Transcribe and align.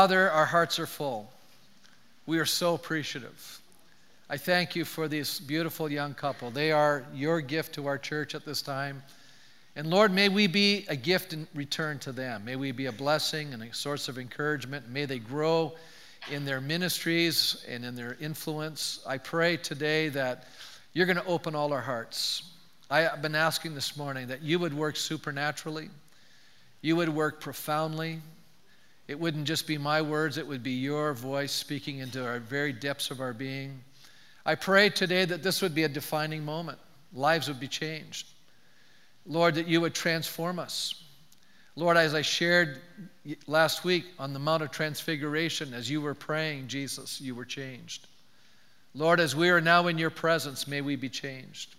Father, 0.00 0.30
our 0.30 0.46
hearts 0.46 0.78
are 0.78 0.86
full. 0.86 1.28
We 2.24 2.38
are 2.38 2.46
so 2.46 2.74
appreciative. 2.76 3.60
I 4.30 4.36
thank 4.36 4.76
you 4.76 4.84
for 4.84 5.08
this 5.08 5.40
beautiful 5.40 5.90
young 5.90 6.14
couple. 6.14 6.52
They 6.52 6.70
are 6.70 7.04
your 7.12 7.40
gift 7.40 7.74
to 7.74 7.88
our 7.88 7.98
church 7.98 8.36
at 8.36 8.44
this 8.44 8.62
time. 8.62 9.02
And 9.74 9.90
Lord, 9.90 10.12
may 10.12 10.28
we 10.28 10.46
be 10.46 10.86
a 10.88 10.94
gift 10.94 11.32
in 11.32 11.48
return 11.52 11.98
to 11.98 12.12
them. 12.12 12.44
May 12.44 12.54
we 12.54 12.70
be 12.70 12.86
a 12.86 12.92
blessing 12.92 13.52
and 13.52 13.60
a 13.60 13.74
source 13.74 14.06
of 14.06 14.20
encouragement. 14.20 14.88
May 14.88 15.04
they 15.04 15.18
grow 15.18 15.74
in 16.30 16.44
their 16.44 16.60
ministries 16.60 17.64
and 17.68 17.84
in 17.84 17.96
their 17.96 18.16
influence. 18.20 19.00
I 19.04 19.18
pray 19.18 19.56
today 19.56 20.10
that 20.10 20.46
you're 20.92 21.06
going 21.06 21.16
to 21.16 21.26
open 21.26 21.56
all 21.56 21.72
our 21.72 21.80
hearts. 21.80 22.52
I 22.88 23.00
have 23.00 23.20
been 23.20 23.34
asking 23.34 23.74
this 23.74 23.96
morning 23.96 24.28
that 24.28 24.42
you 24.42 24.60
would 24.60 24.74
work 24.74 24.94
supernaturally, 24.94 25.90
you 26.82 26.94
would 26.94 27.08
work 27.08 27.40
profoundly, 27.40 28.20
it 29.08 29.18
wouldn't 29.18 29.46
just 29.46 29.66
be 29.66 29.78
my 29.78 30.02
words, 30.02 30.36
it 30.36 30.46
would 30.46 30.62
be 30.62 30.72
your 30.72 31.14
voice 31.14 31.52
speaking 31.52 31.98
into 31.98 32.24
our 32.24 32.38
very 32.38 32.74
depths 32.74 33.10
of 33.10 33.20
our 33.20 33.32
being. 33.32 33.80
I 34.44 34.54
pray 34.54 34.90
today 34.90 35.24
that 35.24 35.42
this 35.42 35.62
would 35.62 35.74
be 35.74 35.84
a 35.84 35.88
defining 35.88 36.44
moment. 36.44 36.78
Lives 37.14 37.48
would 37.48 37.58
be 37.58 37.68
changed. 37.68 38.26
Lord, 39.26 39.54
that 39.54 39.66
you 39.66 39.80
would 39.80 39.94
transform 39.94 40.58
us. 40.58 41.02
Lord, 41.74 41.96
as 41.96 42.14
I 42.14 42.22
shared 42.22 42.80
last 43.46 43.84
week 43.84 44.04
on 44.18 44.32
the 44.32 44.38
Mount 44.38 44.62
of 44.62 44.70
Transfiguration, 44.70 45.72
as 45.72 45.88
you 45.88 46.00
were 46.00 46.14
praying, 46.14 46.68
Jesus, 46.68 47.20
you 47.20 47.34
were 47.34 47.44
changed. 47.44 48.06
Lord, 48.94 49.20
as 49.20 49.34
we 49.34 49.48
are 49.48 49.60
now 49.60 49.86
in 49.86 49.96
your 49.96 50.10
presence, 50.10 50.66
may 50.66 50.80
we 50.80 50.96
be 50.96 51.08
changed. 51.08 51.76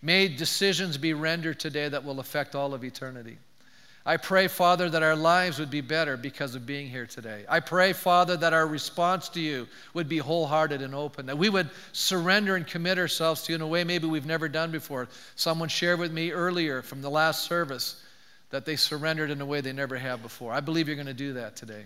May 0.00 0.28
decisions 0.28 0.96
be 0.96 1.12
rendered 1.12 1.58
today 1.58 1.88
that 1.88 2.04
will 2.04 2.20
affect 2.20 2.54
all 2.54 2.72
of 2.72 2.84
eternity. 2.84 3.36
I 4.08 4.16
pray, 4.16 4.46
Father, 4.46 4.88
that 4.88 5.02
our 5.02 5.16
lives 5.16 5.58
would 5.58 5.70
be 5.70 5.80
better 5.80 6.16
because 6.16 6.54
of 6.54 6.64
being 6.64 6.88
here 6.88 7.06
today. 7.06 7.44
I 7.48 7.58
pray, 7.58 7.92
Father, 7.92 8.36
that 8.36 8.52
our 8.52 8.64
response 8.64 9.28
to 9.30 9.40
you 9.40 9.66
would 9.94 10.08
be 10.08 10.18
wholehearted 10.18 10.80
and 10.80 10.94
open, 10.94 11.26
that 11.26 11.36
we 11.36 11.48
would 11.48 11.68
surrender 11.90 12.54
and 12.54 12.64
commit 12.64 12.98
ourselves 12.98 13.42
to 13.42 13.52
you 13.52 13.56
in 13.56 13.62
a 13.62 13.66
way 13.66 13.82
maybe 13.82 14.06
we've 14.06 14.24
never 14.24 14.48
done 14.48 14.70
before. 14.70 15.08
Someone 15.34 15.68
shared 15.68 15.98
with 15.98 16.12
me 16.12 16.30
earlier 16.30 16.82
from 16.82 17.02
the 17.02 17.10
last 17.10 17.46
service 17.46 18.04
that 18.50 18.64
they 18.64 18.76
surrendered 18.76 19.32
in 19.32 19.40
a 19.40 19.46
way 19.46 19.60
they 19.60 19.72
never 19.72 19.98
have 19.98 20.22
before. 20.22 20.52
I 20.52 20.60
believe 20.60 20.86
you're 20.86 20.94
going 20.94 21.08
to 21.08 21.12
do 21.12 21.32
that 21.32 21.56
today. 21.56 21.84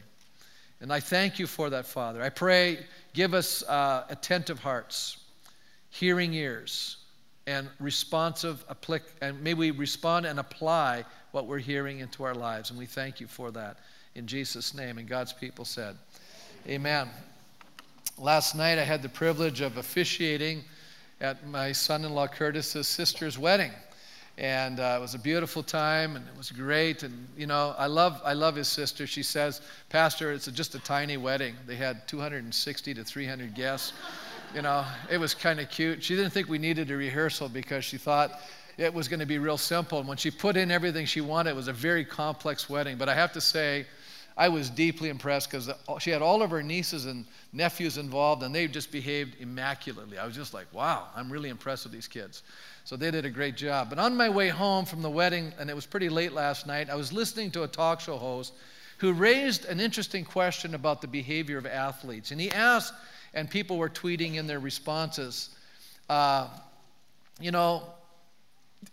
And 0.82 0.92
I 0.92 1.00
thank 1.00 1.38
you 1.38 1.46
for 1.46 1.70
that, 1.70 1.86
Father. 1.86 2.22
I 2.22 2.28
pray, 2.28 2.80
give 3.14 3.32
us 3.32 3.62
uh, 3.62 4.04
attentive 4.10 4.58
hearts, 4.58 5.16
hearing 5.88 6.34
ears, 6.34 6.98
and 7.46 7.66
responsive, 7.80 8.62
and 9.22 9.42
may 9.42 9.54
we 9.54 9.70
respond 9.70 10.26
and 10.26 10.38
apply 10.38 11.06
what 11.32 11.46
we're 11.46 11.58
hearing 11.58 12.00
into 12.00 12.24
our 12.24 12.34
lives. 12.34 12.70
And 12.70 12.78
we 12.78 12.86
thank 12.86 13.20
you 13.20 13.26
for 13.26 13.50
that 13.52 13.78
in 14.14 14.26
Jesus' 14.26 14.74
name. 14.74 14.98
And 14.98 15.08
God's 15.08 15.32
people 15.32 15.64
said, 15.64 15.96
Amen. 16.68 17.08
Last 18.18 18.54
night 18.54 18.78
I 18.78 18.84
had 18.84 19.02
the 19.02 19.08
privilege 19.08 19.60
of 19.60 19.76
officiating 19.76 20.62
at 21.20 21.46
my 21.46 21.72
son 21.72 22.04
in 22.04 22.12
law 22.12 22.26
Curtis's 22.26 22.88
sister's 22.88 23.38
wedding. 23.38 23.72
And 24.38 24.80
uh, 24.80 24.96
it 24.98 25.00
was 25.02 25.14
a 25.14 25.18
beautiful 25.18 25.62
time, 25.62 26.16
and 26.16 26.26
it 26.26 26.36
was 26.36 26.50
great. 26.50 27.02
And 27.02 27.28
you 27.36 27.46
know, 27.46 27.74
I 27.76 27.86
love, 27.86 28.22
I 28.24 28.32
love 28.32 28.56
his 28.56 28.68
sister. 28.68 29.06
She 29.06 29.22
says, 29.22 29.60
"Pastor, 29.90 30.32
it's 30.32 30.46
just 30.46 30.74
a 30.74 30.78
tiny 30.78 31.18
wedding. 31.18 31.54
They 31.66 31.76
had 31.76 32.08
260 32.08 32.94
to 32.94 33.04
300 33.04 33.54
guests. 33.54 33.92
You 34.54 34.62
know, 34.62 34.84
it 35.10 35.18
was 35.18 35.34
kind 35.34 35.60
of 35.60 35.68
cute. 35.68 36.02
She 36.02 36.16
didn't 36.16 36.30
think 36.30 36.48
we 36.48 36.58
needed 36.58 36.90
a 36.90 36.96
rehearsal 36.96 37.50
because 37.50 37.84
she 37.84 37.98
thought 37.98 38.40
it 38.80 38.94
was 38.94 39.08
going 39.08 39.20
to 39.20 39.26
be 39.26 39.38
real 39.38 39.58
simple. 39.58 39.98
And 39.98 40.08
when 40.08 40.16
she 40.16 40.30
put 40.30 40.56
in 40.56 40.70
everything 40.70 41.04
she 41.04 41.20
wanted, 41.20 41.50
it 41.50 41.56
was 41.56 41.68
a 41.68 41.72
very 41.72 42.04
complex 42.04 42.68
wedding. 42.68 42.96
But 42.96 43.10
I 43.10 43.14
have 43.14 43.32
to 43.34 43.40
say, 43.40 43.84
I 44.38 44.48
was 44.48 44.70
deeply 44.70 45.10
impressed 45.10 45.50
because 45.50 45.70
she 45.98 46.08
had 46.08 46.22
all 46.22 46.40
of 46.40 46.50
her 46.50 46.62
nieces 46.62 47.04
and 47.04 47.26
nephews 47.52 47.98
involved, 47.98 48.42
and 48.42 48.54
they 48.54 48.66
just 48.68 48.90
behaved 48.90 49.36
immaculately. 49.38 50.16
I 50.16 50.24
was 50.24 50.34
just 50.34 50.54
like, 50.54 50.66
wow, 50.72 51.08
I'm 51.14 51.30
really 51.30 51.50
impressed 51.50 51.84
with 51.84 51.92
these 51.92 52.08
kids. 52.08 52.42
So 52.84 52.96
they 52.96 53.10
did 53.10 53.26
a 53.26 53.30
great 53.30 53.54
job. 53.54 53.90
But 53.90 53.98
on 53.98 54.16
my 54.16 54.30
way 54.30 54.48
home 54.48 54.86
from 54.86 55.02
the 55.02 55.10
wedding, 55.10 55.52
and 55.58 55.68
it 55.68 55.76
was 55.76 55.84
pretty 55.84 56.08
late 56.08 56.32
last 56.32 56.66
night, 56.66 56.88
I 56.88 56.94
was 56.94 57.12
listening 57.12 57.50
to 57.50 57.64
a 57.64 57.68
talk 57.68 58.00
show 58.00 58.16
host 58.16 58.54
who 58.96 59.12
raised 59.12 59.66
an 59.66 59.78
interesting 59.78 60.24
question 60.24 60.74
about 60.74 61.02
the 61.02 61.08
behavior 61.08 61.58
of 61.58 61.66
athletes. 61.66 62.30
And 62.30 62.40
he 62.40 62.50
asked, 62.50 62.94
and 63.34 63.50
people 63.50 63.76
were 63.76 63.90
tweeting 63.90 64.36
in 64.36 64.46
their 64.46 64.58
responses, 64.58 65.50
uh, 66.08 66.48
you 67.40 67.50
know, 67.50 67.82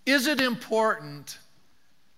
is 0.06 0.28
it 0.28 0.42
important 0.42 1.38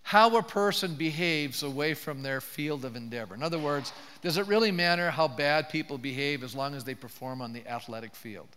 how 0.01 0.37
a 0.37 0.43
person 0.43 0.95
behaves 0.95 1.61
away 1.61 1.93
from 1.93 2.23
their 2.23 2.41
field 2.41 2.83
of 2.85 2.95
endeavor? 2.95 3.35
In 3.35 3.43
other 3.43 3.59
words, 3.59 3.93
does 4.21 4.37
it 4.37 4.47
really 4.47 4.71
matter 4.71 5.11
how 5.11 5.27
bad 5.27 5.69
people 5.69 5.97
behave 5.97 6.43
as 6.43 6.55
long 6.55 6.73
as 6.73 6.83
they 6.83 6.95
perform 6.95 7.41
on 7.41 7.53
the 7.53 7.67
athletic 7.67 8.15
field? 8.15 8.47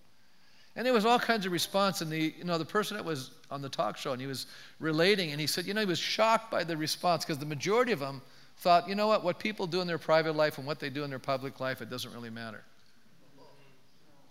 And 0.75 0.87
there 0.87 0.95
was 0.95 1.05
all 1.05 1.19
kinds 1.19 1.45
of 1.45 1.53
response. 1.53 2.01
And 2.01 2.11
the, 2.11 2.35
you 2.39 2.45
know, 2.45 2.57
the 2.57 2.65
person 2.65 2.97
that 2.97 3.05
was 3.05 3.33
on 3.51 3.61
the 3.61 3.69
talk 3.69 3.99
show 3.99 4.13
and 4.13 4.21
he 4.21 4.27
was 4.27 4.47
relating, 4.81 5.33
and 5.33 5.41
he 5.41 5.47
said, 5.47 5.67
you 5.67 5.75
know, 5.75 5.81
he 5.81 5.87
was 5.87 5.99
shocked 5.99 6.51
by 6.51 6.65
the 6.65 6.77
response 6.77 7.25
because 7.25 7.39
the 7.39 7.47
majority 7.47 7.93
of 7.93 8.01
them 8.01 8.23
thought, 8.59 8.89
you 8.89 8.95
know 8.95 9.07
what, 9.07 9.23
what 9.23 9.39
people 9.39 9.67
do 9.67 9.81
in 9.81 9.87
their 9.87 9.99
private 9.99 10.35
life 10.35 10.57
and 10.57 10.67
what 10.67 10.79
they 10.79 10.89
do 10.89 11.05
in 11.05 11.11
their 11.11 11.19
public 11.19 11.61
life, 11.61 11.83
it 11.83 11.91
doesn't 11.91 12.15
really 12.15 12.31
matter. 12.31 12.63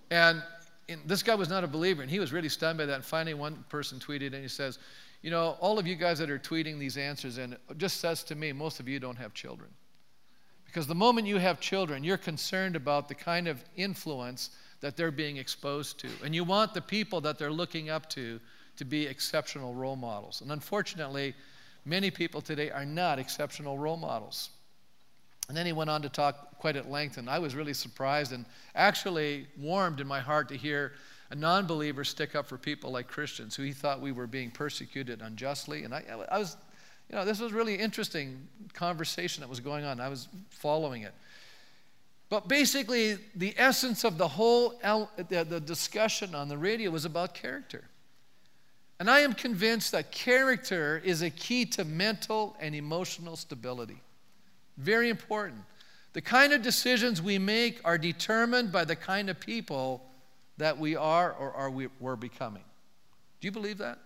And 0.10 0.42
and 0.90 1.02
this 1.06 1.24
guy 1.24 1.36
was 1.36 1.50
not 1.50 1.64
a 1.64 1.68
believer, 1.68 2.02
and 2.02 2.12
he 2.12 2.20
was 2.20 2.34
really 2.34 2.50
stunned 2.50 2.78
by 2.78 2.86
that. 2.86 2.96
And 2.96 3.06
finally, 3.06 3.34
one 3.34 3.64
person 3.70 4.00
tweeted, 4.00 4.34
and 4.34 4.42
he 4.42 4.48
says, 4.48 4.80
You 5.22 5.32
know, 5.32 5.58
all 5.60 5.80
of 5.80 5.88
you 5.88 5.96
guys 5.96 6.20
that 6.20 6.30
are 6.30 6.40
tweeting 6.40 6.80
these 6.80 6.98
answers, 6.98 7.38
and 7.38 7.54
it 7.54 7.78
just 7.78 7.98
says 7.98 8.24
to 8.24 8.36
me, 8.36 8.52
most 8.52 8.80
of 8.80 8.88
you 8.88 9.00
don't 9.00 9.18
have 9.18 9.34
children. 9.34 9.70
Because 10.66 10.88
the 10.88 10.96
moment 10.96 11.28
you 11.28 11.38
have 11.38 11.60
children, 11.60 12.04
you're 12.04 12.18
concerned 12.18 12.76
about 12.76 13.10
the 13.10 13.16
kind 13.16 13.48
of 13.48 13.64
influence 13.76 14.52
that 14.80 14.96
they're 14.96 15.12
being 15.12 15.38
exposed 15.38 16.00
to. 16.00 16.08
And 16.24 16.34
you 16.34 16.44
want 16.44 16.74
the 16.74 16.82
people 16.82 17.22
that 17.22 17.38
they're 17.38 17.52
looking 17.52 17.90
up 17.90 18.10
to 18.12 18.40
to 18.78 18.86
be 18.86 19.06
exceptional 19.06 19.76
role 19.76 19.98
models. 19.98 20.42
And 20.42 20.52
unfortunately, 20.52 21.36
many 21.86 22.10
people 22.10 22.42
today 22.42 22.72
are 22.72 22.86
not 22.86 23.20
exceptional 23.20 23.78
role 23.78 23.98
models. 23.98 24.50
And 25.52 25.58
then 25.58 25.66
he 25.66 25.74
went 25.74 25.90
on 25.90 26.02
to 26.04 26.08
talk 26.08 26.58
quite 26.60 26.78
at 26.78 26.90
length, 26.90 27.18
and 27.18 27.30
I 27.30 27.38
was 27.38 27.56
really 27.56 27.74
surprised 27.74 28.32
and 28.32 28.46
actually 28.74 29.48
warmed 29.58 30.00
in 30.00 30.08
my 30.08 30.22
heart 30.22 30.48
to 30.48 30.56
hear 30.56 30.94
a 31.30 31.36
non 31.36 31.68
believer 31.68 32.06
stick 32.06 32.38
up 32.38 32.48
for 32.48 32.58
people 32.58 32.90
like 32.90 33.10
Christians 33.10 33.54
who 33.58 33.64
he 33.64 33.74
thought 33.74 34.00
we 34.00 34.14
were 34.14 34.28
being 34.28 34.50
persecuted 34.50 35.22
unjustly. 35.22 35.84
And 35.84 35.94
I, 35.94 36.06
I 36.32 36.40
was, 36.40 36.56
you 37.10 37.18
know, 37.18 37.26
this 37.26 37.42
was 37.42 37.52
really 37.52 37.76
interesting 37.76 38.48
conversation 38.72 39.42
that 39.42 39.50
was 39.50 39.60
going 39.60 39.84
on. 39.84 40.00
I 40.00 40.08
was 40.08 40.30
following 40.52 41.02
it. 41.02 41.14
But 42.30 42.48
basically, 42.48 43.18
the 43.36 43.54
essence 43.58 44.06
of 44.06 44.18
the 44.18 44.30
whole 44.30 44.80
the, 45.18 45.44
the 45.44 45.60
discussion 45.60 46.34
on 46.34 46.48
the 46.48 46.58
radio 46.58 46.92
was 46.92 47.04
about 47.04 47.34
character. 47.34 47.84
And 49.02 49.10
I 49.10 49.20
am 49.20 49.34
convinced 49.34 49.92
that 49.92 50.14
character 50.14 51.02
is 51.04 51.22
a 51.22 51.30
key 51.30 51.66
to 51.66 51.84
mental 51.84 52.56
and 52.62 52.74
emotional 52.74 53.36
stability. 53.36 54.02
Very 54.78 55.10
important. 55.10 55.62
The 56.14 56.22
kind 56.22 56.54
of 56.54 56.62
decisions 56.62 57.22
we 57.22 57.40
make 57.40 57.80
are 57.86 57.98
determined 57.98 58.72
by 58.72 58.86
the 58.86 58.96
kind 58.96 59.30
of 59.30 59.40
people 59.40 60.04
that 60.58 60.78
we 60.78 60.96
are 60.96 61.32
or 61.32 61.54
are 61.54 61.70
we, 61.70 61.88
we're 62.00 62.16
becoming. 62.16 62.64
Do 63.40 63.48
you 63.48 63.52
believe 63.52 63.78
that? 63.78 63.98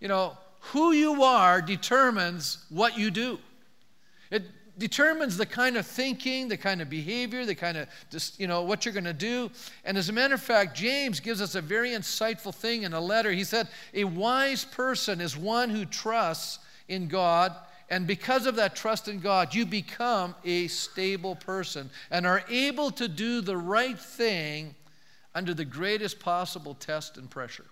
You 0.00 0.08
know, 0.08 0.36
who 0.60 0.92
you 0.92 1.22
are 1.22 1.60
determines 1.60 2.64
what 2.70 2.96
you 2.96 3.10
do. 3.10 3.38
It 4.30 4.44
determines 4.78 5.36
the 5.36 5.46
kind 5.46 5.76
of 5.76 5.86
thinking, 5.86 6.48
the 6.48 6.56
kind 6.56 6.80
of 6.80 6.88
behavior, 6.88 7.44
the 7.44 7.54
kind 7.54 7.76
of, 7.76 7.88
you 8.38 8.46
know, 8.46 8.62
what 8.62 8.84
you're 8.84 8.94
going 8.94 9.04
to 9.04 9.12
do. 9.12 9.50
And 9.84 9.98
as 9.98 10.08
a 10.08 10.12
matter 10.12 10.34
of 10.34 10.42
fact, 10.42 10.76
James 10.76 11.20
gives 11.20 11.40
us 11.40 11.54
a 11.54 11.60
very 11.60 11.90
insightful 11.90 12.54
thing 12.54 12.84
in 12.84 12.92
a 12.92 13.00
letter. 13.00 13.30
He 13.30 13.44
said, 13.44 13.68
A 13.92 14.04
wise 14.04 14.64
person 14.64 15.20
is 15.20 15.36
one 15.36 15.68
who 15.68 15.84
trusts 15.84 16.58
in 16.88 17.08
God 17.08 17.54
and 17.92 18.06
because 18.06 18.46
of 18.46 18.56
that 18.56 18.74
trust 18.74 19.06
in 19.06 19.20
God, 19.20 19.54
you 19.54 19.66
become 19.66 20.34
a 20.46 20.66
stable 20.68 21.36
person 21.36 21.90
and 22.10 22.26
are 22.26 22.42
able 22.48 22.90
to 22.92 23.06
do 23.06 23.42
the 23.42 23.58
right 23.58 23.98
thing 23.98 24.74
under 25.34 25.52
the 25.52 25.66
greatest 25.66 26.18
possible 26.18 26.72
test 26.72 27.18
and 27.18 27.28
pressure. 27.28 27.66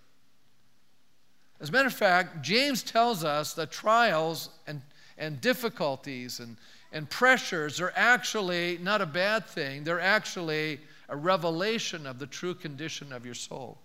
As 1.59 1.71
a 1.71 1.73
matter 1.73 1.87
of 1.87 1.95
fact, 1.95 2.43
James 2.43 2.83
tells 2.83 3.25
us 3.25 3.55
that 3.55 3.71
trials 3.71 4.51
and, 4.67 4.83
and 5.17 5.41
difficulties 5.41 6.39
and, 6.39 6.59
and 6.93 7.09
pressures 7.09 7.81
are 7.81 7.95
actually 7.97 8.79
not 8.83 9.01
a 9.01 9.07
bad 9.07 9.47
thing, 9.47 9.85
they're 9.85 10.01
actually 10.01 10.81
a 11.09 11.17
revelation 11.17 12.07
of 12.07 12.19
the 12.19 12.27
true 12.27 12.55
condition 12.55 13.11
of 13.11 13.25
your 13.25 13.35
soul. 13.35 13.79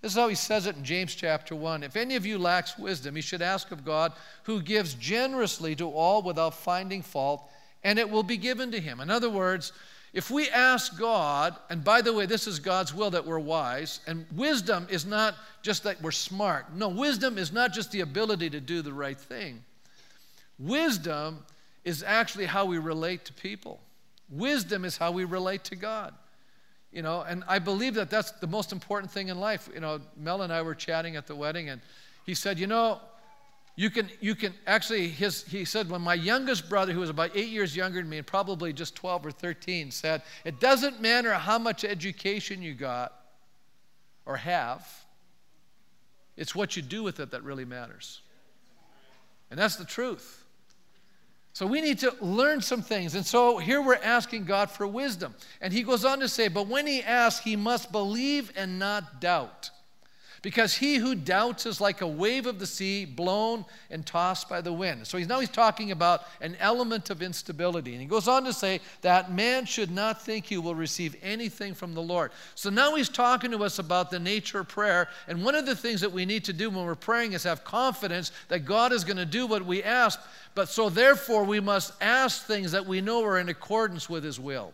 This 0.00 0.12
is 0.12 0.18
how 0.18 0.28
he 0.28 0.34
says 0.34 0.66
it 0.66 0.76
in 0.76 0.84
James 0.84 1.14
chapter 1.14 1.54
1. 1.54 1.82
If 1.82 1.96
any 1.96 2.16
of 2.16 2.24
you 2.24 2.38
lacks 2.38 2.78
wisdom, 2.78 3.16
he 3.16 3.22
should 3.22 3.42
ask 3.42 3.70
of 3.70 3.84
God, 3.84 4.12
who 4.44 4.62
gives 4.62 4.94
generously 4.94 5.76
to 5.76 5.90
all 5.90 6.22
without 6.22 6.54
finding 6.54 7.02
fault, 7.02 7.50
and 7.84 7.98
it 7.98 8.08
will 8.08 8.22
be 8.22 8.38
given 8.38 8.70
to 8.72 8.80
him. 8.80 9.00
In 9.00 9.10
other 9.10 9.28
words, 9.28 9.72
if 10.12 10.30
we 10.30 10.48
ask 10.48 10.98
God, 10.98 11.54
and 11.68 11.84
by 11.84 12.00
the 12.00 12.12
way, 12.12 12.26
this 12.26 12.46
is 12.46 12.58
God's 12.58 12.94
will 12.94 13.10
that 13.10 13.26
we're 13.26 13.38
wise, 13.38 14.00
and 14.06 14.26
wisdom 14.34 14.86
is 14.90 15.04
not 15.04 15.34
just 15.62 15.84
that 15.84 16.00
we're 16.02 16.10
smart. 16.10 16.74
No, 16.74 16.88
wisdom 16.88 17.38
is 17.38 17.52
not 17.52 17.72
just 17.72 17.92
the 17.92 18.00
ability 18.00 18.50
to 18.50 18.60
do 18.60 18.82
the 18.82 18.92
right 18.92 19.18
thing. 19.18 19.62
Wisdom 20.58 21.44
is 21.84 22.02
actually 22.02 22.46
how 22.46 22.64
we 22.64 22.78
relate 22.78 23.24
to 23.26 23.32
people. 23.34 23.80
Wisdom 24.30 24.84
is 24.84 24.96
how 24.96 25.12
we 25.12 25.24
relate 25.24 25.64
to 25.64 25.76
God. 25.76 26.14
You 26.92 27.02
know, 27.02 27.22
and 27.22 27.44
I 27.46 27.60
believe 27.60 27.94
that 27.94 28.10
that's 28.10 28.32
the 28.32 28.48
most 28.48 28.72
important 28.72 29.12
thing 29.12 29.28
in 29.28 29.38
life. 29.38 29.68
You 29.72 29.80
know, 29.80 30.00
Mel 30.16 30.42
and 30.42 30.52
I 30.52 30.62
were 30.62 30.74
chatting 30.74 31.16
at 31.16 31.26
the 31.26 31.36
wedding, 31.36 31.68
and 31.68 31.80
he 32.26 32.34
said, 32.34 32.58
You 32.58 32.66
know, 32.66 33.00
you 33.76 33.90
can, 33.90 34.10
you 34.20 34.34
can 34.34 34.52
actually, 34.66 35.08
his, 35.08 35.44
he 35.44 35.64
said, 35.64 35.88
when 35.88 36.02
my 36.02 36.14
youngest 36.14 36.68
brother, 36.68 36.92
who 36.92 37.00
was 37.00 37.10
about 37.10 37.30
eight 37.34 37.48
years 37.48 37.76
younger 37.76 38.00
than 38.00 38.10
me, 38.10 38.18
and 38.18 38.26
probably 38.26 38.72
just 38.72 38.96
12 38.96 39.26
or 39.26 39.30
13, 39.30 39.90
said, 39.90 40.22
It 40.44 40.58
doesn't 40.58 41.00
matter 41.00 41.32
how 41.34 41.58
much 41.58 41.84
education 41.84 42.60
you 42.60 42.74
got 42.74 43.14
or 44.26 44.36
have, 44.36 44.86
it's 46.36 46.54
what 46.54 46.76
you 46.76 46.82
do 46.82 47.02
with 47.02 47.20
it 47.20 47.30
that 47.30 47.42
really 47.44 47.64
matters. 47.64 48.20
And 49.50 49.58
that's 49.58 49.76
the 49.76 49.84
truth. 49.84 50.39
So 51.52 51.66
we 51.66 51.80
need 51.80 51.98
to 52.00 52.14
learn 52.20 52.60
some 52.60 52.80
things. 52.80 53.14
And 53.14 53.26
so 53.26 53.58
here 53.58 53.82
we're 53.82 53.96
asking 53.96 54.44
God 54.44 54.70
for 54.70 54.86
wisdom. 54.86 55.34
And 55.60 55.72
he 55.72 55.82
goes 55.82 56.04
on 56.04 56.20
to 56.20 56.28
say, 56.28 56.48
But 56.48 56.68
when 56.68 56.86
he 56.86 57.02
asks, 57.02 57.44
he 57.44 57.56
must 57.56 57.90
believe 57.90 58.52
and 58.56 58.78
not 58.78 59.20
doubt. 59.20 59.70
Because 60.42 60.74
he 60.74 60.96
who 60.96 61.14
doubts 61.14 61.66
is 61.66 61.82
like 61.82 62.00
a 62.00 62.06
wave 62.06 62.46
of 62.46 62.58
the 62.58 62.66
sea 62.66 63.04
blown 63.04 63.66
and 63.90 64.06
tossed 64.06 64.48
by 64.48 64.62
the 64.62 64.72
wind. 64.72 65.06
So 65.06 65.18
he's 65.18 65.28
now 65.28 65.38
he's 65.38 65.50
talking 65.50 65.90
about 65.90 66.22
an 66.40 66.56
element 66.60 67.10
of 67.10 67.20
instability. 67.20 67.92
And 67.92 68.00
he 68.00 68.06
goes 68.06 68.26
on 68.26 68.44
to 68.44 68.52
say 68.54 68.80
that 69.02 69.30
man 69.30 69.66
should 69.66 69.90
not 69.90 70.22
think 70.22 70.46
he 70.46 70.56
will 70.56 70.74
receive 70.74 71.14
anything 71.22 71.74
from 71.74 71.92
the 71.92 72.00
Lord. 72.00 72.32
So 72.54 72.70
now 72.70 72.94
he's 72.94 73.10
talking 73.10 73.50
to 73.50 73.62
us 73.64 73.78
about 73.78 74.10
the 74.10 74.18
nature 74.18 74.60
of 74.60 74.68
prayer. 74.68 75.08
And 75.28 75.44
one 75.44 75.54
of 75.54 75.66
the 75.66 75.76
things 75.76 76.00
that 76.00 76.12
we 76.12 76.24
need 76.24 76.44
to 76.44 76.54
do 76.54 76.70
when 76.70 76.86
we're 76.86 76.94
praying 76.94 77.34
is 77.34 77.42
have 77.42 77.62
confidence 77.62 78.32
that 78.48 78.60
God 78.60 78.92
is 78.92 79.04
going 79.04 79.18
to 79.18 79.26
do 79.26 79.46
what 79.46 79.66
we 79.66 79.82
ask. 79.82 80.18
But 80.54 80.70
so 80.70 80.88
therefore 80.88 81.44
we 81.44 81.60
must 81.60 81.92
ask 82.00 82.46
things 82.46 82.72
that 82.72 82.86
we 82.86 83.02
know 83.02 83.22
are 83.24 83.38
in 83.38 83.50
accordance 83.50 84.08
with 84.08 84.24
his 84.24 84.40
will. 84.40 84.72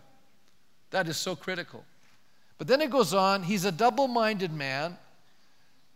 That 0.90 1.08
is 1.08 1.16
so 1.16 1.34
critical. 1.34 1.84
But 2.56 2.68
then 2.68 2.80
it 2.80 2.90
goes 2.90 3.12
on, 3.12 3.42
he's 3.42 3.64
a 3.64 3.72
double-minded 3.72 4.52
man 4.52 4.96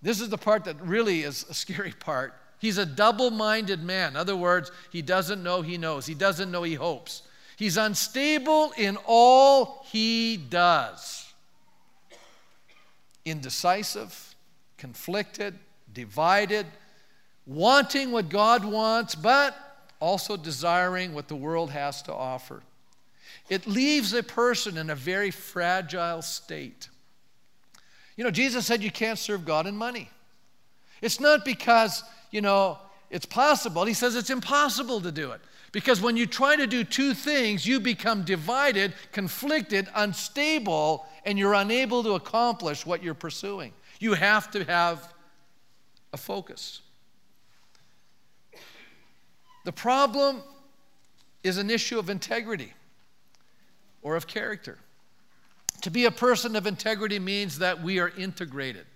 this 0.02 0.20
is 0.20 0.29
the 0.29 0.38
part 0.38 0.64
that 0.64 0.81
really 0.81 1.23
is 1.23 1.44
a 1.49 1.55
scary 1.55 1.93
part. 1.93 2.35
He's 2.58 2.79
a 2.79 2.87
double 2.87 3.31
minded 3.31 3.82
man. 3.82 4.11
In 4.11 4.17
other 4.17 4.37
words, 4.37 4.70
he 4.91 5.02
doesn't 5.02 5.43
know 5.43 5.62
he 5.62 5.79
knows, 5.79 6.06
he 6.06 6.14
doesn't 6.14 6.50
know 6.50 6.62
he 6.62 6.75
hopes. 6.75 7.23
He's 7.56 7.76
unstable 7.76 8.73
in 8.76 8.97
all 9.06 9.85
he 9.91 10.37
does. 10.37 11.31
Indecisive, 13.25 14.35
conflicted, 14.79 15.58
divided, 15.93 16.67
wanting 17.47 18.12
what 18.12 18.31
God 18.31 18.64
wants, 18.64 19.14
but 19.14 19.55
also 20.00 20.37
desiring 20.37 21.12
what 21.12 21.29
the 21.29 21.37
world 21.37 21.70
has 21.70 22.00
to 22.02 22.14
offer. 22.14 22.62
It 23.49 23.67
leaves 23.67 24.12
a 24.14 24.23
person 24.23 24.76
in 24.79 24.91
a 24.91 24.94
very 24.94 25.31
fragile 25.31 26.23
state. 26.23 26.88
You 28.21 28.25
know, 28.25 28.31
Jesus 28.31 28.67
said 28.67 28.83
you 28.83 28.91
can't 28.91 29.19
serve 29.19 29.47
God 29.47 29.67
and 29.67 29.79
money. 29.79 30.11
It's 31.01 31.21
not 31.21 31.43
because, 31.43 32.05
you 32.31 32.43
know, 32.43 32.77
it's 33.09 33.25
possible. 33.25 33.87
He 33.87 33.95
says 33.95 34.15
it's 34.15 34.29
impossible 34.29 35.01
to 35.01 35.11
do 35.11 35.31
it. 35.31 35.41
Because 35.73 36.03
when 36.03 36.19
you 36.19 36.27
try 36.27 36.55
to 36.55 36.67
do 36.67 36.85
two 36.85 37.15
things, 37.15 37.65
you 37.65 37.81
become 37.81 38.23
divided, 38.23 38.93
conflicted, 39.11 39.89
unstable, 39.95 41.07
and 41.25 41.39
you're 41.39 41.55
unable 41.55 42.03
to 42.03 42.13
accomplish 42.13 42.85
what 42.85 43.03
you're 43.03 43.15
pursuing. 43.15 43.73
You 44.01 44.13
have 44.13 44.51
to 44.51 44.65
have 44.65 45.15
a 46.13 46.19
focus. 46.19 46.83
The 49.65 49.73
problem 49.73 50.43
is 51.43 51.57
an 51.57 51.71
issue 51.71 51.99
of 51.99 52.11
integrity 52.11 52.75
or 54.03 54.15
of 54.15 54.27
character. 54.27 54.77
To 55.82 55.91
be 55.91 56.05
a 56.05 56.11
person 56.11 56.56
of 56.56 56.67
integrity 56.67 57.19
means 57.19 57.59
that 57.59 57.82
we 57.82 58.00
are 58.00 58.11
integrated. 58.11 58.87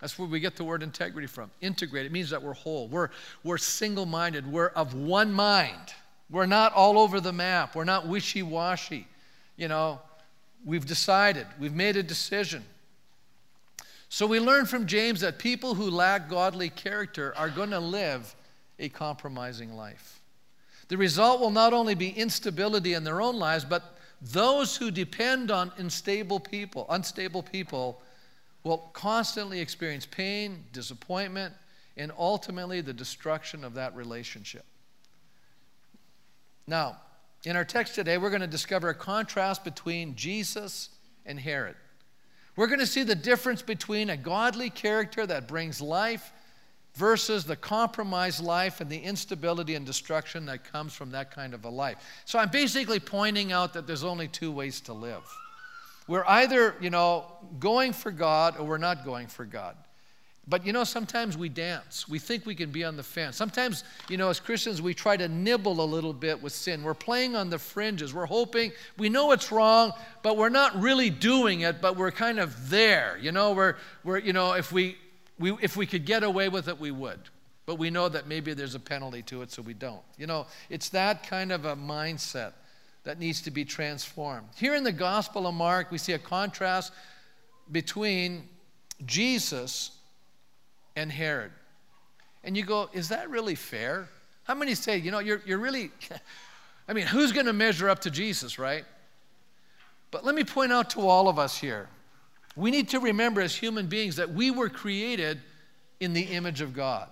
That's 0.00 0.18
where 0.18 0.28
we 0.28 0.38
get 0.38 0.56
the 0.56 0.64
word 0.64 0.82
integrity 0.82 1.26
from. 1.26 1.50
Integrated 1.60 2.12
means 2.12 2.30
that 2.30 2.42
we're 2.42 2.52
whole. 2.52 2.88
We're, 2.88 3.10
we're 3.42 3.58
single 3.58 4.06
minded. 4.06 4.46
We're 4.50 4.68
of 4.68 4.94
one 4.94 5.32
mind. 5.32 5.94
We're 6.30 6.46
not 6.46 6.72
all 6.72 6.98
over 6.98 7.20
the 7.20 7.32
map. 7.32 7.74
We're 7.74 7.84
not 7.84 8.06
wishy 8.06 8.42
washy. 8.42 9.06
You 9.56 9.68
know, 9.68 10.00
we've 10.64 10.86
decided, 10.86 11.46
we've 11.58 11.74
made 11.74 11.96
a 11.96 12.02
decision. 12.02 12.64
So 14.08 14.26
we 14.26 14.40
learn 14.40 14.66
from 14.66 14.86
James 14.86 15.20
that 15.20 15.38
people 15.38 15.74
who 15.74 15.90
lack 15.90 16.28
godly 16.28 16.70
character 16.70 17.34
are 17.36 17.48
going 17.48 17.70
to 17.70 17.80
live 17.80 18.34
a 18.78 18.88
compromising 18.88 19.74
life. 19.74 20.20
The 20.88 20.96
result 20.96 21.40
will 21.40 21.50
not 21.50 21.72
only 21.72 21.94
be 21.94 22.10
instability 22.10 22.94
in 22.94 23.04
their 23.04 23.20
own 23.20 23.36
lives, 23.36 23.64
but 23.64 23.93
those 24.32 24.76
who 24.76 24.90
depend 24.90 25.50
on 25.50 25.70
unstable 25.76 26.40
people, 26.40 26.86
unstable 26.88 27.42
people, 27.42 28.00
will 28.62 28.78
constantly 28.94 29.60
experience 29.60 30.06
pain, 30.06 30.64
disappointment, 30.72 31.52
and 31.96 32.10
ultimately 32.18 32.80
the 32.80 32.92
destruction 32.92 33.64
of 33.64 33.74
that 33.74 33.94
relationship. 33.94 34.64
Now, 36.66 36.96
in 37.44 37.56
our 37.56 37.64
text 37.64 37.94
today, 37.94 38.16
we're 38.16 38.30
going 38.30 38.40
to 38.40 38.46
discover 38.46 38.88
a 38.88 38.94
contrast 38.94 39.62
between 39.62 40.16
Jesus 40.16 40.88
and 41.26 41.38
Herod. 41.38 41.76
We're 42.56 42.68
going 42.68 42.80
to 42.80 42.86
see 42.86 43.02
the 43.02 43.14
difference 43.14 43.60
between 43.60 44.08
a 44.08 44.16
godly 44.16 44.70
character 44.70 45.26
that 45.26 45.46
brings 45.46 45.80
life 45.82 46.32
versus 46.94 47.44
the 47.44 47.56
compromised 47.56 48.42
life 48.42 48.80
and 48.80 48.88
the 48.88 48.98
instability 48.98 49.74
and 49.74 49.84
destruction 49.84 50.46
that 50.46 50.70
comes 50.70 50.94
from 50.94 51.10
that 51.10 51.30
kind 51.30 51.54
of 51.54 51.64
a 51.64 51.68
life. 51.68 51.96
So 52.24 52.38
I'm 52.38 52.50
basically 52.50 53.00
pointing 53.00 53.52
out 53.52 53.72
that 53.72 53.86
there's 53.86 54.04
only 54.04 54.28
two 54.28 54.52
ways 54.52 54.80
to 54.82 54.92
live. 54.92 55.22
We're 56.06 56.24
either, 56.26 56.76
you 56.80 56.90
know, 56.90 57.24
going 57.58 57.92
for 57.92 58.10
God 58.10 58.58
or 58.58 58.66
we're 58.66 58.78
not 58.78 59.04
going 59.04 59.26
for 59.26 59.44
God. 59.44 59.76
But 60.46 60.66
you 60.66 60.74
know, 60.74 60.84
sometimes 60.84 61.38
we 61.38 61.48
dance. 61.48 62.06
We 62.06 62.18
think 62.18 62.44
we 62.44 62.54
can 62.54 62.70
be 62.70 62.84
on 62.84 62.96
the 62.96 63.02
fence. 63.02 63.36
Sometimes, 63.36 63.82
you 64.10 64.18
know, 64.18 64.28
as 64.28 64.40
Christians, 64.40 64.82
we 64.82 64.92
try 64.92 65.16
to 65.16 65.26
nibble 65.26 65.80
a 65.80 65.86
little 65.86 66.12
bit 66.12 66.42
with 66.42 66.52
sin. 66.52 66.82
We're 66.82 66.92
playing 66.92 67.34
on 67.34 67.48
the 67.48 67.58
fringes. 67.58 68.12
We're 68.12 68.26
hoping, 68.26 68.72
we 68.98 69.08
know 69.08 69.32
it's 69.32 69.50
wrong, 69.50 69.92
but 70.22 70.36
we're 70.36 70.50
not 70.50 70.78
really 70.78 71.08
doing 71.08 71.62
it, 71.62 71.80
but 71.80 71.96
we're 71.96 72.10
kind 72.10 72.38
of 72.38 72.68
there. 72.68 73.18
You 73.22 73.32
know, 73.32 73.52
we're, 73.52 73.76
we're 74.04 74.18
you 74.18 74.34
know, 74.34 74.52
if 74.52 74.70
we 74.70 74.98
we, 75.38 75.52
if 75.62 75.76
we 75.76 75.86
could 75.86 76.04
get 76.04 76.22
away 76.22 76.48
with 76.48 76.68
it, 76.68 76.78
we 76.78 76.90
would. 76.90 77.18
But 77.66 77.76
we 77.76 77.90
know 77.90 78.08
that 78.08 78.26
maybe 78.26 78.54
there's 78.54 78.74
a 78.74 78.80
penalty 78.80 79.22
to 79.22 79.42
it, 79.42 79.50
so 79.50 79.62
we 79.62 79.74
don't. 79.74 80.02
You 80.18 80.26
know, 80.26 80.46
it's 80.68 80.90
that 80.90 81.26
kind 81.26 81.50
of 81.50 81.64
a 81.64 81.74
mindset 81.74 82.52
that 83.04 83.18
needs 83.18 83.40
to 83.42 83.50
be 83.50 83.64
transformed. 83.64 84.48
Here 84.56 84.74
in 84.74 84.84
the 84.84 84.92
Gospel 84.92 85.46
of 85.46 85.54
Mark, 85.54 85.90
we 85.90 85.98
see 85.98 86.12
a 86.12 86.18
contrast 86.18 86.92
between 87.72 88.48
Jesus 89.06 89.92
and 90.96 91.10
Herod. 91.10 91.52
And 92.42 92.56
you 92.56 92.64
go, 92.64 92.90
is 92.92 93.08
that 93.08 93.30
really 93.30 93.54
fair? 93.54 94.08
How 94.44 94.54
many 94.54 94.74
say, 94.74 94.98
you 94.98 95.10
know, 95.10 95.18
you're, 95.18 95.40
you're 95.46 95.58
really, 95.58 95.90
I 96.88 96.92
mean, 96.92 97.06
who's 97.06 97.32
going 97.32 97.46
to 97.46 97.52
measure 97.52 97.88
up 97.88 98.00
to 98.00 98.10
Jesus, 98.10 98.58
right? 98.58 98.84
But 100.10 100.24
let 100.24 100.34
me 100.34 100.44
point 100.44 100.72
out 100.72 100.90
to 100.90 101.08
all 101.08 101.28
of 101.28 101.38
us 101.38 101.56
here 101.56 101.88
we 102.56 102.70
need 102.70 102.90
to 102.90 103.00
remember 103.00 103.40
as 103.40 103.54
human 103.54 103.86
beings 103.86 104.16
that 104.16 104.32
we 104.32 104.50
were 104.50 104.68
created 104.68 105.40
in 106.00 106.12
the 106.12 106.22
image 106.22 106.60
of 106.60 106.72
God. 106.72 107.08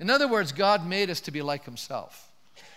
In 0.00 0.10
other 0.10 0.26
words, 0.26 0.52
God 0.52 0.86
made 0.86 1.10
us 1.10 1.20
to 1.22 1.30
be 1.30 1.42
like 1.42 1.64
Himself. 1.64 2.32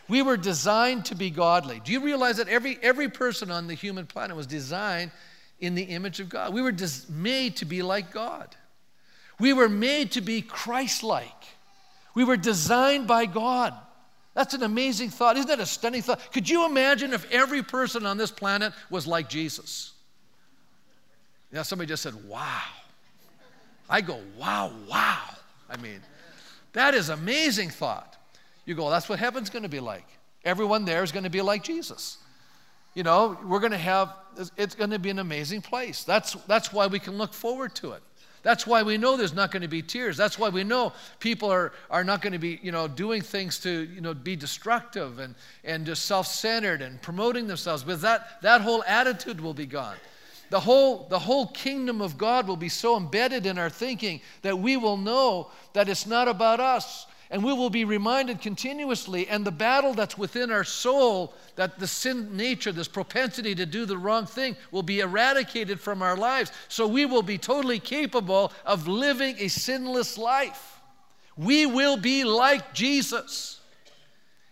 We 0.07 0.21
were 0.21 0.37
designed 0.37 1.05
to 1.05 1.15
be 1.15 1.29
godly. 1.29 1.81
Do 1.83 1.91
you 1.91 1.99
realize 1.99 2.37
that 2.37 2.47
every, 2.47 2.77
every 2.81 3.09
person 3.09 3.51
on 3.51 3.67
the 3.67 3.73
human 3.73 4.05
planet 4.05 4.37
was 4.37 4.47
designed 4.47 5.11
in 5.59 5.75
the 5.75 5.83
image 5.83 6.19
of 6.19 6.29
God? 6.29 6.53
We 6.53 6.61
were 6.61 6.71
des- 6.71 7.09
made 7.09 7.57
to 7.57 7.65
be 7.65 7.81
like 7.81 8.11
God. 8.11 8.55
We 9.39 9.53
were 9.53 9.69
made 9.69 10.11
to 10.13 10.21
be 10.21 10.41
Christ 10.41 11.03
like. 11.03 11.27
We 12.15 12.23
were 12.23 12.37
designed 12.37 13.07
by 13.07 13.25
God. 13.25 13.73
That's 14.33 14.53
an 14.53 14.63
amazing 14.63 15.09
thought. 15.09 15.35
Isn't 15.35 15.49
that 15.49 15.59
a 15.59 15.65
stunning 15.65 16.03
thought? 16.03 16.31
Could 16.31 16.47
you 16.47 16.65
imagine 16.65 17.11
if 17.11 17.29
every 17.31 17.63
person 17.63 18.05
on 18.05 18.17
this 18.17 18.31
planet 18.31 18.71
was 18.89 19.07
like 19.07 19.29
Jesus? 19.29 19.93
Yeah, 21.51 21.61
somebody 21.61 21.87
just 21.87 22.03
said, 22.03 22.13
wow. 22.27 22.61
I 23.89 24.01
go, 24.01 24.19
wow, 24.37 24.71
wow. 24.89 25.21
I 25.69 25.77
mean, 25.77 26.01
that 26.73 26.93
is 26.93 27.09
amazing 27.09 27.69
thought. 27.69 28.15
You 28.65 28.75
go, 28.75 28.89
that's 28.89 29.07
what 29.07 29.19
heaven's 29.19 29.49
going 29.49 29.63
to 29.63 29.69
be 29.69 29.79
like. 29.79 30.05
Everyone 30.43 30.85
there 30.85 31.03
is 31.03 31.11
going 31.11 31.23
to 31.23 31.29
be 31.29 31.41
like 31.41 31.63
Jesus. 31.63 32.17
You 32.93 33.03
know, 33.03 33.37
we're 33.45 33.59
going 33.59 33.71
to 33.71 33.77
have, 33.77 34.13
it's 34.57 34.75
going 34.75 34.89
to 34.89 34.99
be 34.99 35.09
an 35.09 35.19
amazing 35.19 35.61
place. 35.61 36.03
That's, 36.03 36.33
that's 36.47 36.73
why 36.73 36.87
we 36.87 36.99
can 36.99 37.17
look 37.17 37.33
forward 37.33 37.75
to 37.75 37.93
it. 37.93 38.01
That's 38.43 38.65
why 38.65 38.83
we 38.83 38.97
know 38.97 39.17
there's 39.17 39.33
not 39.33 39.51
going 39.51 39.63
to 39.63 39.67
be 39.67 39.81
tears. 39.81 40.15
That's 40.15 40.39
why 40.39 40.49
we 40.49 40.63
know 40.63 40.93
people 41.19 41.51
are, 41.51 41.73
are 41.89 42.03
not 42.03 42.21
going 42.21 42.33
to 42.33 42.39
be, 42.39 42.59
you 42.61 42.71
know, 42.71 42.87
doing 42.87 43.21
things 43.21 43.59
to, 43.59 43.69
you 43.69 43.99
know, 43.99 44.13
be 44.13 44.35
destructive 44.35 45.19
and, 45.19 45.35
and 45.63 45.85
just 45.85 46.05
self-centered 46.05 46.81
and 46.81 47.01
promoting 47.01 47.47
themselves. 47.47 47.83
But 47.83 48.01
that, 48.01 48.41
that 48.41 48.61
whole 48.61 48.83
attitude 48.87 49.41
will 49.41 49.53
be 49.53 49.65
gone. 49.65 49.95
The 50.49 50.59
whole, 50.59 51.07
the 51.09 51.19
whole 51.19 51.47
kingdom 51.47 52.01
of 52.01 52.17
God 52.17 52.47
will 52.47 52.57
be 52.57 52.69
so 52.69 52.95
embedded 52.97 53.45
in 53.45 53.57
our 53.57 53.69
thinking 53.69 54.21
that 54.43 54.57
we 54.57 54.77
will 54.77 54.97
know 54.97 55.51
that 55.73 55.89
it's 55.89 56.05
not 56.05 56.27
about 56.27 56.59
us. 56.59 57.07
and 57.29 57.43
we 57.43 57.53
will 57.53 57.69
be 57.69 57.85
reminded 57.85 58.41
continuously. 58.41 59.27
And 59.27 59.45
the 59.45 59.51
battle 59.51 59.93
that's 59.93 60.17
within 60.17 60.51
our 60.51 60.63
soul, 60.63 61.33
that 61.55 61.79
the 61.79 61.87
sin 61.87 62.35
nature, 62.37 62.71
this 62.71 62.87
propensity 62.87 63.53
to 63.55 63.65
do 63.65 63.85
the 63.85 63.97
wrong 63.97 64.25
thing, 64.25 64.55
will 64.71 64.83
be 64.83 65.01
eradicated 65.01 65.79
from 65.79 66.01
our 66.01 66.15
lives. 66.15 66.51
So 66.69 66.87
we 66.87 67.05
will 67.05 67.23
be 67.23 67.37
totally 67.37 67.79
capable 67.79 68.51
of 68.65 68.87
living 68.87 69.35
a 69.39 69.47
sinless 69.47 70.17
life. 70.17 70.79
We 71.35 71.65
will 71.65 71.97
be 71.97 72.23
like 72.23 72.73
Jesus. 72.73 73.56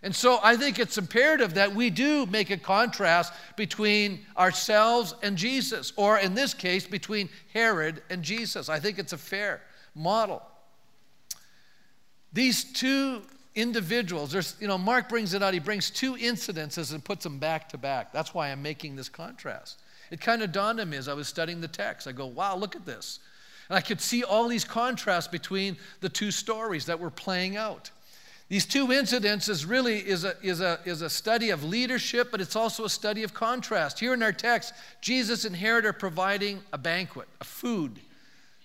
And 0.06 0.14
so 0.14 0.38
I 0.40 0.56
think 0.56 0.78
it's 0.78 0.98
imperative 0.98 1.54
that 1.54 1.74
we 1.74 1.90
do 1.90 2.26
make 2.26 2.50
a 2.50 2.56
contrast 2.56 3.32
between 3.56 4.20
ourselves 4.38 5.16
and 5.20 5.36
Jesus, 5.36 5.92
or 5.96 6.18
in 6.18 6.32
this 6.32 6.54
case, 6.54 6.86
between 6.86 7.28
Herod 7.52 8.04
and 8.08 8.22
Jesus. 8.22 8.68
I 8.68 8.78
think 8.78 9.00
it's 9.00 9.12
a 9.12 9.18
fair 9.18 9.62
model. 9.96 10.42
These 12.32 12.72
two 12.72 13.22
individuals, 13.56 14.30
there's, 14.30 14.54
you 14.60 14.68
know, 14.68 14.78
Mark 14.78 15.08
brings 15.08 15.34
it 15.34 15.42
out. 15.42 15.52
He 15.52 15.58
brings 15.58 15.90
two 15.90 16.14
incidences 16.14 16.92
and 16.92 17.04
puts 17.04 17.24
them 17.24 17.40
back 17.40 17.68
to 17.70 17.76
back. 17.76 18.12
That's 18.12 18.32
why 18.32 18.52
I'm 18.52 18.62
making 18.62 18.94
this 18.94 19.08
contrast. 19.08 19.82
It 20.12 20.20
kind 20.20 20.40
of 20.40 20.52
dawned 20.52 20.78
on 20.78 20.88
me 20.88 20.98
as 20.98 21.08
I 21.08 21.14
was 21.14 21.26
studying 21.26 21.60
the 21.60 21.66
text. 21.66 22.06
I 22.06 22.12
go, 22.12 22.26
wow, 22.26 22.54
look 22.56 22.76
at 22.76 22.86
this. 22.86 23.18
And 23.68 23.76
I 23.76 23.80
could 23.80 24.00
see 24.00 24.22
all 24.22 24.46
these 24.46 24.64
contrasts 24.64 25.26
between 25.26 25.76
the 26.00 26.08
two 26.08 26.30
stories 26.30 26.86
that 26.86 27.00
were 27.00 27.10
playing 27.10 27.56
out. 27.56 27.90
These 28.48 28.66
two 28.66 28.88
incidences 28.88 29.68
really 29.68 29.98
is 29.98 30.24
a, 30.24 30.34
is, 30.40 30.60
a, 30.60 30.78
is 30.84 31.02
a 31.02 31.10
study 31.10 31.50
of 31.50 31.64
leadership, 31.64 32.30
but 32.30 32.40
it's 32.40 32.54
also 32.54 32.84
a 32.84 32.88
study 32.88 33.24
of 33.24 33.34
contrast. 33.34 33.98
Here 33.98 34.14
in 34.14 34.22
our 34.22 34.32
text, 34.32 34.72
Jesus 35.00 35.44
and 35.44 35.56
Herod 35.56 35.84
are 35.84 35.92
providing 35.92 36.60
a 36.72 36.78
banquet, 36.78 37.26
a 37.40 37.44
food. 37.44 37.98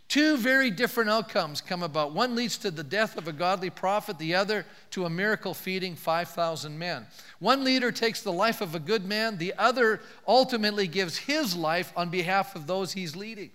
Two 0.08 0.38
very 0.38 0.70
different 0.70 1.10
outcomes 1.10 1.62
come 1.62 1.82
about. 1.82 2.12
One 2.14 2.36
leads 2.36 2.58
to 2.60 2.70
the 2.70 2.84
death 2.84 3.18
of 3.18 3.28
a 3.28 3.34
godly 3.34 3.70
prophet, 3.70 4.20
the 4.20 4.36
other 4.36 4.66
to 4.92 5.06
a 5.06 5.10
miracle 5.10 5.54
feeding 5.54 5.96
5,000 5.96 6.78
men. 6.78 7.08
One 7.40 7.64
leader 7.64 7.92
takes 7.92 8.22
the 8.22 8.34
life 8.34 8.62
of 8.62 8.76
a 8.76 8.80
good 8.80 9.06
man, 9.06 9.38
the 9.38 9.54
other 9.58 10.02
ultimately 10.28 10.86
gives 10.86 11.18
his 11.18 11.56
life 11.56 11.92
on 11.96 12.10
behalf 12.10 12.56
of 12.56 12.68
those 12.68 12.92
he's 12.92 13.16
leading. 13.16 13.52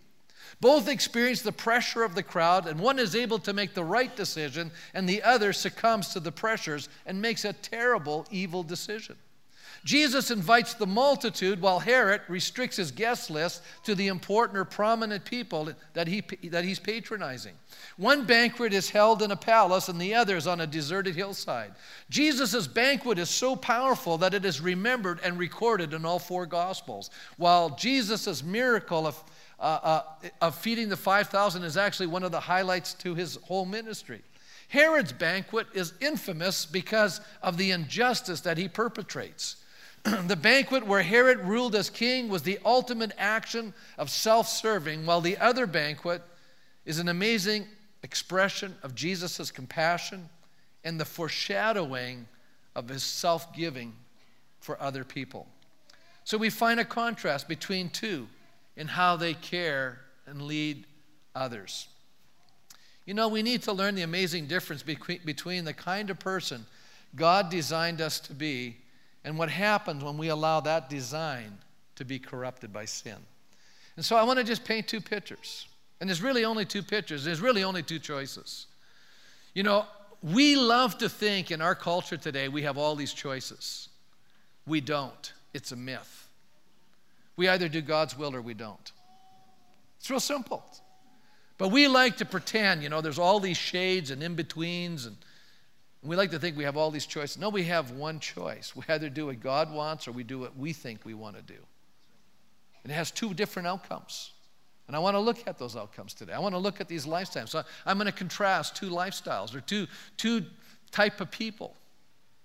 Both 0.61 0.89
experience 0.89 1.43
the 1.43 1.53
pressure 1.53 2.03
of 2.03 2.15
the 2.15 2.23
crowd, 2.23 2.67
and 2.67 2.81
one 2.81 2.99
is 2.99 3.15
able 3.15 3.39
to 3.41 3.53
make 3.53 3.75
the 3.75 3.85
right 3.85 4.15
decision, 4.15 4.71
and 4.95 5.09
the 5.09 5.23
other 5.23 5.53
succumbs 5.53 6.09
to 6.09 6.21
the 6.21 6.33
pressures 6.33 6.89
and 7.05 7.21
makes 7.21 7.45
a 7.45 7.53
terrible, 7.53 8.27
evil 8.31 8.63
decision. 8.63 9.17
Jesus 9.85 10.33
invites 10.33 10.75
the 10.75 10.87
multitude 10.87 11.61
while 11.61 11.79
Herod 11.79 12.23
restricts 12.29 12.77
his 12.77 12.91
guest 12.91 13.31
list 13.31 13.63
to 13.85 13.95
the 13.95 14.09
important 14.09 14.59
or 14.59 14.65
prominent 14.65 15.25
people 15.25 15.71
that, 15.93 16.09
he, 16.09 16.23
that 16.49 16.65
he's 16.65 16.81
patronizing. 16.81 17.55
One 17.97 18.25
banquet 18.25 18.73
is 18.73 18.91
held 18.91 19.23
in 19.23 19.31
a 19.31 19.37
palace 19.37 19.89
and 19.89 20.01
the 20.01 20.15
other 20.15 20.37
is 20.37 20.49
on 20.49 20.61
a 20.61 20.67
deserted 20.67 21.15
hillside. 21.15 21.73
Jesus' 22.11 22.67
banquet 22.67 23.17
is 23.19 23.31
so 23.31 23.55
powerful 23.55 24.19
that 24.19 24.35
it 24.35 24.45
is 24.45 24.61
remembered 24.61 25.21
and 25.23 25.39
recorded 25.39 25.95
in 25.95 26.05
all 26.05 26.19
four 26.19 26.47
Gospels, 26.47 27.11
while 27.37 27.71
Jesus' 27.71 28.43
miracle 28.43 29.07
of, 29.07 29.23
uh, 29.59 29.79
uh, 29.83 30.03
of 30.43 30.55
feeding 30.55 30.89
the 30.89 30.97
5,000 30.97 31.63
is 31.63 31.77
actually 31.77 32.09
one 32.09 32.23
of 32.23 32.33
the 32.33 32.41
highlights 32.41 32.93
to 32.95 33.15
his 33.15 33.37
whole 33.45 33.65
ministry. 33.65 34.23
Herod's 34.69 35.13
banquet 35.13 35.67
is 35.73 35.95
infamous 36.01 36.67
because 36.67 37.21
of 37.43 37.57
the 37.57 37.71
injustice 37.71 38.41
that 38.43 38.59
he 38.59 38.69
perpetrates. 38.69 39.57
the 40.27 40.37
banquet 40.37 40.87
where 40.87 41.03
Herod 41.03 41.41
ruled 41.41 41.75
as 41.75 41.89
king 41.89 42.29
was 42.29 42.43
the 42.43 42.59
ultimate 42.65 43.13
action 43.17 43.73
of 43.97 44.11
self 44.11 44.49
serving, 44.49 45.07
while 45.07 45.21
the 45.21 45.39
other 45.39 45.67
banquet 45.67 46.23
is 46.85 46.99
an 46.99 47.09
amazing 47.09 47.67
expression 48.03 48.75
of 48.83 48.95
Jesus' 48.95 49.51
compassion 49.51 50.29
and 50.85 51.01
the 51.01 51.05
foreshadowing 51.05 52.27
of 52.75 52.89
his 52.89 53.03
self 53.03 53.55
giving 53.55 53.95
for 54.61 54.81
other 54.81 55.03
people. 55.05 55.47
So 56.25 56.37
we 56.37 56.51
find 56.51 56.79
a 56.79 56.85
contrast 56.85 57.49
between 57.49 57.89
two 57.89 58.29
in 58.77 58.89
how 58.89 59.17
they 59.17 59.35
care 59.35 60.01
and 60.27 60.43
lead 60.43 60.87
others. 61.35 61.89
You 63.05 63.15
know, 63.15 63.29
we 63.29 63.43
need 63.43 63.63
to 63.63 63.73
learn 63.73 63.95
the 63.95 64.03
amazing 64.03 64.47
difference 64.47 64.83
between 64.83 65.65
the 65.65 65.73
kind 65.73 66.11
of 66.11 66.19
person 66.19 66.67
God 67.15 67.51
designed 67.51 68.01
us 68.01 68.19
to 68.21 68.35
be 68.35 68.77
and 69.25 69.39
what 69.39 69.49
happens 69.49 70.05
when 70.05 70.19
we 70.19 70.29
allow 70.29 70.61
that 70.61 70.91
design 70.91 71.59
to 71.97 72.05
be 72.05 72.19
corrupted 72.19 72.73
by 72.73 72.85
sin. 72.85 73.17
And 73.97 74.05
so 74.05 74.17
I 74.17 74.25
want 74.25 74.39
to 74.39 74.45
just 74.45 74.65
paint 74.65 74.87
two 74.87 75.01
pictures. 75.01 75.67
And 76.01 76.09
there's 76.09 76.21
really 76.21 76.45
only 76.45 76.65
two 76.65 76.83
pictures, 76.83 77.25
there's 77.25 77.41
really 77.41 77.65
only 77.65 77.83
two 77.83 77.99
choices. 77.99 78.67
You 79.55 79.63
know, 79.63 79.87
we 80.23 80.57
love 80.57 80.99
to 80.99 81.09
think 81.09 81.51
in 81.51 81.63
our 81.63 81.75
culture 81.75 82.17
today 82.17 82.49
we 82.49 82.63
have 82.63 82.77
all 82.77 82.95
these 82.95 83.15
choices. 83.15 83.89
We 84.67 84.81
don't, 84.81 85.33
it's 85.55 85.73
a 85.73 85.77
myth. 85.77 86.26
We 87.37 87.49
either 87.49 87.69
do 87.69 87.81
God's 87.81 88.17
will 88.17 88.35
or 88.35 88.43
we 88.43 88.55
don't. 88.55 88.93
It's 89.99 90.11
real 90.11 90.21
simple. 90.21 90.65
But 91.59 91.69
we 91.69 91.89
like 91.89 92.19
to 92.19 92.25
pretend, 92.25 92.83
you 92.83 92.89
know, 92.89 93.01
there's 93.01 93.19
all 93.19 93.41
these 93.41 93.57
shades 93.57 94.11
and 94.11 94.23
in 94.23 94.35
betweens 94.35 95.07
and 95.07 95.17
we 96.03 96.17
like 96.17 96.31
to 96.31 96.39
think 96.39 96.57
we 96.57 96.65
have 96.65 96.77
all 96.77 96.91
these 96.91 97.07
choices. 97.07 97.39
No, 97.39 97.49
we 97.49 97.65
have 97.65 97.91
one 97.91 98.21
choice. 98.21 98.75
We 98.77 98.85
either 98.89 99.09
do 99.09 99.27
what 99.27 99.41
God 99.41 99.73
wants 99.73 100.07
or 100.07 100.13
we 100.13 100.23
do 100.23 100.39
what 100.39 100.57
we 100.57 100.73
think 100.73 101.05
we 101.05 101.15
want 101.15 101.37
to 101.37 101.43
do. 101.43 101.59
And 102.85 102.93
it 102.93 102.95
has 102.95 103.11
two 103.11 103.35
different 103.35 103.67
outcomes. 103.67 104.33
And 104.87 104.95
I 104.95 105.01
want 105.01 105.17
to 105.17 105.21
look 105.21 105.49
at 105.49 105.59
those 105.59 105.75
outcomes 105.75 106.15
today. 106.15 106.33
I 106.33 106.39
want 106.39 106.55
to 106.55 106.61
look 106.61 106.81
at 106.81 106.87
these 106.87 107.07
lifestyles. 107.07 107.49
So 107.49 107.65
I'm 107.85 107.97
going 107.97 108.07
to 108.07 108.13
contrast 108.13 108.77
two 108.77 108.89
lifestyles 108.89 109.55
or 109.55 109.61
two, 109.61 109.89
two 110.17 110.45
type 110.93 111.21
of 111.21 111.31
people. 111.31 111.75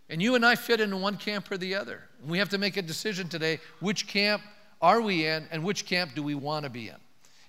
And 0.09 0.21
you 0.21 0.33
and 0.33 0.43
I 0.43 0.55
fit 0.55 0.81
into 0.81 0.97
one 0.97 1.17
camp 1.17 1.51
or 1.51 1.57
the 1.57 1.75
other. 1.75 2.01
And 2.21 2.31
we 2.31 2.39
have 2.39 2.49
to 2.49 2.57
make 2.57 2.77
a 2.77 2.81
decision 2.81 3.29
today 3.29 3.59
which 3.79 4.07
camp 4.07 4.41
are 4.81 5.01
we 5.01 5.25
in 5.25 5.47
and 5.51 5.63
which 5.63 5.85
camp 5.85 6.15
do 6.15 6.23
we 6.23 6.35
want 6.35 6.63
to 6.63 6.69
be 6.69 6.89
in. 6.89 6.95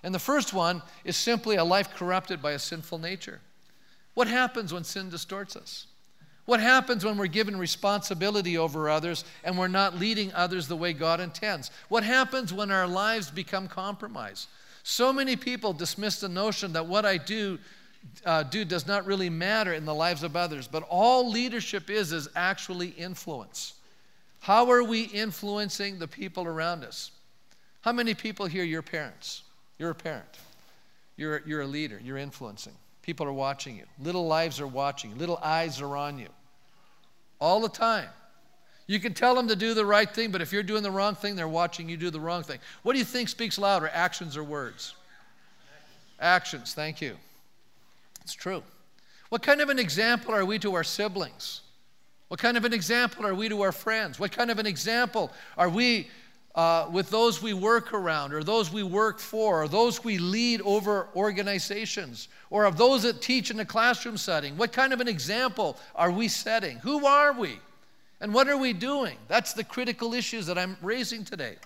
And 0.03 0.13
the 0.13 0.19
first 0.19 0.53
one 0.53 0.81
is 1.03 1.15
simply 1.15 1.55
a 1.55 1.63
life 1.63 1.93
corrupted 1.95 2.41
by 2.41 2.51
a 2.51 2.59
sinful 2.59 2.99
nature. 2.99 3.39
What 4.13 4.27
happens 4.27 4.73
when 4.73 4.83
sin 4.83 5.09
distorts 5.09 5.55
us? 5.55 5.87
What 6.45 6.59
happens 6.59 7.05
when 7.05 7.17
we're 7.17 7.27
given 7.27 7.57
responsibility 7.57 8.57
over 8.57 8.89
others 8.89 9.23
and 9.45 9.57
we're 9.57 9.69
not 9.69 9.97
leading 9.97 10.33
others 10.33 10.67
the 10.67 10.75
way 10.75 10.91
God 10.91 11.21
intends? 11.21 11.71
What 11.87 12.03
happens 12.03 12.53
when 12.53 12.69
our 12.69 12.85
lives 12.85 13.31
become 13.31 13.67
compromised? 13.67 14.49
So 14.83 15.13
many 15.13 15.37
people 15.37 15.71
dismiss 15.71 16.19
the 16.19 16.27
notion 16.27 16.73
that 16.73 16.85
what 16.85 17.05
I 17.05 17.17
do, 17.17 17.57
uh, 18.25 18.43
do 18.43 18.65
does 18.65 18.85
not 18.85 19.05
really 19.05 19.29
matter 19.29 19.73
in 19.73 19.85
the 19.85 19.95
lives 19.95 20.21
of 20.21 20.35
others, 20.35 20.67
but 20.67 20.83
all 20.89 21.29
leadership 21.29 21.89
is 21.89 22.11
is 22.11 22.27
actually 22.35 22.89
influence. 22.89 23.75
How 24.41 24.69
are 24.69 24.83
we 24.83 25.03
influencing 25.03 25.99
the 25.99 26.07
people 26.09 26.45
around 26.45 26.83
us? 26.83 27.11
How 27.83 27.91
many 27.91 28.13
people 28.13 28.45
here, 28.45 28.63
your 28.63 28.81
parents? 28.81 29.43
You're 29.77 29.89
a 29.91 29.95
parent. 29.95 30.39
You're, 31.17 31.43
you're 31.45 31.61
a 31.61 31.67
leader. 31.67 31.99
You're 32.03 32.17
influencing. 32.17 32.73
People 33.01 33.25
are 33.27 33.33
watching 33.33 33.75
you. 33.75 33.83
Little 33.99 34.25
lives 34.25 34.61
are 34.61 34.67
watching. 34.67 35.17
Little 35.17 35.37
eyes 35.43 35.81
are 35.81 35.97
on 35.97 36.17
you. 36.17 36.29
All 37.39 37.59
the 37.59 37.69
time. 37.69 38.07
You 38.87 38.99
can 39.01 39.13
tell 39.13 39.35
them 39.35 39.49
to 39.49 39.55
do 39.55 39.73
the 39.73 39.85
right 39.85 40.09
thing, 40.09 40.31
but 40.31 40.41
if 40.41 40.53
you're 40.53 40.63
doing 40.63 40.81
the 40.81 40.91
wrong 40.91 41.15
thing, 41.15 41.35
they're 41.35 41.47
watching 41.47 41.89
you 41.89 41.97
do 41.97 42.09
the 42.09 42.19
wrong 42.19 42.43
thing. 42.43 42.59
What 42.83 42.93
do 42.93 42.99
you 42.99 43.05
think 43.05 43.27
speaks 43.27 43.57
louder, 43.57 43.89
actions 43.93 44.37
or 44.37 44.43
words? 44.43 44.95
Actions, 46.21 46.73
thank 46.73 47.01
you. 47.01 47.17
It's 48.21 48.33
true. 48.33 48.63
What 49.27 49.41
kind 49.41 49.59
of 49.59 49.67
an 49.69 49.79
example 49.79 50.33
are 50.33 50.45
we 50.45 50.57
to 50.59 50.73
our 50.75 50.83
siblings? 50.85 51.61
What 52.29 52.39
kind 52.39 52.55
of 52.55 52.63
an 52.63 52.73
example 52.73 53.25
are 53.25 53.35
we 53.35 53.49
to 53.49 53.61
our 53.61 53.71
friends? 53.71 54.19
What 54.19 54.31
kind 54.31 54.49
of 54.49 54.59
an 54.59 54.65
example 54.65 55.31
are 55.57 55.69
we 55.69 56.07
uh, 56.55 56.87
with 56.91 57.09
those 57.09 57.41
we 57.41 57.53
work 57.53 57.93
around, 57.93 58.33
or 58.33 58.43
those 58.43 58.71
we 58.71 58.83
work 58.83 59.19
for, 59.19 59.63
or 59.63 59.67
those 59.67 60.03
we 60.03 60.17
lead 60.17 60.61
over 60.61 61.07
organizations, 61.15 62.27
or 62.49 62.65
of 62.65 62.77
those 62.77 63.03
that 63.03 63.21
teach 63.21 63.49
in 63.49 63.59
a 63.59 63.65
classroom 63.65 64.17
setting? 64.17 64.55
What 64.55 64.71
kind 64.71 64.93
of 64.93 65.01
an 65.01 65.07
example 65.07 65.77
are 65.95 66.11
we 66.11 66.27
setting? 66.27 66.77
Who 66.77 67.05
are 67.05 67.33
we? 67.33 67.59
And 68.21 68.33
what 68.33 68.47
are 68.47 68.57
we 68.57 68.71
doing? 68.71 69.17
That's 69.27 69.53
the 69.53 69.63
critical 69.63 70.13
issues 70.13 70.45
that 70.45 70.57
I'm 70.57 70.77
raising 70.81 71.25
today. 71.25 71.57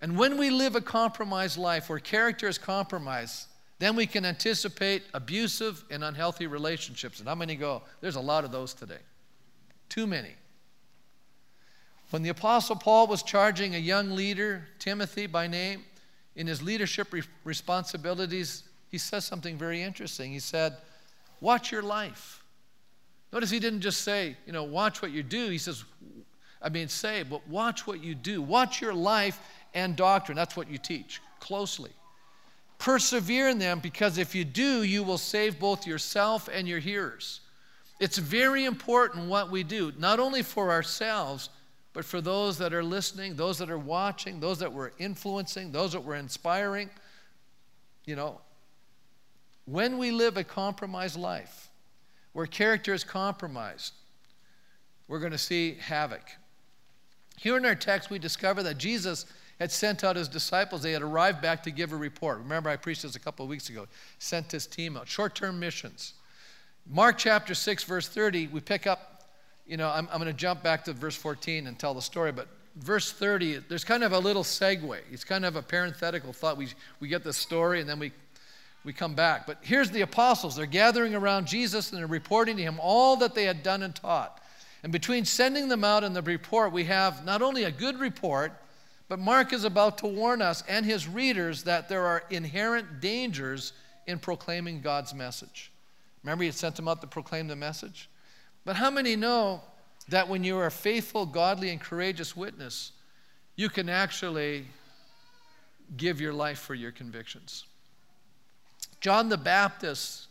And 0.00 0.18
when 0.18 0.36
we 0.36 0.50
live 0.50 0.76
a 0.76 0.80
compromised 0.80 1.56
life 1.56 1.88
where 1.88 1.98
character 1.98 2.46
is 2.46 2.58
compromised, 2.58 3.46
then 3.78 3.96
we 3.96 4.06
can 4.06 4.24
anticipate 4.24 5.02
abusive 5.14 5.84
and 5.90 6.04
unhealthy 6.04 6.46
relationships. 6.46 7.18
And 7.18 7.28
how 7.28 7.34
many 7.34 7.56
go? 7.56 7.82
There's 8.00 8.16
a 8.16 8.20
lot 8.20 8.44
of 8.44 8.52
those 8.52 8.74
today. 8.74 9.00
Too 9.88 10.06
many. 10.06 10.30
When 12.10 12.22
the 12.22 12.28
Apostle 12.28 12.76
Paul 12.76 13.06
was 13.06 13.22
charging 13.22 13.74
a 13.74 13.78
young 13.78 14.12
leader, 14.12 14.68
Timothy 14.78 15.26
by 15.26 15.46
name, 15.46 15.84
in 16.36 16.46
his 16.46 16.62
leadership 16.62 17.12
re- 17.12 17.22
responsibilities, 17.44 18.62
he 18.90 18.98
says 18.98 19.24
something 19.24 19.58
very 19.58 19.82
interesting. 19.82 20.32
He 20.32 20.38
said, 20.38 20.76
Watch 21.40 21.72
your 21.72 21.82
life. 21.82 22.42
Notice 23.32 23.50
he 23.50 23.58
didn't 23.58 23.80
just 23.80 24.02
say, 24.02 24.36
you 24.46 24.52
know, 24.52 24.64
watch 24.64 25.02
what 25.02 25.10
you 25.10 25.22
do. 25.22 25.50
He 25.50 25.58
says, 25.58 25.84
I 26.62 26.68
mean, 26.68 26.88
say, 26.88 27.22
but 27.22 27.46
watch 27.48 27.86
what 27.86 28.02
you 28.02 28.14
do. 28.14 28.40
Watch 28.40 28.80
your 28.80 28.94
life 28.94 29.38
and 29.74 29.94
doctrine. 29.94 30.36
That's 30.36 30.56
what 30.56 30.70
you 30.70 30.78
teach 30.78 31.20
closely. 31.40 31.90
Persevere 32.78 33.48
in 33.48 33.58
them 33.58 33.80
because 33.80 34.16
if 34.16 34.34
you 34.34 34.44
do, 34.44 34.82
you 34.82 35.02
will 35.02 35.18
save 35.18 35.58
both 35.58 35.86
yourself 35.86 36.48
and 36.52 36.66
your 36.66 36.78
hearers. 36.78 37.40
It's 38.00 38.18
very 38.18 38.64
important 38.64 39.28
what 39.28 39.50
we 39.50 39.62
do, 39.62 39.92
not 39.98 40.20
only 40.20 40.42
for 40.42 40.70
ourselves, 40.70 41.48
but 41.96 42.04
for 42.04 42.20
those 42.20 42.58
that 42.58 42.74
are 42.74 42.84
listening, 42.84 43.36
those 43.36 43.56
that 43.56 43.70
are 43.70 43.78
watching, 43.78 44.38
those 44.38 44.58
that 44.58 44.70
we're 44.70 44.90
influencing, 44.98 45.72
those 45.72 45.92
that 45.92 46.04
we're 46.04 46.16
inspiring. 46.16 46.90
You 48.04 48.16
know, 48.16 48.38
when 49.64 49.96
we 49.96 50.10
live 50.10 50.36
a 50.36 50.44
compromised 50.44 51.16
life, 51.16 51.70
where 52.34 52.44
character 52.44 52.92
is 52.92 53.02
compromised, 53.02 53.94
we're 55.08 55.20
going 55.20 55.32
to 55.32 55.38
see 55.38 55.78
havoc. 55.80 56.20
Here 57.38 57.56
in 57.56 57.64
our 57.64 57.74
text, 57.74 58.10
we 58.10 58.18
discover 58.18 58.62
that 58.64 58.76
Jesus 58.76 59.24
had 59.58 59.72
sent 59.72 60.04
out 60.04 60.16
his 60.16 60.28
disciples. 60.28 60.82
They 60.82 60.92
had 60.92 61.00
arrived 61.00 61.40
back 61.40 61.62
to 61.62 61.70
give 61.70 61.94
a 61.94 61.96
report. 61.96 62.40
Remember, 62.40 62.68
I 62.68 62.76
preached 62.76 63.04
this 63.04 63.16
a 63.16 63.20
couple 63.20 63.42
of 63.42 63.48
weeks 63.48 63.70
ago. 63.70 63.86
Sent 64.18 64.52
his 64.52 64.66
team 64.66 64.98
out, 64.98 65.08
short 65.08 65.34
term 65.34 65.58
missions. 65.58 66.12
Mark 66.86 67.16
chapter 67.16 67.54
6, 67.54 67.84
verse 67.84 68.06
30, 68.06 68.48
we 68.48 68.60
pick 68.60 68.86
up, 68.86 69.15
you 69.66 69.76
know, 69.76 69.88
I'm, 69.88 70.08
I'm 70.12 70.20
going 70.20 70.32
to 70.32 70.36
jump 70.36 70.62
back 70.62 70.84
to 70.84 70.92
verse 70.92 71.16
14 71.16 71.66
and 71.66 71.78
tell 71.78 71.94
the 71.94 72.02
story, 72.02 72.32
but 72.32 72.48
verse 72.76 73.12
30, 73.12 73.64
there's 73.68 73.84
kind 73.84 74.04
of 74.04 74.12
a 74.12 74.18
little 74.18 74.44
segue. 74.44 74.98
It's 75.10 75.24
kind 75.24 75.44
of 75.44 75.56
a 75.56 75.62
parenthetical 75.62 76.32
thought. 76.32 76.56
We, 76.56 76.68
we 77.00 77.08
get 77.08 77.24
the 77.24 77.32
story 77.32 77.80
and 77.80 77.88
then 77.88 77.98
we, 77.98 78.12
we 78.84 78.92
come 78.92 79.14
back. 79.14 79.46
But 79.46 79.58
here's 79.62 79.90
the 79.90 80.02
apostles. 80.02 80.56
They're 80.56 80.66
gathering 80.66 81.14
around 81.14 81.46
Jesus 81.46 81.90
and 81.90 81.98
they're 81.98 82.06
reporting 82.06 82.56
to 82.58 82.62
him 82.62 82.78
all 82.80 83.16
that 83.16 83.34
they 83.34 83.44
had 83.44 83.62
done 83.62 83.82
and 83.82 83.94
taught. 83.94 84.42
And 84.82 84.92
between 84.92 85.24
sending 85.24 85.68
them 85.68 85.84
out 85.84 86.04
and 86.04 86.14
the 86.14 86.22
report, 86.22 86.72
we 86.72 86.84
have 86.84 87.24
not 87.24 87.42
only 87.42 87.64
a 87.64 87.72
good 87.72 87.98
report, 87.98 88.52
but 89.08 89.18
Mark 89.18 89.52
is 89.52 89.64
about 89.64 89.98
to 89.98 90.06
warn 90.06 90.42
us 90.42 90.62
and 90.68 90.84
his 90.84 91.08
readers 91.08 91.64
that 91.64 91.88
there 91.88 92.06
are 92.06 92.24
inherent 92.30 93.00
dangers 93.00 93.72
in 94.06 94.18
proclaiming 94.18 94.80
God's 94.80 95.14
message. 95.14 95.72
Remember, 96.22 96.44
he 96.44 96.50
sent 96.50 96.76
them 96.76 96.88
out 96.88 97.00
to 97.00 97.06
proclaim 97.06 97.48
the 97.48 97.56
message? 97.56 98.08
But 98.66 98.74
how 98.74 98.90
many 98.90 99.14
know 99.14 99.62
that 100.08 100.28
when 100.28 100.42
you 100.42 100.58
are 100.58 100.66
a 100.66 100.70
faithful, 100.72 101.24
godly, 101.24 101.70
and 101.70 101.80
courageous 101.80 102.36
witness, 102.36 102.90
you 103.54 103.68
can 103.68 103.88
actually 103.88 104.66
give 105.96 106.20
your 106.20 106.32
life 106.32 106.58
for 106.58 106.74
your 106.74 106.90
convictions? 106.90 107.64
John 109.00 109.28
the 109.28 109.36
Baptist 109.36 110.26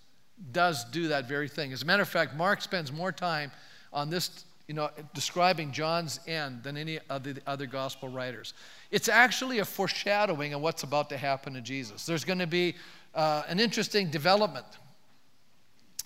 does 0.51 0.83
do 0.83 1.07
that 1.07 1.29
very 1.29 1.47
thing. 1.47 1.71
As 1.71 1.81
a 1.81 1.85
matter 1.85 2.03
of 2.03 2.09
fact, 2.09 2.35
Mark 2.35 2.61
spends 2.61 2.91
more 2.91 3.13
time 3.13 3.51
on 3.93 4.09
this, 4.09 4.43
you 4.67 4.73
know, 4.73 4.89
describing 5.13 5.71
John's 5.71 6.19
end 6.27 6.61
than 6.61 6.75
any 6.75 6.99
of 7.09 7.23
the 7.23 7.37
other 7.47 7.65
gospel 7.65 8.09
writers. 8.09 8.53
It's 8.91 9.07
actually 9.07 9.59
a 9.59 9.65
foreshadowing 9.65 10.53
of 10.53 10.59
what's 10.59 10.83
about 10.83 11.07
to 11.11 11.17
happen 11.17 11.53
to 11.53 11.61
Jesus. 11.61 12.05
There's 12.05 12.25
going 12.25 12.39
to 12.39 12.47
be 12.47 12.75
uh, 13.13 13.43
an 13.47 13.61
interesting 13.61 14.09
development 14.09 14.67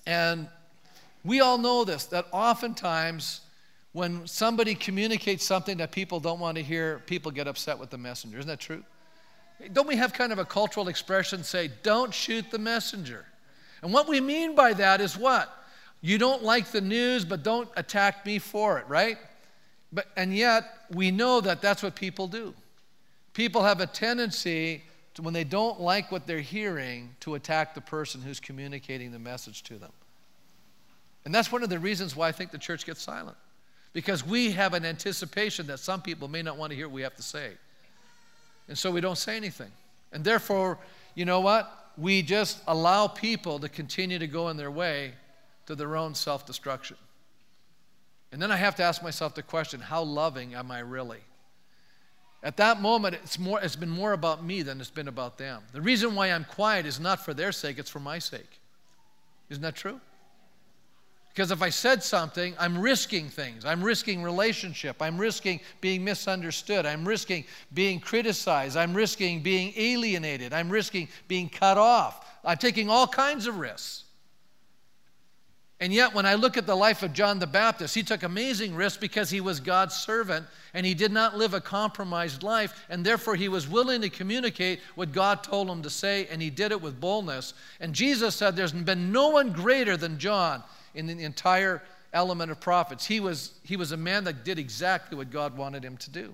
and 0.05 0.47
we 1.23 1.41
all 1.41 1.57
know 1.57 1.83
this 1.83 2.05
that 2.07 2.25
oftentimes 2.31 3.41
when 3.91 4.27
somebody 4.27 4.75
communicates 4.75 5.43
something 5.43 5.77
that 5.77 5.91
people 5.91 6.19
don't 6.19 6.39
want 6.39 6.57
to 6.57 6.63
hear, 6.63 7.01
people 7.05 7.31
get 7.31 7.47
upset 7.47 7.79
with 7.79 7.89
the 7.89 7.97
messenger. 7.97 8.37
Isn't 8.37 8.47
that 8.47 8.59
true? 8.59 8.83
Don't 9.73 9.87
we 9.87 9.95
have 9.95 10.13
kind 10.13 10.31
of 10.31 10.39
a 10.39 10.45
cultural 10.45 10.87
expression 10.87 11.43
say, 11.43 11.69
don't 11.83 12.13
shoot 12.13 12.49
the 12.51 12.59
messenger? 12.59 13.25
And 13.81 13.91
what 13.91 14.07
we 14.07 14.21
mean 14.21 14.55
by 14.55 14.73
that 14.73 15.01
is 15.01 15.17
what? 15.17 15.53
You 16.01 16.17
don't 16.17 16.43
like 16.43 16.67
the 16.67 16.81
news, 16.81 17.25
but 17.25 17.43
don't 17.43 17.67
attack 17.75 18.25
me 18.25 18.39
for 18.39 18.79
it, 18.79 18.87
right? 18.87 19.17
But, 19.91 20.07
and 20.15 20.33
yet, 20.33 20.63
we 20.91 21.11
know 21.11 21.41
that 21.41 21.61
that's 21.61 21.83
what 21.83 21.95
people 21.95 22.27
do. 22.27 22.53
People 23.33 23.63
have 23.63 23.81
a 23.81 23.87
tendency 23.87 24.83
to, 25.15 25.21
when 25.21 25.33
they 25.33 25.43
don't 25.43 25.81
like 25.81 26.11
what 26.11 26.25
they're 26.25 26.39
hearing, 26.39 27.15
to 27.21 27.35
attack 27.35 27.73
the 27.73 27.81
person 27.81 28.21
who's 28.21 28.39
communicating 28.39 29.11
the 29.11 29.19
message 29.19 29.63
to 29.63 29.77
them. 29.77 29.91
And 31.25 31.35
that's 31.35 31.51
one 31.51 31.63
of 31.63 31.69
the 31.69 31.79
reasons 31.79 32.15
why 32.15 32.27
I 32.27 32.31
think 32.31 32.51
the 32.51 32.57
church 32.57 32.85
gets 32.85 33.01
silent. 33.01 33.37
Because 33.93 34.25
we 34.25 34.51
have 34.51 34.73
an 34.73 34.85
anticipation 34.85 35.67
that 35.67 35.79
some 35.79 36.01
people 36.01 36.27
may 36.27 36.41
not 36.41 36.57
want 36.57 36.71
to 36.71 36.75
hear 36.75 36.87
what 36.87 36.95
we 36.95 37.01
have 37.01 37.15
to 37.15 37.23
say. 37.23 37.51
And 38.67 38.77
so 38.77 38.91
we 38.91 39.01
don't 39.01 39.17
say 39.17 39.35
anything. 39.35 39.71
And 40.11 40.23
therefore, 40.23 40.77
you 41.15 41.25
know 41.25 41.41
what? 41.41 41.91
We 41.97 42.21
just 42.21 42.61
allow 42.67 43.07
people 43.07 43.59
to 43.59 43.69
continue 43.69 44.19
to 44.19 44.27
go 44.27 44.49
in 44.49 44.57
their 44.57 44.71
way 44.71 45.13
to 45.65 45.75
their 45.75 45.95
own 45.95 46.15
self 46.15 46.45
destruction. 46.45 46.97
And 48.31 48.41
then 48.41 48.51
I 48.51 48.57
have 48.57 48.75
to 48.75 48.83
ask 48.83 49.01
myself 49.03 49.35
the 49.35 49.43
question 49.43 49.79
how 49.79 50.03
loving 50.03 50.53
am 50.53 50.71
I 50.71 50.79
really? 50.79 51.19
At 52.41 52.57
that 52.57 52.81
moment, 52.81 53.15
it's, 53.15 53.37
more, 53.37 53.59
it's 53.59 53.75
been 53.75 53.89
more 53.89 54.13
about 54.13 54.45
me 54.45 54.61
than 54.61 54.79
it's 54.79 54.89
been 54.89 55.09
about 55.09 55.37
them. 55.37 55.61
The 55.73 55.81
reason 55.81 56.15
why 56.15 56.27
I'm 56.27 56.45
quiet 56.45 56.85
is 56.85 56.99
not 56.99 57.25
for 57.25 57.33
their 57.33 57.51
sake, 57.51 57.79
it's 57.79 57.89
for 57.89 57.99
my 57.99 58.19
sake. 58.19 58.59
Isn't 59.49 59.63
that 59.63 59.75
true? 59.75 59.99
Because 61.39 61.51
if 61.51 61.61
I 61.61 61.69
said 61.69 62.03
something, 62.03 62.53
I'm 62.59 62.77
risking 62.77 63.29
things. 63.29 63.63
I'm 63.63 63.81
risking 63.81 64.21
relationship. 64.21 65.01
I'm 65.01 65.17
risking 65.17 65.61
being 65.79 66.03
misunderstood. 66.03 66.85
I'm 66.85 67.07
risking 67.07 67.45
being 67.73 68.01
criticized. 68.01 68.75
I'm 68.75 68.93
risking 68.93 69.41
being 69.41 69.71
alienated. 69.77 70.51
I'm 70.51 70.69
risking 70.69 71.07
being 71.29 71.47
cut 71.47 71.77
off. 71.77 72.29
I'm 72.43 72.57
taking 72.57 72.89
all 72.89 73.07
kinds 73.07 73.47
of 73.47 73.57
risks. 73.57 74.03
And 75.79 75.93
yet, 75.93 76.13
when 76.13 76.25
I 76.25 76.33
look 76.33 76.57
at 76.57 76.67
the 76.67 76.75
life 76.75 77.03
of 77.03 77.13
John 77.13 77.39
the 77.39 77.47
Baptist, 77.47 77.95
he 77.95 78.03
took 78.03 78.23
amazing 78.23 78.75
risks 78.75 78.97
because 78.97 79.29
he 79.29 79.39
was 79.39 79.61
God's 79.61 79.95
servant 79.95 80.45
and 80.73 80.85
he 80.85 80.93
did 80.93 81.13
not 81.13 81.37
live 81.37 81.53
a 81.53 81.61
compromised 81.61 82.43
life, 82.43 82.85
and 82.89 83.05
therefore 83.05 83.37
he 83.37 83.47
was 83.47 83.65
willing 83.65 84.01
to 84.01 84.09
communicate 84.09 84.81
what 84.95 85.13
God 85.13 85.41
told 85.41 85.69
him 85.69 85.83
to 85.83 85.89
say, 85.89 86.27
and 86.29 86.41
he 86.41 86.49
did 86.49 86.73
it 86.73 86.81
with 86.81 86.99
boldness. 86.99 87.53
And 87.79 87.95
Jesus 87.95 88.35
said, 88.35 88.57
There's 88.57 88.73
been 88.73 89.13
no 89.13 89.29
one 89.29 89.53
greater 89.53 89.95
than 89.95 90.19
John 90.19 90.63
in 90.99 91.17
the 91.17 91.23
entire 91.23 91.81
element 92.13 92.51
of 92.51 92.59
prophets. 92.59 93.05
He 93.05 93.19
was, 93.19 93.53
he 93.63 93.75
was 93.75 93.91
a 93.91 93.97
man 93.97 94.23
that 94.25 94.43
did 94.43 94.59
exactly 94.59 95.17
what 95.17 95.31
God 95.31 95.57
wanted 95.57 95.83
him 95.83 95.97
to 95.97 96.09
do. 96.09 96.33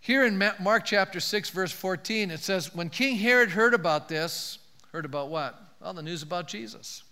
Here 0.00 0.24
in 0.24 0.38
Mark 0.60 0.84
chapter 0.84 1.20
6, 1.20 1.50
verse 1.50 1.72
14, 1.72 2.30
it 2.30 2.40
says, 2.40 2.74
When 2.74 2.88
King 2.88 3.16
Herod 3.16 3.50
heard 3.50 3.74
about 3.74 4.08
this, 4.08 4.58
heard 4.92 5.04
about 5.04 5.28
what? 5.28 5.60
Well, 5.80 5.92
the 5.92 6.02
news 6.02 6.22
about 6.22 6.48
Jesus. 6.48 7.02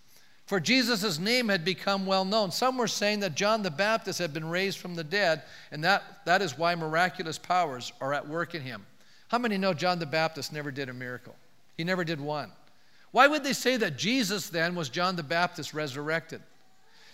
For 0.46 0.60
Jesus' 0.60 1.18
name 1.18 1.48
had 1.48 1.64
become 1.64 2.06
well 2.06 2.24
known. 2.24 2.52
Some 2.52 2.78
were 2.78 2.86
saying 2.86 3.20
that 3.20 3.34
John 3.34 3.62
the 3.62 3.70
Baptist 3.70 4.20
had 4.20 4.32
been 4.32 4.48
raised 4.48 4.78
from 4.78 4.94
the 4.94 5.02
dead, 5.02 5.42
and 5.72 5.82
that, 5.82 6.04
that 6.24 6.40
is 6.40 6.56
why 6.56 6.74
miraculous 6.76 7.36
powers 7.36 7.92
are 8.00 8.14
at 8.14 8.28
work 8.28 8.54
in 8.54 8.62
him. 8.62 8.86
How 9.28 9.38
many 9.38 9.58
know 9.58 9.74
John 9.74 9.98
the 9.98 10.06
Baptist 10.06 10.52
never 10.52 10.70
did 10.70 10.88
a 10.88 10.94
miracle? 10.94 11.34
He 11.76 11.82
never 11.82 12.04
did 12.04 12.20
one. 12.20 12.52
Why 13.16 13.28
would 13.28 13.44
they 13.44 13.54
say 13.54 13.78
that 13.78 13.96
Jesus 13.96 14.50
then 14.50 14.74
was 14.74 14.90
John 14.90 15.16
the 15.16 15.22
Baptist 15.22 15.72
resurrected? 15.72 16.42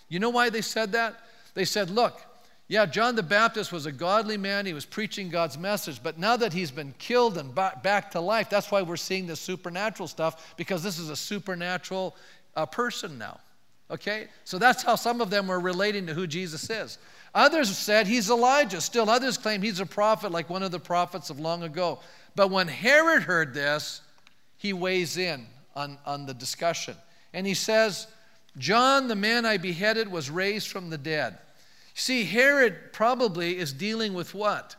You 0.08 0.18
know 0.18 0.30
why 0.30 0.50
they 0.50 0.60
said 0.60 0.90
that? 0.90 1.20
They 1.54 1.64
said, 1.64 1.90
look, 1.90 2.20
yeah, 2.66 2.86
John 2.86 3.14
the 3.14 3.22
Baptist 3.22 3.70
was 3.70 3.86
a 3.86 3.92
godly 3.92 4.36
man. 4.36 4.66
He 4.66 4.72
was 4.72 4.84
preaching 4.84 5.28
God's 5.28 5.56
message. 5.56 6.02
But 6.02 6.18
now 6.18 6.36
that 6.36 6.52
he's 6.52 6.72
been 6.72 6.92
killed 6.98 7.38
and 7.38 7.54
back 7.54 8.10
to 8.10 8.20
life, 8.20 8.50
that's 8.50 8.68
why 8.72 8.82
we're 8.82 8.96
seeing 8.96 9.28
this 9.28 9.38
supernatural 9.38 10.08
stuff, 10.08 10.56
because 10.56 10.82
this 10.82 10.98
is 10.98 11.08
a 11.08 11.14
supernatural 11.14 12.16
uh, 12.56 12.66
person 12.66 13.16
now. 13.16 13.38
Okay? 13.88 14.26
So 14.42 14.58
that's 14.58 14.82
how 14.82 14.96
some 14.96 15.20
of 15.20 15.30
them 15.30 15.46
were 15.46 15.60
relating 15.60 16.08
to 16.08 16.14
who 16.14 16.26
Jesus 16.26 16.68
is. 16.68 16.98
Others 17.32 17.78
said 17.78 18.08
he's 18.08 18.28
Elijah. 18.28 18.80
Still, 18.80 19.08
others 19.08 19.38
claim 19.38 19.62
he's 19.62 19.78
a 19.78 19.86
prophet, 19.86 20.32
like 20.32 20.50
one 20.50 20.64
of 20.64 20.72
the 20.72 20.80
prophets 20.80 21.30
of 21.30 21.38
long 21.38 21.62
ago. 21.62 22.00
But 22.34 22.50
when 22.50 22.66
Herod 22.66 23.22
heard 23.22 23.54
this, 23.54 24.00
he 24.56 24.72
weighs 24.72 25.16
in 25.16 25.46
on, 25.74 25.98
on 26.04 26.26
the 26.26 26.35
discussion. 26.35 26.96
And 27.32 27.46
he 27.46 27.54
says, 27.54 28.06
John, 28.58 29.08
the 29.08 29.16
man 29.16 29.46
I 29.46 29.56
beheaded, 29.56 30.11
was 30.11 30.30
raised 30.30 30.68
from 30.68 30.90
the 30.90 30.98
dead. 30.98 31.38
See, 31.94 32.24
Herod 32.24 32.92
probably 32.92 33.58
is 33.58 33.72
dealing 33.72 34.14
with 34.14 34.35
what? 34.35 34.76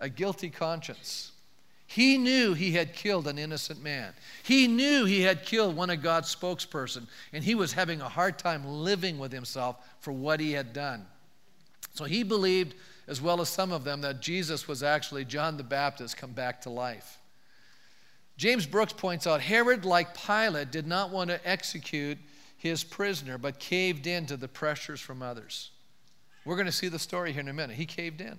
A 0.00 0.08
guilty 0.08 0.50
conscience. 0.50 1.32
He 1.86 2.18
knew 2.18 2.54
he 2.54 2.72
had 2.72 2.94
killed 2.94 3.26
an 3.26 3.36
innocent 3.36 3.82
man. 3.82 4.12
He 4.44 4.68
knew 4.68 5.04
he 5.04 5.22
had 5.22 5.44
killed 5.44 5.74
one 5.74 5.90
of 5.90 6.02
God's 6.02 6.34
spokesperson, 6.34 7.08
and 7.32 7.42
he 7.42 7.54
was 7.54 7.72
having 7.72 8.00
a 8.00 8.08
hard 8.08 8.38
time 8.38 8.64
living 8.64 9.18
with 9.18 9.32
himself 9.32 9.76
for 9.98 10.12
what 10.12 10.38
he 10.38 10.52
had 10.52 10.72
done. 10.72 11.04
So 11.94 12.04
he 12.04 12.22
believed, 12.22 12.74
as 13.08 13.20
well 13.20 13.40
as 13.40 13.48
some 13.48 13.72
of 13.72 13.82
them, 13.82 14.02
that 14.02 14.20
Jesus 14.20 14.68
was 14.68 14.82
actually 14.82 15.24
John 15.24 15.56
the 15.56 15.64
Baptist 15.64 16.16
come 16.16 16.30
back 16.30 16.60
to 16.62 16.70
life. 16.70 17.18
James 18.40 18.64
Brooks 18.64 18.94
points 18.94 19.26
out 19.26 19.42
Herod, 19.42 19.84
like 19.84 20.16
Pilate, 20.18 20.70
did 20.70 20.86
not 20.86 21.10
want 21.10 21.28
to 21.28 21.46
execute 21.46 22.16
his 22.56 22.82
prisoner, 22.82 23.36
but 23.36 23.58
caved 23.58 24.06
in 24.06 24.24
to 24.24 24.36
the 24.38 24.48
pressures 24.48 24.98
from 24.98 25.20
others. 25.20 25.72
We're 26.46 26.56
going 26.56 26.64
to 26.64 26.72
see 26.72 26.88
the 26.88 26.98
story 26.98 27.32
here 27.32 27.42
in 27.42 27.48
a 27.48 27.52
minute. 27.52 27.76
He 27.76 27.84
caved 27.84 28.22
in, 28.22 28.38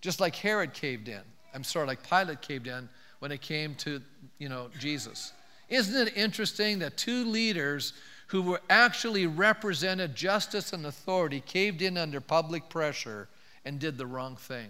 just 0.00 0.20
like 0.20 0.36
Herod 0.36 0.72
caved 0.72 1.08
in. 1.08 1.22
I'm 1.52 1.64
sorry, 1.64 1.88
like 1.88 2.08
Pilate 2.08 2.40
caved 2.42 2.68
in 2.68 2.88
when 3.18 3.32
it 3.32 3.40
came 3.40 3.74
to, 3.78 4.00
you 4.38 4.48
know, 4.48 4.68
Jesus. 4.78 5.32
Isn't 5.68 6.06
it 6.06 6.16
interesting 6.16 6.78
that 6.78 6.96
two 6.96 7.24
leaders 7.24 7.92
who 8.28 8.42
were 8.42 8.60
actually 8.70 9.26
represented 9.26 10.14
justice 10.14 10.72
and 10.72 10.86
authority 10.86 11.40
caved 11.40 11.82
in 11.82 11.98
under 11.98 12.20
public 12.20 12.68
pressure 12.68 13.28
and 13.64 13.80
did 13.80 13.98
the 13.98 14.06
wrong 14.06 14.36
thing? 14.36 14.68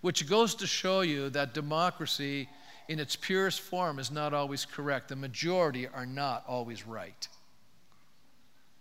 Which 0.00 0.26
goes 0.26 0.54
to 0.54 0.66
show 0.66 1.02
you 1.02 1.28
that 1.30 1.52
democracy 1.52 2.48
in 2.88 2.98
its 3.00 3.16
purest 3.16 3.60
form 3.60 3.98
is 3.98 4.10
not 4.10 4.32
always 4.32 4.64
correct. 4.64 5.08
The 5.08 5.16
majority 5.16 5.88
are 5.88 6.06
not 6.06 6.44
always 6.46 6.86
right. 6.86 7.28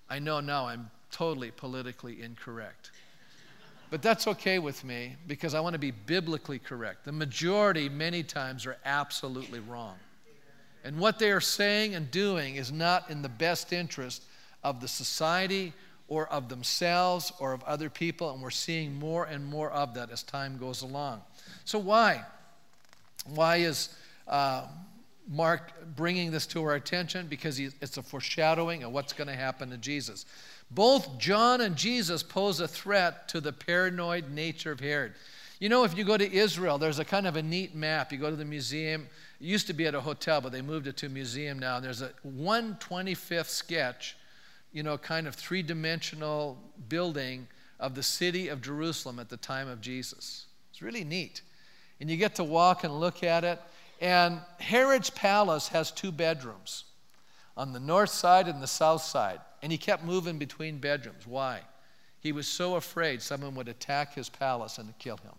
I 0.09 0.19
know 0.19 0.39
now 0.39 0.67
I'm 0.67 0.91
totally 1.11 1.51
politically 1.51 2.21
incorrect. 2.21 2.91
But 3.89 4.01
that's 4.01 4.27
okay 4.27 4.59
with 4.59 4.83
me 4.83 5.15
because 5.27 5.53
I 5.53 5.59
want 5.59 5.73
to 5.73 5.79
be 5.79 5.91
biblically 5.91 6.59
correct. 6.59 7.05
The 7.05 7.11
majority, 7.11 7.87
many 7.87 8.23
times, 8.23 8.65
are 8.65 8.77
absolutely 8.83 9.59
wrong. 9.59 9.95
And 10.83 10.99
what 10.99 11.17
they 11.17 11.31
are 11.31 11.41
saying 11.41 11.95
and 11.95 12.11
doing 12.11 12.55
is 12.55 12.71
not 12.71 13.09
in 13.09 13.21
the 13.21 13.29
best 13.29 13.73
interest 13.73 14.23
of 14.63 14.81
the 14.81 14.87
society 14.87 15.73
or 16.07 16.27
of 16.27 16.49
themselves 16.49 17.31
or 17.39 17.53
of 17.53 17.63
other 17.63 17.89
people. 17.89 18.31
And 18.31 18.41
we're 18.41 18.51
seeing 18.51 18.93
more 18.93 19.25
and 19.25 19.45
more 19.45 19.71
of 19.71 19.93
that 19.95 20.11
as 20.11 20.23
time 20.23 20.57
goes 20.57 20.81
along. 20.81 21.21
So, 21.63 21.79
why? 21.79 22.23
Why 23.25 23.57
is 23.57 23.89
uh, 24.27 24.67
Mark 25.27 25.95
bringing 25.95 26.31
this 26.31 26.45
to 26.47 26.63
our 26.63 26.75
attention? 26.75 27.27
Because 27.27 27.59
it's 27.59 27.97
a 27.97 28.03
foreshadowing 28.03 28.83
of 28.83 28.91
what's 28.91 29.13
going 29.13 29.27
to 29.27 29.35
happen 29.35 29.69
to 29.71 29.77
Jesus. 29.77 30.25
Both 30.71 31.17
John 31.17 31.61
and 31.61 31.75
Jesus 31.75 32.23
pose 32.23 32.59
a 32.59 32.67
threat 32.67 33.27
to 33.29 33.41
the 33.41 33.53
paranoid 33.53 34.31
nature 34.31 34.71
of 34.71 34.79
Herod. 34.79 35.13
You 35.59 35.69
know, 35.69 35.83
if 35.83 35.97
you 35.97 36.03
go 36.03 36.17
to 36.17 36.31
Israel, 36.31 36.77
there's 36.77 36.99
a 36.99 37.05
kind 37.05 37.27
of 37.27 37.37
a 37.37 37.43
neat 37.43 37.75
map. 37.75 38.11
You 38.11 38.17
go 38.17 38.29
to 38.29 38.35
the 38.35 38.45
museum. 38.45 39.07
It 39.39 39.45
used 39.45 39.67
to 39.67 39.73
be 39.73 39.85
at 39.85 39.95
a 39.95 40.01
hotel, 40.01 40.41
but 40.41 40.51
they 40.51 40.61
moved 40.61 40.87
it 40.87 40.97
to 40.97 41.05
a 41.05 41.09
museum 41.09 41.59
now. 41.59 41.79
There's 41.79 42.01
a 42.01 42.11
125th 42.27 43.47
sketch, 43.47 44.17
you 44.73 44.83
know, 44.83 44.97
kind 44.97 45.27
of 45.27 45.35
three 45.35 45.63
dimensional 45.63 46.57
building 46.89 47.47
of 47.79 47.95
the 47.95 48.03
city 48.03 48.49
of 48.49 48.61
Jerusalem 48.61 49.19
at 49.19 49.29
the 49.29 49.37
time 49.37 49.67
of 49.67 49.79
Jesus. 49.81 50.47
It's 50.71 50.81
really 50.81 51.03
neat. 51.03 51.41
And 51.99 52.09
you 52.09 52.17
get 52.17 52.35
to 52.35 52.43
walk 52.43 52.83
and 52.83 52.99
look 52.99 53.23
at 53.23 53.43
it. 53.43 53.61
And 54.01 54.39
Herod's 54.59 55.09
palace 55.09 55.69
has 55.69 55.91
two 55.91 56.11
bedrooms 56.11 56.85
on 57.55 57.71
the 57.71 57.79
north 57.79 58.09
side 58.09 58.47
and 58.47 58.61
the 58.61 58.67
south 58.67 59.01
side. 59.01 59.39
And 59.61 59.71
he 59.71 59.77
kept 59.77 60.03
moving 60.03 60.37
between 60.37 60.77
bedrooms. 60.77 61.25
Why? 61.25 61.61
He 62.19 62.31
was 62.31 62.47
so 62.47 62.75
afraid 62.75 63.21
someone 63.21 63.55
would 63.55 63.67
attack 63.67 64.15
his 64.15 64.29
palace 64.29 64.77
and 64.77 64.97
kill 64.99 65.17
him. 65.17 65.33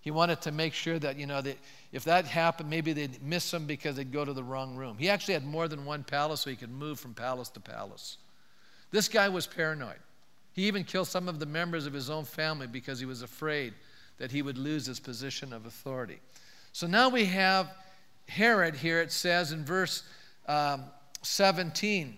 He 0.00 0.10
wanted 0.10 0.42
to 0.42 0.52
make 0.52 0.74
sure 0.74 0.98
that, 0.98 1.18
you 1.18 1.26
know, 1.26 1.40
that 1.40 1.56
if 1.90 2.04
that 2.04 2.26
happened, 2.26 2.68
maybe 2.68 2.92
they'd 2.92 3.22
miss 3.22 3.52
him 3.54 3.66
because 3.66 3.96
they'd 3.96 4.12
go 4.12 4.24
to 4.24 4.34
the 4.34 4.44
wrong 4.44 4.76
room. 4.76 4.96
He 4.98 5.08
actually 5.08 5.34
had 5.34 5.46
more 5.46 5.66
than 5.66 5.86
one 5.86 6.04
palace, 6.04 6.42
so 6.42 6.50
he 6.50 6.56
could 6.56 6.70
move 6.70 7.00
from 7.00 7.14
palace 7.14 7.48
to 7.50 7.60
palace. 7.60 8.18
This 8.90 9.08
guy 9.08 9.30
was 9.30 9.46
paranoid. 9.46 9.96
He 10.52 10.66
even 10.66 10.84
killed 10.84 11.08
some 11.08 11.28
of 11.28 11.38
the 11.38 11.46
members 11.46 11.86
of 11.86 11.92
his 11.92 12.10
own 12.10 12.24
family 12.24 12.66
because 12.66 13.00
he 13.00 13.06
was 13.06 13.22
afraid 13.22 13.72
that 14.18 14.30
he 14.30 14.42
would 14.42 14.58
lose 14.58 14.86
his 14.86 15.00
position 15.00 15.52
of 15.52 15.66
authority. 15.66 16.20
So 16.72 16.86
now 16.86 17.08
we 17.08 17.24
have 17.26 17.72
Herod 18.28 18.76
here, 18.76 19.00
it 19.00 19.12
says 19.12 19.52
in 19.52 19.64
verse 19.64 20.02
um, 20.46 20.84
17 21.22 22.16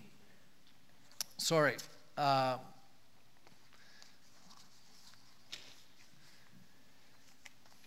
sorry. 1.37 1.75
Uh, 2.17 2.57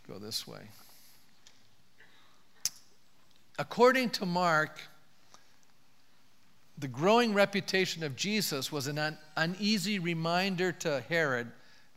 go 0.09 0.19
this 0.19 0.47
way. 0.47 0.63
According 3.59 4.11
to 4.11 4.27
Mark, 4.27 4.81
the 6.79 6.89
growing 6.89 7.35
reputation 7.35 8.03
of 8.03 8.17
Jesus 8.17 8.73
was 8.73 8.87
an 8.87 8.99
un- 8.99 9.19
uneasy 9.37 9.99
reminder 9.99 10.73
to 10.73 11.03
Herod 11.09 11.51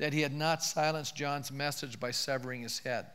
that 0.03 0.11
he 0.11 0.19
had 0.19 0.33
not 0.33 0.61
silenced 0.61 1.15
John's 1.15 1.49
message 1.49 1.97
by 1.97 2.11
severing 2.11 2.63
his 2.63 2.79
head. 2.79 3.05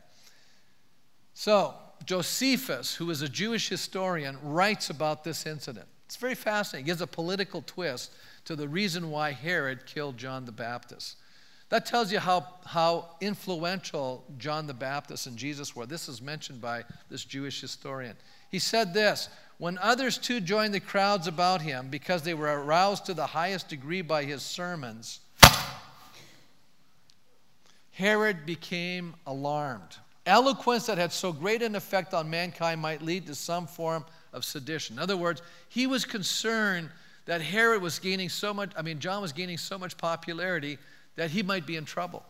So, 1.35 1.75
Josephus, 2.03 2.95
who 2.95 3.11
is 3.11 3.21
a 3.21 3.29
Jewish 3.29 3.69
historian, 3.69 4.39
writes 4.41 4.89
about 4.89 5.23
this 5.23 5.45
incident. 5.45 5.85
It's 6.07 6.15
very 6.15 6.33
fascinating. 6.33 6.87
It 6.87 6.89
gives 6.89 7.01
a 7.01 7.05
political 7.05 7.61
twist 7.61 8.11
to 8.45 8.55
the 8.55 8.67
reason 8.67 9.11
why 9.11 9.33
Herod 9.33 9.85
killed 9.85 10.17
John 10.17 10.45
the 10.45 10.51
Baptist. 10.51 11.17
That 11.69 11.85
tells 11.85 12.11
you 12.11 12.17
how, 12.17 12.47
how 12.65 13.11
influential 13.21 14.25
John 14.39 14.65
the 14.65 14.73
Baptist 14.73 15.27
and 15.27 15.37
Jesus 15.37 15.75
were. 15.75 15.85
This 15.85 16.09
is 16.09 16.23
mentioned 16.23 16.59
by 16.59 16.85
this 17.07 17.23
Jewish 17.23 17.61
historian. 17.61 18.15
He 18.49 18.57
said 18.57 18.95
this 18.95 19.29
When 19.59 19.77
others 19.77 20.17
too 20.17 20.39
joined 20.39 20.73
the 20.73 20.79
crowds 20.79 21.27
about 21.27 21.61
him 21.61 21.89
because 21.91 22.23
they 22.23 22.33
were 22.33 22.63
aroused 22.63 23.05
to 23.05 23.13
the 23.13 23.27
highest 23.27 23.69
degree 23.69 24.01
by 24.01 24.23
his 24.23 24.41
sermons, 24.41 25.19
Herod 27.99 28.45
became 28.45 29.13
alarmed. 29.27 29.97
Eloquence 30.25 30.85
that 30.85 30.97
had 30.97 31.11
so 31.11 31.33
great 31.33 31.61
an 31.61 31.75
effect 31.75 32.13
on 32.13 32.29
mankind 32.29 32.79
might 32.79 33.01
lead 33.01 33.27
to 33.27 33.35
some 33.35 33.67
form 33.67 34.05
of 34.31 34.45
sedition. 34.45 34.95
In 34.95 35.03
other 35.03 35.17
words, 35.17 35.41
he 35.67 35.85
was 35.85 36.05
concerned 36.05 36.89
that 37.25 37.41
Herod 37.41 37.81
was 37.81 37.99
gaining 37.99 38.29
so 38.29 38.53
much, 38.53 38.71
I 38.77 38.83
mean, 38.83 38.99
John 38.99 39.21
was 39.21 39.33
gaining 39.33 39.57
so 39.57 39.77
much 39.77 39.97
popularity 39.97 40.77
that 41.17 41.29
he 41.29 41.43
might 41.43 41.65
be 41.65 41.75
in 41.75 41.83
trouble. 41.83 42.23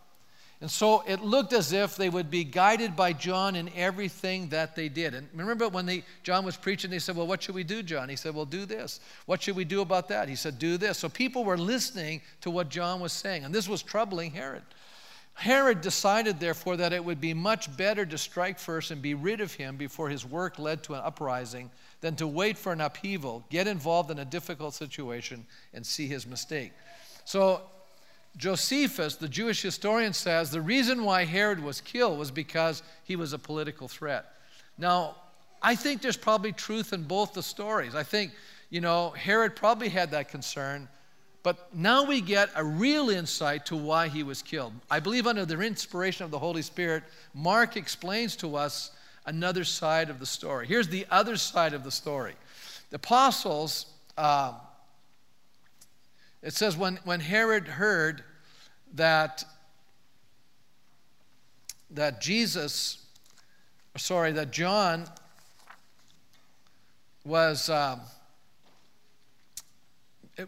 And 0.60 0.72
so 0.72 1.04
it 1.06 1.22
looked 1.22 1.54
as 1.54 1.72
if 1.72 1.96
they 1.96 2.10
would 2.10 2.32
be 2.32 2.44
guided 2.44 2.96
by 2.96 3.14
John 3.14 3.56
in 3.56 3.70
everything 3.76 4.50
that 4.50 4.76
they 4.76 4.90
did. 4.90 5.14
And 5.14 5.28
remember 5.36 5.70
when 5.70 5.86
they, 5.86 6.04
John 6.24 6.44
was 6.44 6.58
preaching, 6.58 6.90
they 6.90 6.98
said, 6.98 7.16
Well, 7.16 7.28
what 7.28 7.44
should 7.44 7.54
we 7.54 7.64
do, 7.64 7.84
John? 7.84 8.10
He 8.10 8.16
said, 8.16 8.34
Well, 8.34 8.46
do 8.46 8.66
this. 8.66 9.02
What 9.28 9.44
should 9.44 9.56
we 9.56 9.66
do 9.66 9.82
about 9.82 10.08
that? 10.08 10.28
He 10.28 10.36
said, 10.36 10.58
Do 10.58 10.78
this. 10.78 10.98
So 10.98 11.10
people 11.10 11.46
were 11.46 11.60
listening 11.60 12.22
to 12.42 12.50
what 12.50 12.70
John 12.70 13.00
was 13.00 13.14
saying. 13.14 13.46
And 13.46 13.54
this 13.54 13.70
was 13.70 13.84
troubling 13.84 14.32
Herod. 14.32 14.64
Herod 15.40 15.80
decided, 15.80 16.38
therefore, 16.42 16.76
that 16.76 16.92
it 16.92 17.04
would 17.04 17.22
be 17.22 17.34
much 17.34 17.76
better 17.78 18.06
to 18.06 18.18
strike 18.18 18.60
first 18.60 18.92
and 18.92 19.02
be 19.02 19.14
rid 19.14 19.40
of 19.40 19.54
him 19.54 19.78
before 19.78 20.10
his 20.10 20.26
work 20.26 20.60
led 20.60 20.84
to 20.84 20.96
an 20.96 21.02
uprising 21.02 21.72
than 22.02 22.18
to 22.18 22.28
wait 22.28 22.58
for 22.58 22.74
an 22.74 22.82
upheaval, 22.82 23.46
get 23.50 23.66
involved 23.66 24.12
in 24.12 24.20
a 24.20 24.26
difficult 24.26 24.74
situation, 24.74 25.46
and 25.74 25.86
see 25.86 26.08
his 26.08 26.28
mistake. 26.28 26.74
So, 27.24 27.62
Josephus, 28.36 29.16
the 29.16 29.30
Jewish 29.30 29.62
historian, 29.62 30.12
says 30.12 30.52
the 30.52 30.62
reason 30.62 31.06
why 31.06 31.24
Herod 31.24 31.64
was 31.64 31.80
killed 31.80 32.20
was 32.20 32.32
because 32.32 32.84
he 33.06 33.16
was 33.16 33.32
a 33.32 33.40
political 33.40 33.88
threat. 33.88 34.26
Now, 34.78 35.16
I 35.62 35.74
think 35.74 36.02
there's 36.02 36.18
probably 36.18 36.52
truth 36.52 36.92
in 36.92 37.04
both 37.04 37.34
the 37.34 37.44
stories. 37.44 37.96
I 37.96 38.04
think, 38.04 38.34
you 38.70 38.82
know, 38.82 39.12
Herod 39.12 39.56
probably 39.56 39.88
had 39.88 40.12
that 40.12 40.28
concern, 40.28 40.90
but 41.42 41.74
now 41.74 42.04
we 42.04 42.20
get 42.20 42.50
a 42.56 42.64
real 42.64 43.10
insight 43.10 43.66
to 43.68 43.76
why 43.76 44.10
he 44.10 44.24
was 44.24 44.42
killed. 44.42 44.74
I 44.92 45.00
believe, 45.00 45.26
under 45.26 45.46
the 45.46 45.60
inspiration 45.62 46.26
of 46.26 46.32
the 46.32 46.40
Holy 46.40 46.62
Spirit, 46.62 47.04
Mark 47.34 47.78
explains 47.78 48.36
to 48.38 48.56
us 48.56 48.92
another 49.26 49.64
side 49.64 50.10
of 50.10 50.20
the 50.20 50.26
story. 50.26 50.68
Here's 50.68 50.90
the 50.90 51.06
other 51.10 51.38
side 51.38 51.74
of 51.74 51.84
the 51.84 51.92
story. 51.92 52.34
The 52.90 52.98
apostles, 52.98 53.86
uh, 54.18 54.54
it 56.42 56.54
says, 56.54 56.76
when, 56.76 57.00
when 57.06 57.22
Herod 57.22 57.68
heard 57.68 58.24
that, 58.96 59.46
that 61.92 62.20
Jesus, 62.20 63.06
sorry, 63.96 64.34
that 64.34 64.52
John 64.52 65.06
was. 67.24 67.70
Uh, 67.70 68.00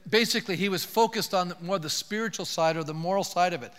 basically, 0.10 0.56
he 0.56 0.70
was 0.70 0.84
focused 0.84 1.34
on 1.34 1.54
more 1.62 1.80
the 1.80 1.90
spiritual 1.90 2.46
side 2.46 2.78
or 2.78 2.84
the 2.84 2.94
moral 2.94 3.24
side 3.24 3.54
of 3.54 3.64
it. 3.64 3.72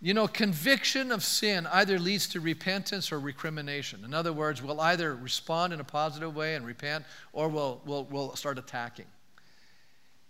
You 0.00 0.14
know, 0.14 0.26
conviction 0.26 1.12
of 1.12 1.22
sin 1.22 1.66
either 1.68 1.98
leads 1.98 2.26
to 2.28 2.40
repentance 2.40 3.12
or 3.12 3.20
recrimination. 3.20 4.04
In 4.04 4.12
other 4.12 4.32
words, 4.32 4.60
we'll 4.60 4.80
either 4.80 5.14
respond 5.14 5.72
in 5.72 5.78
a 5.78 5.84
positive 5.84 6.34
way 6.34 6.56
and 6.56 6.66
repent, 6.66 7.04
or 7.32 7.48
we'll, 7.48 7.80
we'll, 7.86 8.04
we'll 8.10 8.34
start 8.34 8.58
attacking. 8.58 9.06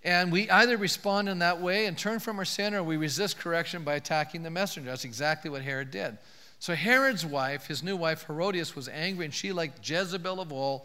And 0.05 0.31
we 0.31 0.51
either 0.51 0.77
respond 0.77 1.29
in 1.29 1.39
that 1.39 1.61
way 1.61 1.87
and 1.87 1.97
turn 1.97 2.19
from 2.19 2.39
our 2.39 2.45
sin, 2.45 2.75
or 2.75 2.83
we 2.83 2.97
resist 2.97 3.39
correction 3.39 3.83
by 3.83 3.95
attacking 3.95 4.43
the 4.43 4.51
messenger. 4.51 4.91
That's 4.91 5.05
exactly 5.05 5.51
what 5.51 5.63
Herod 5.63 5.91
did. 5.91 6.19
So 6.59 6.75
Herod's 6.75 7.25
wife, 7.25 7.67
his 7.67 7.83
new 7.83 7.97
wife 7.97 8.25
Herodias, 8.27 8.77
was 8.77 8.89
angry, 8.89 9.25
and 9.25 9.33
she, 9.33 9.53
like 9.53 9.73
Jezebel 9.83 10.41
of 10.41 10.53
old, 10.53 10.83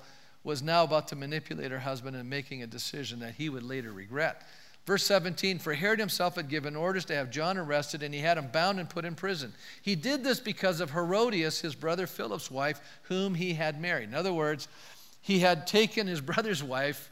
was 0.48 0.64
now 0.64 0.86
about 0.86 1.10
to 1.10 1.16
manipulate 1.18 1.72
her 1.72 1.80
husband 1.80 2.16
and 2.16 2.30
making 2.30 2.64
a 2.64 2.68
decision 2.68 3.20
that 3.20 3.36
he 3.36 3.50
would 3.50 3.64
later 3.64 3.92
regret. 3.92 4.44
Verse 4.86 5.06
17 5.06 5.60
For 5.60 5.74
Herod 5.74 6.00
himself 6.00 6.36
had 6.36 6.48
given 6.48 6.74
orders 6.74 7.04
to 7.06 7.16
have 7.16 7.30
John 7.30 7.58
arrested, 7.58 8.02
and 8.02 8.14
he 8.14 8.22
had 8.22 8.38
him 8.38 8.48
bound 8.48 8.80
and 8.80 8.90
put 8.90 9.04
in 9.04 9.14
prison. 9.14 9.54
He 9.82 9.94
did 9.94 10.24
this 10.24 10.40
because 10.40 10.80
of 10.80 10.92
Herodias, 10.92 11.60
his 11.60 11.76
brother 11.76 12.08
Philip's 12.08 12.50
wife, 12.50 12.80
whom 13.04 13.36
he 13.36 13.56
had 13.56 13.82
married. 13.82 14.08
In 14.08 14.16
other 14.16 14.32
words, 14.32 14.70
he 15.20 15.40
had 15.40 15.68
taken 15.68 16.08
his 16.08 16.22
brother's 16.22 16.64
wife, 16.64 17.10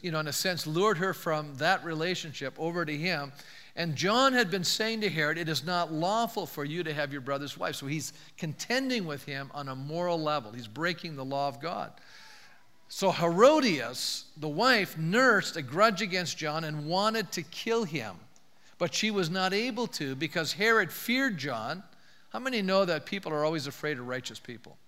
you 0.00 0.12
know, 0.12 0.20
in 0.20 0.28
a 0.28 0.32
sense, 0.32 0.64
lured 0.64 0.98
her 0.98 1.12
from 1.12 1.56
that 1.56 1.84
relationship 1.84 2.54
over 2.58 2.84
to 2.84 2.96
him. 2.96 3.32
And 3.74 3.96
John 3.96 4.32
had 4.32 4.52
been 4.52 4.62
saying 4.62 5.00
to 5.00 5.10
Herod, 5.10 5.36
It 5.36 5.48
is 5.48 5.66
not 5.66 5.92
lawful 5.92 6.46
for 6.46 6.64
you 6.64 6.84
to 6.84 6.94
have 6.94 7.10
your 7.10 7.22
brother's 7.22 7.58
wife. 7.58 7.74
So 7.74 7.86
he's 7.88 8.12
contending 8.36 9.04
with 9.04 9.24
him 9.24 9.50
on 9.52 9.68
a 9.68 9.74
moral 9.74 10.22
level. 10.22 10.52
He's 10.52 10.68
breaking 10.68 11.16
the 11.16 11.24
law 11.24 11.48
of 11.48 11.60
God. 11.60 11.90
So 12.88 13.10
Herodias, 13.12 14.24
the 14.36 14.48
wife, 14.48 14.96
nursed 14.96 15.56
a 15.56 15.62
grudge 15.62 16.00
against 16.00 16.38
John 16.38 16.64
and 16.64 16.86
wanted 16.86 17.30
to 17.32 17.42
kill 17.42 17.84
him. 17.84 18.16
But 18.78 18.94
she 18.94 19.10
was 19.10 19.28
not 19.28 19.52
able 19.52 19.86
to 19.88 20.14
because 20.14 20.52
Herod 20.52 20.90
feared 20.90 21.36
John. 21.36 21.82
How 22.30 22.38
many 22.38 22.62
know 22.62 22.84
that 22.84 23.06
people 23.06 23.32
are 23.32 23.44
always 23.44 23.66
afraid 23.66 23.98
of 23.98 24.06
righteous 24.06 24.38
people? 24.38 24.78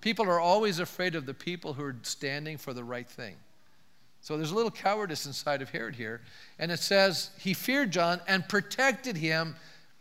People 0.00 0.26
are 0.26 0.40
always 0.40 0.78
afraid 0.78 1.14
of 1.14 1.26
the 1.26 1.34
people 1.34 1.72
who 1.72 1.84
are 1.84 1.96
standing 2.02 2.56
for 2.56 2.72
the 2.72 2.84
right 2.84 3.08
thing. 3.08 3.36
So 4.22 4.36
there's 4.36 4.50
a 4.50 4.54
little 4.54 4.70
cowardice 4.70 5.26
inside 5.26 5.62
of 5.62 5.70
Herod 5.70 5.96
here. 5.96 6.20
And 6.58 6.70
it 6.70 6.80
says, 6.80 7.30
he 7.38 7.54
feared 7.54 7.90
John 7.90 8.20
and 8.28 8.46
protected 8.48 9.16
him 9.16 9.56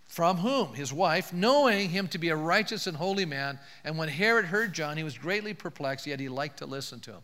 from 0.05 0.38
whom? 0.38 0.73
His 0.73 0.91
wife, 0.91 1.31
knowing 1.31 1.89
him 1.89 2.07
to 2.09 2.17
be 2.17 2.29
a 2.29 2.35
righteous 2.35 2.88
and 2.88 2.97
holy 2.97 3.25
man. 3.25 3.59
And 3.83 3.97
when 3.97 4.09
Herod 4.09 4.45
heard 4.45 4.73
John, 4.73 4.97
he 4.97 5.03
was 5.03 5.17
greatly 5.17 5.53
perplexed, 5.53 6.07
yet 6.07 6.19
he 6.19 6.27
liked 6.27 6.57
to 6.57 6.65
listen 6.65 6.99
to 7.01 7.12
him. 7.12 7.21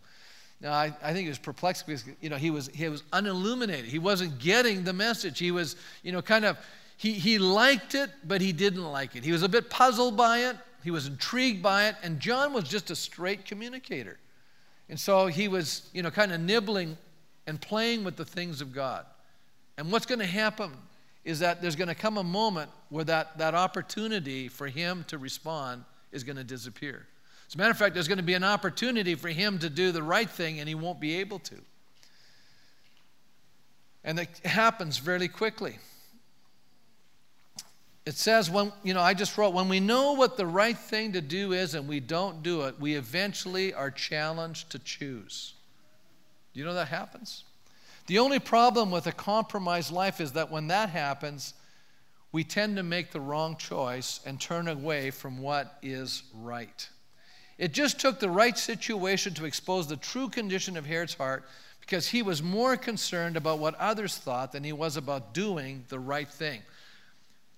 Now, 0.65 0.73
I, 0.73 0.91
I 1.03 1.13
think 1.13 1.25
he 1.25 1.29
was 1.29 1.37
perplexed 1.37 1.85
because, 1.85 2.05
you 2.21 2.27
know, 2.27 2.37
he 2.37 2.49
was, 2.49 2.69
he 2.73 2.89
was 2.89 3.03
unilluminated. 3.13 3.85
He 3.85 3.99
wasn't 3.99 4.39
getting 4.39 4.83
the 4.83 4.93
message. 4.93 5.37
He 5.37 5.51
was, 5.51 5.75
you 6.01 6.11
know, 6.11 6.23
kind 6.23 6.43
of, 6.43 6.57
he, 6.97 7.13
he 7.13 7.37
liked 7.37 7.93
it, 7.93 8.09
but 8.23 8.41
he 8.41 8.51
didn't 8.51 8.83
like 8.83 9.15
it. 9.15 9.23
He 9.23 9.31
was 9.31 9.43
a 9.43 9.47
bit 9.47 9.69
puzzled 9.69 10.17
by 10.17 10.39
it. 10.39 10.55
He 10.83 10.89
was 10.89 11.05
intrigued 11.05 11.61
by 11.61 11.89
it. 11.89 11.97
And 12.01 12.19
John 12.19 12.51
was 12.51 12.63
just 12.63 12.89
a 12.89 12.95
straight 12.95 13.45
communicator. 13.45 14.17
And 14.89 14.99
so 14.99 15.27
he 15.27 15.47
was, 15.47 15.87
you 15.93 16.01
know, 16.01 16.09
kind 16.09 16.31
of 16.31 16.41
nibbling 16.41 16.97
and 17.45 17.61
playing 17.61 18.03
with 18.03 18.15
the 18.15 18.25
things 18.25 18.59
of 18.59 18.73
God. 18.73 19.05
And 19.77 19.91
what's 19.91 20.07
going 20.07 20.17
to 20.17 20.25
happen 20.25 20.71
is 21.25 21.37
that 21.41 21.61
there's 21.61 21.75
going 21.75 21.89
to 21.89 21.95
come 21.95 22.17
a 22.17 22.23
moment 22.23 22.71
where 22.89 23.05
that, 23.05 23.37
that 23.37 23.53
opportunity 23.53 24.47
for 24.47 24.65
him 24.65 25.05
to 25.09 25.19
respond 25.19 25.83
is 26.11 26.23
going 26.23 26.37
to 26.37 26.43
disappear. 26.43 27.05
As 27.47 27.55
a 27.55 27.57
matter 27.57 27.71
of 27.71 27.77
fact, 27.77 27.93
there's 27.93 28.07
going 28.07 28.17
to 28.17 28.23
be 28.23 28.33
an 28.33 28.43
opportunity 28.43 29.15
for 29.15 29.29
him 29.29 29.59
to 29.59 29.69
do 29.69 29.91
the 29.91 30.03
right 30.03 30.29
thing 30.29 30.59
and 30.59 30.67
he 30.67 30.75
won't 30.75 30.99
be 30.99 31.15
able 31.17 31.39
to. 31.39 31.55
And 34.03 34.19
it 34.19 34.29
happens 34.43 34.97
fairly 34.97 35.27
quickly. 35.27 35.79
It 38.05 38.13
says, 38.13 38.51
when, 38.51 38.71
you 38.83 38.93
know, 38.93 39.01
I 39.01 39.15
just 39.15 39.35
wrote, 39.35 39.53
when 39.53 39.67
we 39.67 39.79
know 39.79 40.13
what 40.13 40.37
the 40.37 40.45
right 40.45 40.77
thing 40.77 41.13
to 41.13 41.21
do 41.21 41.53
is 41.53 41.73
and 41.73 41.87
we 41.87 41.99
don't 41.99 42.43
do 42.43 42.61
it, 42.61 42.79
we 42.79 42.93
eventually 42.93 43.73
are 43.73 43.89
challenged 43.89 44.69
to 44.71 44.79
choose. 44.79 45.53
Do 46.53 46.59
you 46.59 46.65
know 46.65 46.75
that 46.75 46.89
happens? 46.89 47.45
The 48.05 48.19
only 48.19 48.37
problem 48.37 48.91
with 48.91 49.07
a 49.07 49.11
compromised 49.11 49.91
life 49.91 50.21
is 50.21 50.33
that 50.33 50.51
when 50.51 50.67
that 50.67 50.89
happens, 50.89 51.55
we 52.31 52.43
tend 52.43 52.77
to 52.77 52.83
make 52.83 53.11
the 53.11 53.19
wrong 53.19 53.57
choice 53.57 54.19
and 54.23 54.39
turn 54.39 54.67
away 54.67 55.09
from 55.09 55.41
what 55.41 55.79
is 55.81 56.21
right. 56.35 56.87
It 57.57 57.71
just 57.71 57.99
took 57.99 58.19
the 58.19 58.29
right 58.29 58.57
situation 58.57 59.33
to 59.35 59.45
expose 59.45 59.87
the 59.87 59.97
true 59.97 60.29
condition 60.29 60.75
of 60.75 60.85
Herod's 60.85 61.13
heart 61.13 61.45
because 61.79 62.07
he 62.07 62.21
was 62.21 62.41
more 62.41 62.75
concerned 62.75 63.37
about 63.37 63.59
what 63.59 63.75
others 63.75 64.17
thought 64.17 64.51
than 64.51 64.63
he 64.63 64.73
was 64.73 64.97
about 64.97 65.33
doing 65.33 65.85
the 65.89 65.99
right 65.99 66.27
thing. 66.27 66.61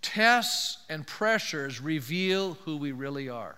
Tests 0.02 0.78
and 0.90 1.08
pressures 1.08 1.82
reveal 1.82 2.54
who 2.66 2.78
we 2.78 2.92
really 2.92 3.30
are. 3.30 3.56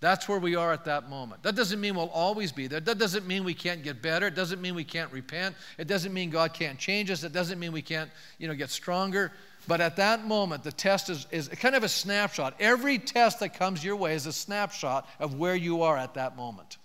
That's 0.00 0.28
where 0.28 0.38
we 0.38 0.54
are 0.54 0.72
at 0.72 0.84
that 0.84 1.08
moment. 1.08 1.42
That 1.42 1.54
doesn't 1.54 1.80
mean 1.80 1.94
we'll 1.94 2.10
always 2.10 2.52
be 2.52 2.66
there. 2.66 2.80
That 2.80 2.98
doesn't 2.98 3.26
mean 3.26 3.42
we 3.42 3.54
can't 3.54 3.82
get 3.82 4.02
better. 4.02 4.26
It 4.26 4.34
doesn't 4.34 4.60
mean 4.60 4.74
we 4.74 4.84
can't 4.84 5.10
repent. 5.12 5.54
It 5.78 5.86
doesn't 5.86 6.12
mean 6.12 6.28
God 6.28 6.52
can't 6.52 6.78
change 6.78 7.10
us. 7.10 7.24
It 7.24 7.32
doesn't 7.32 7.58
mean 7.58 7.72
we 7.72 7.80
can't, 7.80 8.10
you 8.38 8.46
know, 8.46 8.54
get 8.54 8.68
stronger. 8.68 9.32
But 9.66 9.80
at 9.80 9.96
that 9.96 10.26
moment, 10.26 10.62
the 10.62 10.72
test 10.72 11.08
is, 11.08 11.26
is 11.30 11.48
kind 11.48 11.74
of 11.74 11.82
a 11.82 11.88
snapshot. 11.88 12.54
Every 12.60 12.98
test 12.98 13.40
that 13.40 13.54
comes 13.54 13.84
your 13.84 13.96
way 13.96 14.14
is 14.14 14.26
a 14.26 14.32
snapshot 14.32 15.08
of 15.18 15.34
where 15.38 15.56
you 15.56 15.82
are 15.82 15.96
at 15.96 16.14
that 16.14 16.36
moment. 16.36 16.78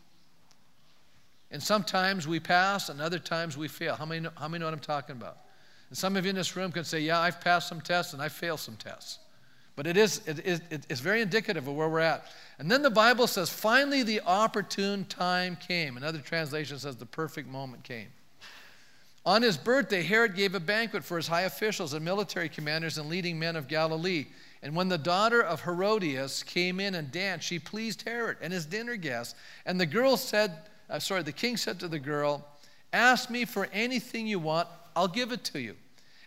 And 1.51 1.61
sometimes 1.61 2.27
we 2.27 2.39
pass, 2.39 2.89
and 2.89 3.01
other 3.01 3.19
times 3.19 3.57
we 3.57 3.67
fail. 3.67 3.95
How 3.95 4.05
many 4.05 4.21
know, 4.21 4.31
how 4.37 4.47
many 4.47 4.59
know 4.59 4.67
what 4.67 4.73
I'm 4.73 4.79
talking 4.79 5.15
about? 5.15 5.37
And 5.89 5.97
some 5.97 6.15
of 6.15 6.25
you 6.25 6.29
in 6.29 6.35
this 6.35 6.55
room 6.55 6.71
can 6.71 6.83
say, 6.83 6.99
Yeah, 6.99 7.19
I've 7.19 7.41
passed 7.41 7.67
some 7.67 7.81
tests 7.81 8.13
and 8.13 8.21
I 8.21 8.29
failed 8.29 8.59
some 8.59 8.75
tests. 8.75 9.19
But 9.79 9.87
it 9.87 9.95
is, 9.95 10.21
it 10.27 10.45
is, 10.45 10.61
it's 10.69 10.99
very 10.99 11.21
indicative 11.21 11.65
of 11.67 11.73
where 11.73 11.87
we're 11.87 12.01
at. 12.01 12.25
And 12.59 12.69
then 12.69 12.81
the 12.81 12.89
Bible 12.89 13.27
says, 13.27 13.49
finally 13.49 14.03
the 14.03 14.19
opportune 14.25 15.05
time 15.05 15.55
came. 15.55 15.95
Another 15.95 16.19
translation 16.19 16.77
says, 16.77 16.97
the 16.97 17.05
perfect 17.05 17.47
moment 17.47 17.85
came. 17.85 18.09
On 19.29 19.43
his 19.43 19.57
birthday, 19.57 20.01
Herod 20.01 20.33
gave 20.33 20.55
a 20.55 20.59
banquet 20.59 21.03
for 21.03 21.15
his 21.15 21.27
high 21.27 21.43
officials 21.43 21.93
and 21.93 22.03
military 22.03 22.49
commanders 22.49 22.97
and 22.97 23.07
leading 23.07 23.37
men 23.37 23.55
of 23.55 23.67
Galilee. 23.67 24.25
And 24.63 24.75
when 24.75 24.89
the 24.89 24.97
daughter 24.97 25.39
of 25.39 25.61
Herodias 25.61 26.41
came 26.41 26.79
in 26.79 26.95
and 26.95 27.11
danced, 27.11 27.45
she 27.45 27.59
pleased 27.59 28.01
Herod 28.01 28.37
and 28.41 28.51
his 28.51 28.65
dinner 28.65 28.95
guests. 28.95 29.35
And 29.67 29.79
the 29.79 29.85
girl 29.85 30.17
said, 30.17 30.57
uh, 30.89 30.97
sorry, 30.97 31.21
the 31.21 31.31
king 31.31 31.57
said 31.57 31.79
to 31.81 31.87
the 31.87 31.99
girl, 31.99 32.43
Ask 32.91 33.29
me 33.29 33.45
for 33.45 33.67
anything 33.71 34.25
you 34.25 34.39
want, 34.39 34.67
I'll 34.95 35.07
give 35.07 35.31
it 35.31 35.43
to 35.43 35.59
you. 35.59 35.75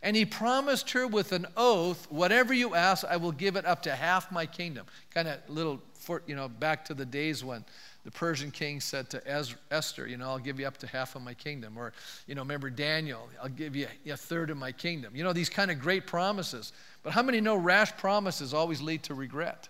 And 0.00 0.14
he 0.14 0.24
promised 0.24 0.92
her 0.92 1.08
with 1.08 1.32
an 1.32 1.48
oath, 1.56 2.06
whatever 2.08 2.54
you 2.54 2.76
ask, 2.76 3.04
I 3.04 3.16
will 3.16 3.32
give 3.32 3.56
it 3.56 3.66
up 3.66 3.82
to 3.82 3.96
half 3.96 4.30
my 4.30 4.46
kingdom. 4.46 4.86
Kind 5.12 5.26
of 5.26 5.38
little, 5.48 5.82
for, 5.94 6.22
you 6.28 6.36
know, 6.36 6.48
back 6.48 6.84
to 6.84 6.94
the 6.94 7.04
days 7.04 7.42
when 7.42 7.64
the 8.04 8.10
Persian 8.10 8.50
king 8.50 8.80
said 8.80 9.08
to 9.10 9.22
Esther, 9.70 10.08
you 10.08 10.16
know, 10.16 10.30
I'll 10.30 10.38
give 10.38 10.58
you 10.58 10.66
up 10.66 10.76
to 10.78 10.88
half 10.88 11.14
of 11.14 11.22
my 11.22 11.34
kingdom. 11.34 11.78
Or, 11.78 11.92
you 12.26 12.34
know, 12.34 12.42
remember 12.42 12.68
Daniel, 12.68 13.28
I'll 13.40 13.48
give 13.48 13.76
you 13.76 13.86
a 14.10 14.16
third 14.16 14.50
of 14.50 14.56
my 14.56 14.72
kingdom. 14.72 15.14
You 15.14 15.22
know, 15.22 15.32
these 15.32 15.48
kind 15.48 15.70
of 15.70 15.78
great 15.78 16.06
promises. 16.06 16.72
But 17.04 17.12
how 17.12 17.22
many 17.22 17.40
know 17.40 17.54
rash 17.54 17.96
promises 17.96 18.52
always 18.52 18.82
lead 18.82 19.04
to 19.04 19.14
regret? 19.14 19.68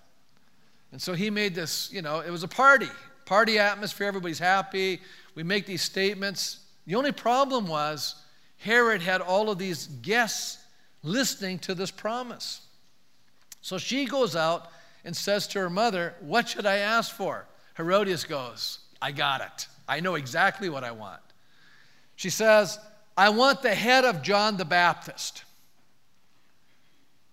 And 0.93 1.01
so 1.01 1.13
he 1.13 1.29
made 1.29 1.55
this, 1.55 1.93
you 1.93 2.01
know, 2.01 2.21
it 2.21 2.31
was 2.31 2.43
a 2.43 2.49
party, 2.49 2.89
party 3.27 3.59
atmosphere, 3.59 4.07
everybody's 4.07 4.39
happy. 4.39 5.01
We 5.35 5.43
make 5.43 5.67
these 5.67 5.83
statements. 5.83 6.61
The 6.87 6.95
only 6.95 7.13
problem 7.13 7.67
was 7.67 8.17
Herod 8.57 9.03
had 9.03 9.21
all 9.21 9.51
of 9.51 9.59
these 9.59 9.87
guests 9.87 10.59
listening 11.03 11.59
to 11.61 11.75
this 11.75 11.91
promise. 11.91 12.63
So 13.61 13.77
she 13.77 14.07
goes 14.07 14.37
out 14.37 14.71
and 15.05 15.15
says 15.15 15.47
to 15.49 15.59
her 15.59 15.71
mother, 15.71 16.15
What 16.21 16.49
should 16.49 16.65
I 16.67 16.79
ask 16.79 17.15
for? 17.15 17.47
Herodias 17.83 18.25
goes, 18.25 18.79
I 19.01 19.13
got 19.13 19.41
it. 19.41 19.67
I 19.89 20.01
know 20.01 20.15
exactly 20.15 20.69
what 20.69 20.85
I 20.85 20.93
want. 20.93 21.21
She 22.17 22.31
says, 22.31 22.79
I 23.17 23.29
want 23.31 23.63
the 23.63 23.75
head 23.75 24.05
of 24.05 24.23
John 24.23 24.57
the 24.57 24.65
Baptist. 24.65 25.45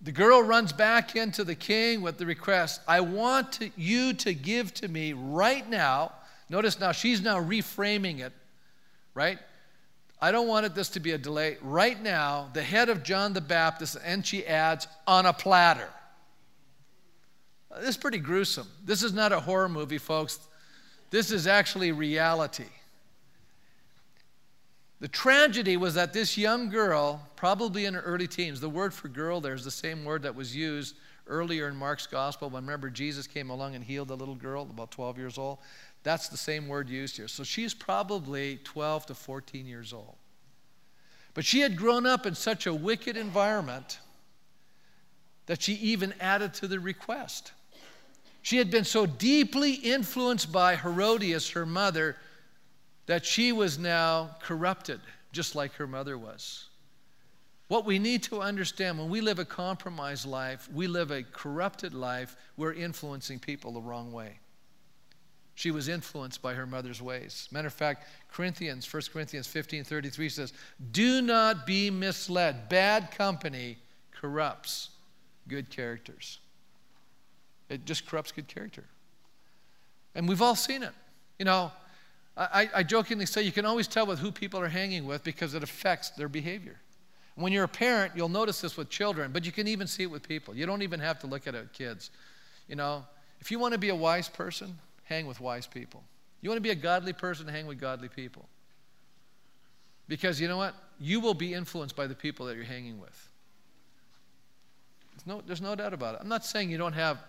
The 0.01 0.12
girl 0.12 0.41
runs 0.41 0.71
back 0.71 1.15
into 1.15 1.43
the 1.43 1.55
king 1.55 2.01
with 2.01 2.17
the 2.17 2.25
request 2.25 2.81
I 2.88 3.01
want 3.01 3.53
to, 3.53 3.69
you 3.75 4.13
to 4.13 4.33
give 4.33 4.73
to 4.75 4.88
me 4.88 5.13
right 5.13 5.69
now. 5.69 6.13
Notice 6.49 6.79
now 6.79 6.91
she's 6.91 7.21
now 7.21 7.39
reframing 7.39 8.19
it, 8.19 8.33
right? 9.13 9.38
I 10.21 10.31
don't 10.31 10.47
want 10.47 10.73
this 10.73 10.89
to 10.89 10.99
be 10.99 11.12
a 11.12 11.17
delay. 11.17 11.57
Right 11.62 12.01
now, 12.01 12.49
the 12.53 12.63
head 12.63 12.89
of 12.89 13.03
John 13.03 13.33
the 13.33 13.41
Baptist, 13.41 13.97
and 14.03 14.25
she 14.25 14.45
adds, 14.45 14.88
on 15.05 15.25
a 15.25 15.33
platter. 15.33 15.89
Uh, 17.71 17.79
this 17.79 17.89
is 17.89 17.97
pretty 17.97 18.17
gruesome. 18.17 18.67
This 18.84 19.03
is 19.03 19.13
not 19.13 19.32
a 19.32 19.39
horror 19.39 19.69
movie, 19.69 19.97
folks. 19.97 20.39
This 21.10 21.32
is 21.32 21.47
actually 21.47 21.91
reality. 21.91 22.65
The 24.99 25.08
tragedy 25.08 25.77
was 25.77 25.93
that 25.93 26.12
this 26.12 26.38
young 26.38 26.69
girl, 26.69 27.25
probably 27.36 27.86
in 27.86 27.93
her 27.93 28.01
early 28.01 28.27
teens, 28.27 28.60
the 28.60 28.69
word 28.69 28.93
for 28.93 29.08
girl 29.08 29.39
there 29.39 29.53
is 29.53 29.63
the 29.63 29.71
same 29.71 30.03
word 30.03 30.23
that 30.23 30.36
was 30.36 30.55
used 30.55 30.95
earlier 31.27 31.69
in 31.69 31.75
Mark's 31.75 32.08
gospel 32.08 32.49
when 32.49 32.63
remember 32.63 32.89
Jesus 32.89 33.27
came 33.27 33.49
along 33.49 33.75
and 33.75 33.84
healed 33.84 34.12
a 34.12 34.15
little 34.15 34.36
girl 34.36 34.63
about 34.63 34.91
12 34.91 35.17
years 35.17 35.38
old. 35.38 35.60
That's 36.03 36.27
the 36.27 36.38
same 36.38 36.67
word 36.67 36.89
used 36.89 37.17
here. 37.17 37.27
So 37.27 37.43
she's 37.43 37.73
probably 37.73 38.60
12 38.63 39.08
to 39.08 39.13
14 39.13 39.65
years 39.65 39.93
old. 39.93 40.15
But 41.34 41.45
she 41.45 41.62
had 41.62 41.77
grown 41.77 42.05
up 42.05 42.25
in 42.25 42.36
such 42.36 42.67
a 42.67 42.73
wicked 42.73 43.15
environment 43.15 43.99
that 45.45 45.62
she 45.62 45.73
even 45.75 46.13
added 46.19 46.53
to 46.55 46.67
the 46.67 46.79
request. 46.79 47.53
She 48.41 48.58
had 48.58 48.71
been 48.71 48.86
so 48.86 49.06
deeply 49.06 49.73
influenced 49.73 50.52
by 50.52 50.75
Herodias, 50.75 51.49
her 51.52 51.65
mother, 51.65 52.15
that 53.06 53.25
she 53.25 53.52
was 53.52 53.78
now 53.78 54.38
corrupted, 54.41 55.02
just 55.32 55.56
like 55.56 55.73
her 55.73 55.88
mother 55.88 56.17
was. 56.17 56.69
What 57.67 57.86
we 57.86 57.99
need 57.99 58.23
to 58.23 58.41
understand 58.41 58.97
when 58.97 59.10
we 59.10 59.21
live 59.21 59.38
a 59.39 59.45
compromised 59.45 60.25
life, 60.25 60.67
we 60.73 60.88
live 60.88 61.12
a 61.12 61.23
corrupted 61.23 61.93
life, 61.93 62.36
we're 62.58 62.73
influencing 62.73 63.39
people 63.39 63.71
the 63.71 63.82
wrong 63.82 64.12
way. 64.12 64.39
She 65.54 65.71
was 65.71 65.89
influenced 65.89 66.41
by 66.41 66.54
her 66.54 66.65
mother's 66.65 67.02
ways. 67.02 67.49
Matter 67.52 67.67
of 67.67 67.73
fact, 67.73 68.08
Corinthians, 68.32 68.91
1 68.91 69.04
Corinthians 69.12 69.45
15 69.45 69.84
33 69.84 70.30
says, 70.30 70.54
Do 70.91 71.21
not 71.21 71.67
be 71.67 71.91
misled. 71.91 72.69
Bad 72.69 73.12
company 73.12 73.78
corrupts 74.12 74.91
good 75.47 75.69
characters. 75.69 76.39
It 77.69 77.86
just 77.86 78.05
corrupts 78.05 78.32
good 78.32 78.47
character. 78.47 78.86
And 80.15 80.27
we've 80.27 80.41
all 80.41 80.55
seen 80.55 80.84
it. 80.84 80.91
You 81.38 81.45
know, 81.45 81.71
I, 82.36 82.69
I 82.73 82.84
jokingly 82.84 83.25
say 83.25 83.43
you 83.43 83.51
can 83.51 83.65
always 83.65 83.88
tell 83.88 84.05
with 84.05 84.19
who 84.19 84.32
people 84.32 84.60
are 84.60 84.69
hanging 84.69 85.05
with 85.05 85.23
because 85.23 85.53
it 85.53 85.63
affects 85.63 86.10
their 86.12 86.29
behavior. 86.29 86.77
When 87.36 87.53
you're 87.53 87.63
a 87.63 87.69
parent, 87.69 88.13
you'll 88.15 88.29
notice 88.29 88.62
this 88.62 88.75
with 88.75 88.89
children, 88.89 89.32
but 89.32 89.45
you 89.45 89.51
can 89.51 89.67
even 89.67 89.88
see 89.88 90.03
it 90.03 90.12
with 90.12 90.27
people. 90.27 90.55
You 90.55 90.65
don't 90.65 90.82
even 90.82 90.99
have 90.99 91.19
to 91.19 91.27
look 91.27 91.47
at 91.47 91.55
it 91.55 91.62
with 91.62 91.73
kids. 91.73 92.12
You 92.67 92.75
know, 92.75 93.05
if 93.39 93.51
you 93.51 93.60
want 93.60 93.73
to 93.73 93.77
be 93.77 93.89
a 93.89 93.95
wise 93.95 94.27
person, 94.27 94.77
hang 95.03 95.25
with 95.25 95.39
wise 95.39 95.67
people. 95.67 96.03
You 96.41 96.49
want 96.49 96.58
to 96.58 96.62
be 96.62 96.69
a 96.69 96.75
godly 96.75 97.13
person, 97.13 97.47
hang 97.47 97.65
with 97.65 97.79
godly 97.79 98.10
people. 98.10 98.47
Because 100.08 100.41
you 100.41 100.47
know 100.47 100.58
what? 100.58 100.75
You 100.99 101.19
will 101.19 101.34
be 101.34 101.53
influenced 101.53 101.95
by 101.95 102.08
the 102.08 102.15
people 102.15 102.45
that 102.47 102.55
you're 102.55 102.65
hanging 102.65 102.99
with. 102.99 103.29
There's 105.13 105.27
no, 105.27 105.41
there's 105.45 105.62
no 105.62 105.75
doubt 105.75 105.93
about 105.93 106.15
it. 106.15 106.21
I'm 106.21 106.29
not 106.29 106.45
saying 106.45 106.69
you 106.69 106.77
don't 106.77 106.93
have 106.93 107.19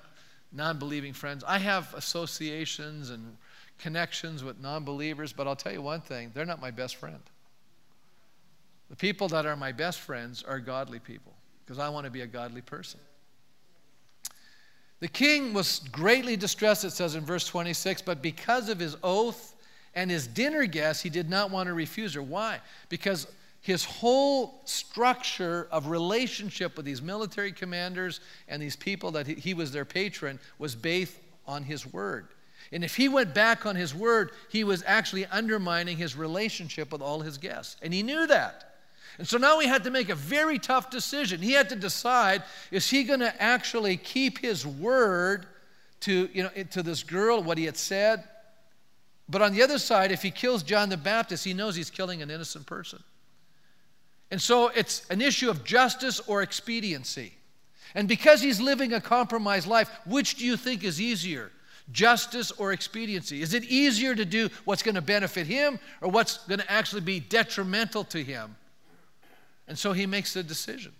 non 0.52 0.78
believing 0.78 1.12
friends. 1.12 1.44
I 1.46 1.58
have 1.58 1.92
associations 1.94 3.10
and 3.10 3.36
connections 3.78 4.44
with 4.44 4.60
non 4.60 4.84
believers, 4.84 5.32
but 5.32 5.46
I'll 5.46 5.56
tell 5.56 5.72
you 5.72 5.82
one 5.82 6.00
thing 6.00 6.30
they're 6.34 6.46
not 6.46 6.60
my 6.60 6.70
best 6.70 6.96
friend. 6.96 7.20
The 8.90 8.96
people 8.96 9.28
that 9.28 9.46
are 9.46 9.56
my 9.56 9.72
best 9.72 10.00
friends 10.00 10.42
are 10.42 10.58
godly 10.58 10.98
people 10.98 11.32
because 11.64 11.78
I 11.78 11.88
want 11.88 12.04
to 12.04 12.10
be 12.10 12.22
a 12.22 12.26
godly 12.26 12.60
person. 12.60 13.00
The 14.98 15.08
king 15.08 15.54
was 15.54 15.80
greatly 15.92 16.36
distressed, 16.36 16.84
it 16.84 16.90
says 16.90 17.14
in 17.14 17.24
verse 17.24 17.46
26, 17.46 18.02
but 18.02 18.20
because 18.20 18.68
of 18.68 18.78
his 18.78 18.96
oath 19.02 19.54
and 19.94 20.10
his 20.10 20.26
dinner 20.26 20.66
guests, 20.66 21.02
he 21.02 21.08
did 21.08 21.30
not 21.30 21.50
want 21.50 21.68
to 21.68 21.72
refuse 21.72 22.14
her. 22.14 22.22
Why? 22.22 22.60
Because 22.90 23.26
his 23.60 23.84
whole 23.84 24.62
structure 24.64 25.68
of 25.70 25.88
relationship 25.88 26.76
with 26.76 26.86
these 26.86 27.02
military 27.02 27.52
commanders 27.52 28.20
and 28.48 28.60
these 28.62 28.76
people 28.76 29.10
that 29.12 29.26
he, 29.26 29.54
was 29.54 29.70
their 29.70 29.84
patron 29.84 30.38
was 30.58 30.74
based 30.74 31.16
on 31.46 31.62
his 31.62 31.90
word. 31.92 32.28
And 32.72 32.84
if 32.84 32.96
he 32.96 33.08
went 33.08 33.34
back 33.34 33.66
on 33.66 33.76
his 33.76 33.94
word, 33.94 34.30
he 34.48 34.64
was 34.64 34.82
actually 34.86 35.26
undermining 35.26 35.96
his 35.96 36.16
relationship 36.16 36.92
with 36.92 37.02
all 37.02 37.20
his 37.20 37.36
guests. 37.36 37.76
And 37.82 37.92
he 37.92 38.02
knew 38.02 38.26
that. 38.28 38.76
And 39.18 39.28
so 39.28 39.36
now 39.36 39.58
he 39.58 39.66
had 39.66 39.84
to 39.84 39.90
make 39.90 40.08
a 40.08 40.14
very 40.14 40.58
tough 40.58 40.88
decision. 40.88 41.42
He 41.42 41.52
had 41.52 41.68
to 41.70 41.76
decide 41.76 42.42
is 42.70 42.88
he 42.88 43.04
going 43.04 43.20
to 43.20 43.42
actually 43.42 43.96
keep 43.96 44.38
his 44.38 44.66
word 44.66 45.46
to, 46.00 46.30
you 46.32 46.44
know, 46.44 46.50
to 46.70 46.82
this 46.82 47.02
girl, 47.02 47.42
what 47.42 47.58
he 47.58 47.64
had 47.64 47.76
said? 47.76 48.24
But 49.28 49.42
on 49.42 49.52
the 49.52 49.62
other 49.62 49.78
side, 49.78 50.12
if 50.12 50.22
he 50.22 50.30
kills 50.30 50.62
John 50.62 50.88
the 50.88 50.96
Baptist, 50.96 51.44
he 51.44 51.52
knows 51.52 51.76
he's 51.76 51.90
killing 51.90 52.22
an 52.22 52.30
innocent 52.30 52.66
person. 52.66 53.02
And 54.30 54.40
so 54.40 54.68
it's 54.68 55.04
an 55.10 55.20
issue 55.20 55.50
of 55.50 55.64
justice 55.64 56.20
or 56.26 56.42
expediency. 56.42 57.32
And 57.94 58.06
because 58.06 58.40
he's 58.40 58.60
living 58.60 58.92
a 58.92 59.00
compromised 59.00 59.66
life, 59.66 59.90
which 60.06 60.36
do 60.36 60.46
you 60.46 60.56
think 60.56 60.84
is 60.84 61.00
easier? 61.00 61.50
Justice 61.90 62.52
or 62.52 62.72
expediency? 62.72 63.42
Is 63.42 63.54
it 63.54 63.64
easier 63.64 64.14
to 64.14 64.24
do 64.24 64.48
what's 64.64 64.82
going 64.82 64.94
to 64.94 65.00
benefit 65.00 65.46
him 65.46 65.80
or 66.00 66.08
what's 66.08 66.38
going 66.46 66.60
to 66.60 66.70
actually 66.70 67.00
be 67.00 67.18
detrimental 67.18 68.04
to 68.04 68.22
him? 68.22 68.56
And 69.66 69.76
so 69.76 69.92
he 69.92 70.06
makes 70.06 70.34
the 70.34 70.42
decision. 70.42 70.92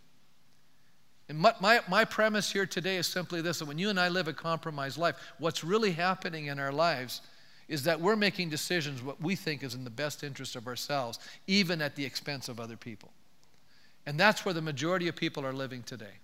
And 1.29 1.38
my, 1.38 1.55
my, 1.61 1.81
my, 1.88 2.05
premise 2.05 2.51
here 2.51 2.66
today 2.66 2.97
is 2.97 3.07
simply 3.07 3.40
this 3.40 3.61
that 3.61 3.66
when 3.66 3.79
you 3.79 3.88
and 3.88 4.01
I 4.01 4.09
live 4.09 4.27
a 4.27 4.33
compromised 4.33 4.99
life, 4.99 5.14
what's 5.38 5.62
really 5.62 5.93
happening 5.93 6.47
in 6.47 6.59
our 6.59 6.73
lives 6.73 7.21
is 7.69 7.85
that 7.85 8.01
we're 8.01 8.16
making 8.16 8.51
decisions 8.51 9.01
what 9.01 9.23
we 9.23 9.37
think 9.37 9.62
is 9.62 9.77
in 9.77 9.85
the 9.85 9.90
best 9.90 10.25
interest 10.25 10.57
of 10.57 10.66
ourselves, 10.66 11.21
even 11.47 11.81
at 11.81 11.95
the 11.95 12.05
expense 12.05 12.49
of 12.49 12.59
other 12.59 12.77
people. 12.77 13.11
And 14.06 14.18
that's 14.18 14.44
where 14.44 14.54
the 14.54 14.62
majority 14.62 15.08
of 15.08 15.16
people 15.16 15.44
are 15.44 15.52
living 15.52 15.82
today. 15.82 16.14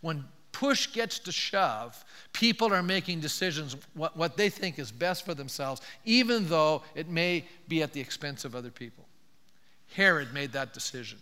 When 0.00 0.24
push 0.52 0.92
gets 0.92 1.18
to 1.20 1.32
shove, 1.32 2.04
people 2.32 2.72
are 2.72 2.82
making 2.82 3.20
decisions 3.20 3.76
what, 3.94 4.16
what 4.16 4.36
they 4.36 4.50
think 4.50 4.78
is 4.78 4.90
best 4.90 5.24
for 5.24 5.34
themselves, 5.34 5.80
even 6.04 6.48
though 6.48 6.82
it 6.94 7.08
may 7.08 7.44
be 7.68 7.82
at 7.82 7.92
the 7.92 8.00
expense 8.00 8.44
of 8.44 8.54
other 8.54 8.70
people. 8.70 9.04
Herod 9.94 10.32
made 10.32 10.52
that 10.52 10.72
decision. 10.72 11.18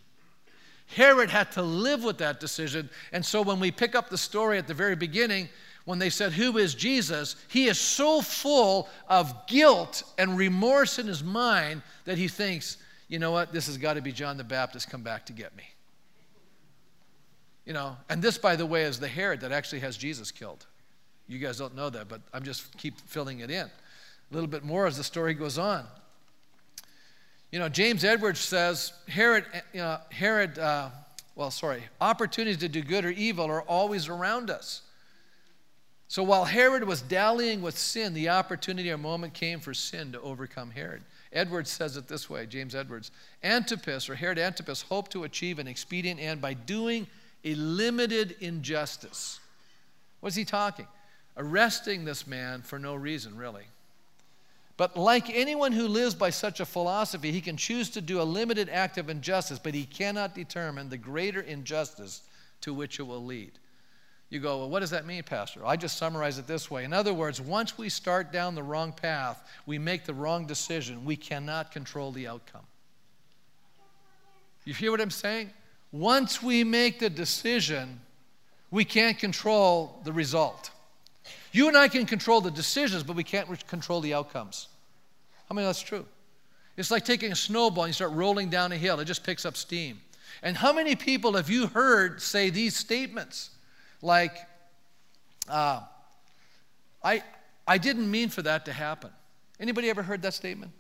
Herod 0.87 1.31
had 1.31 1.53
to 1.53 1.63
live 1.63 2.03
with 2.03 2.19
that 2.19 2.41
decision. 2.41 2.89
And 3.13 3.25
so 3.25 3.43
when 3.43 3.61
we 3.61 3.71
pick 3.71 3.95
up 3.95 4.09
the 4.09 4.19
story 4.19 4.59
at 4.59 4.67
the 4.67 4.75
very 4.75 4.97
beginning, 4.97 5.49
when 5.85 5.99
they 5.99 6.11
said, 6.11 6.33
Who 6.33 6.59
is 6.59 6.75
Jesus? 6.75 7.37
he 7.49 7.67
is 7.67 7.79
so 7.79 8.21
full 8.21 8.89
of 9.09 9.47
guilt 9.47 10.03
and 10.19 10.37
remorse 10.37 10.99
in 10.99 11.07
his 11.07 11.23
mind 11.23 11.83
that 12.05 12.19
he 12.19 12.29
thinks, 12.29 12.79
You 13.09 13.19
know 13.19 13.31
what? 13.31 13.53
This 13.53 13.67
has 13.67 13.77
got 13.77 13.95
to 13.95 14.03
be 14.03 14.13
John 14.13 14.37
the 14.37 14.45
Baptist 14.45 14.91
come 14.91 15.03
back 15.03 15.27
to 15.27 15.33
get 15.33 15.55
me. 15.57 15.65
You 17.69 17.75
know, 17.75 17.99
and 18.09 18.23
this, 18.23 18.39
by 18.39 18.57
the 18.57 18.65
way, 18.65 18.85
is 18.85 18.99
the 18.99 19.09
Herod 19.09 19.41
that 19.43 19.53
actually 19.53 19.81
has 19.81 19.99
Jesus 19.99 20.31
killed. 20.31 20.65
You 21.29 21.39
guys 21.39 21.59
don't 21.59 21.77
know 21.77 21.91
that, 21.91 22.09
but 22.09 22.23
I'm 22.33 22.43
just 22.43 22.75
keep 22.79 22.99
filling 23.03 23.41
it 23.41 23.51
in. 23.51 23.67
A 23.67 23.71
little 24.35 24.49
bit 24.49 24.65
more 24.65 24.87
as 24.87 24.97
the 24.97 25.05
story 25.05 25.35
goes 25.35 25.59
on. 25.59 25.85
You 27.53 27.59
know, 27.59 27.69
James 27.69 28.05
Edwards 28.05 28.41
says 28.41 28.95
Herod, 29.07 29.45
you 29.75 29.81
know, 29.81 29.99
Herod, 30.11 30.59
uh, 30.59 30.89
well, 31.37 31.51
sorry, 31.51 31.83
opportunities 32.01 32.57
to 32.61 32.71
do 32.71 32.81
good 32.81 33.05
or 33.05 33.11
evil 33.11 33.45
are 33.45 33.61
always 33.61 34.09
around 34.09 34.49
us. 34.49 34.81
So 36.09 36.23
while 36.23 36.47
Herod 36.47 36.85
was 36.85 37.03
dallying 37.03 37.61
with 37.61 37.77
sin, 37.77 38.15
the 38.15 38.31
opportunity 38.31 38.91
or 38.91 38.97
moment 38.97 39.35
came 39.35 39.61
for 39.61 39.75
sin 39.75 40.13
to 40.13 40.21
overcome 40.23 40.71
Herod. 40.71 41.03
Edwards 41.35 41.71
says 41.71 41.99
it 41.99 42.09
this 42.09 42.31
way 42.31 42.47
James 42.47 42.75
Edwards 42.75 43.11
Antipas, 43.45 44.09
or 44.09 44.15
Herod 44.15 44.39
Antipas, 44.39 44.81
hoped 44.81 45.13
to 45.13 45.25
achieve 45.25 45.59
an 45.59 45.69
expedient 45.69 46.19
end 46.19 46.41
by 46.41 46.55
doing 46.55 47.07
a 47.49 47.55
limited 47.55 48.37
injustice. 48.41 49.41
What's 50.21 50.37
he 50.37 50.45
talking? 50.45 50.87
Arresting 51.37 52.05
this 52.05 52.27
man 52.27 52.63
for 52.63 52.79
no 52.79 52.95
reason, 52.95 53.37
really. 53.37 53.65
But 54.77 54.97
like 54.97 55.31
anyone 55.31 55.73
who 55.73 55.89
lives 55.89 56.15
by 56.15 56.31
such 56.31 56.61
a 56.61 56.67
philosophy, 56.67 57.33
he 57.33 57.41
can 57.41 57.57
choose 57.57 57.91
to 57.91 58.01
do 58.01 58.21
a 58.21 58.23
limited 58.23 58.69
act 58.69 58.99
of 58.99 59.09
injustice, 59.09 59.59
but 59.59 59.75
he 59.75 59.85
cannot 59.85 60.35
determine 60.35 60.89
the 60.89 60.99
greater 60.99 61.41
injustice 61.41 62.23
to 62.61 62.75
which 62.75 63.01
it 63.01 63.05
will 63.05 63.25
lead. 63.25 63.53
You 64.31 64.41
go, 64.41 64.59
well, 64.59 64.69
what 64.69 64.81
does 64.81 64.91
that 64.91 65.07
mean, 65.07 65.23
Pastor? 65.23 65.65
I 65.65 65.77
just 65.77 65.97
summarize 65.97 66.39
it 66.39 66.47
this 66.47 66.71
way. 66.71 66.85
In 66.85 66.93
other 66.93 67.15
words, 67.15 67.41
once 67.41 67.79
we 67.79 67.89
start 67.89 68.31
down 68.31 68.55
the 68.55 68.63
wrong 68.63 68.93
path, 68.93 69.43
we 69.65 69.79
make 69.79 70.05
the 70.05 70.13
wrong 70.13 70.45
decision, 70.47 71.05
we 71.05 71.17
cannot 71.17 71.73
control 71.73 72.13
the 72.13 72.29
outcome. 72.29 72.67
You 74.65 74.75
hear 74.75 74.91
what 74.91 75.01
I'm 75.01 75.11
saying? 75.11 75.51
Once 75.93 76.43
we 76.43 76.65
make 76.65 76.99
the 76.99 77.09
decision, 77.09 78.01
we 78.71 78.85
can't 78.85 79.19
control 79.19 80.01
the 80.05 80.13
result. 80.13 80.71
You 81.53 81.69
and 81.69 81.77
I 81.77 81.89
can 81.89 82.05
control 82.05 82.41
the 82.41 82.51
decisions, 82.51 83.03
but 83.03 83.17
we 83.17 83.25
can't 83.25 83.67
control 83.67 84.01
the 84.01 84.15
outcomes. 84.15 84.69
I 85.51 85.55
mean, 85.55 85.65
that's 85.65 85.81
true. 85.81 86.05
It's 86.77 86.91
like 86.91 87.05
taking 87.05 87.33
a 87.33 87.37
snowball 87.37 87.85
and 87.85 87.91
you 87.91 87.95
start 87.95 88.13
rolling 88.13 88.51
down 88.51 88.71
a 88.73 88.77
hill, 88.77 89.01
it 89.01 89.07
just 89.07 89.25
picks 89.25 89.47
up 89.47 89.57
steam. 89.57 90.01
And 90.43 90.57
how 90.57 90.73
many 90.73 90.95
people 90.95 91.33
have 91.35 91.51
you 91.51 91.67
heard 91.67 92.23
say 92.23 92.51
these 92.51 92.77
statements? 92.77 93.51
Like, 94.03 94.37
uh, 95.49 95.81
I, 97.03 97.23
I 97.67 97.79
didn't 97.79 98.09
mean 98.11 98.29
for 98.29 98.43
that 98.43 98.67
to 98.67 98.73
happen. 98.73 99.11
Anybody 99.59 99.91
ever 99.91 100.03
heard 100.03 100.23
that 100.23 100.35
statement? 100.35 100.73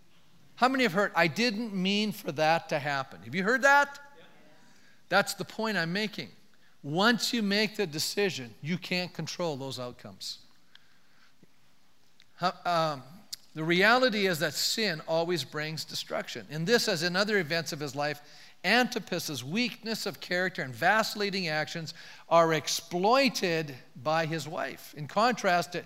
How 0.56 0.68
many 0.68 0.84
have 0.84 0.92
heard, 0.92 1.12
I 1.16 1.26
didn't 1.26 1.74
mean 1.74 2.12
for 2.12 2.30
that 2.32 2.68
to 2.68 2.78
happen? 2.78 3.20
Have 3.24 3.34
you 3.34 3.42
heard 3.42 3.62
that? 3.62 3.98
That's 5.08 5.34
the 5.34 5.44
point 5.44 5.76
I'm 5.76 5.92
making. 5.92 6.28
Once 6.82 7.32
you 7.32 7.42
make 7.42 7.76
the 7.76 7.86
decision, 7.86 8.54
you 8.62 8.78
can't 8.78 9.12
control 9.12 9.56
those 9.56 9.78
outcomes. 9.78 10.38
Um, 12.64 13.02
the 13.54 13.64
reality 13.64 14.26
is 14.26 14.38
that 14.38 14.54
sin 14.54 15.02
always 15.08 15.42
brings 15.42 15.84
destruction. 15.84 16.46
In 16.50 16.64
this, 16.64 16.86
as 16.86 17.02
in 17.02 17.16
other 17.16 17.38
events 17.38 17.72
of 17.72 17.80
his 17.80 17.96
life, 17.96 18.20
Antipas's 18.64 19.42
weakness 19.42 20.06
of 20.06 20.20
character 20.20 20.62
and 20.62 20.74
vacillating 20.74 21.48
actions 21.48 21.94
are 22.28 22.52
exploited 22.52 23.74
by 24.02 24.26
his 24.26 24.46
wife. 24.46 24.94
In 24.96 25.08
contrast 25.08 25.72
to, 25.72 25.84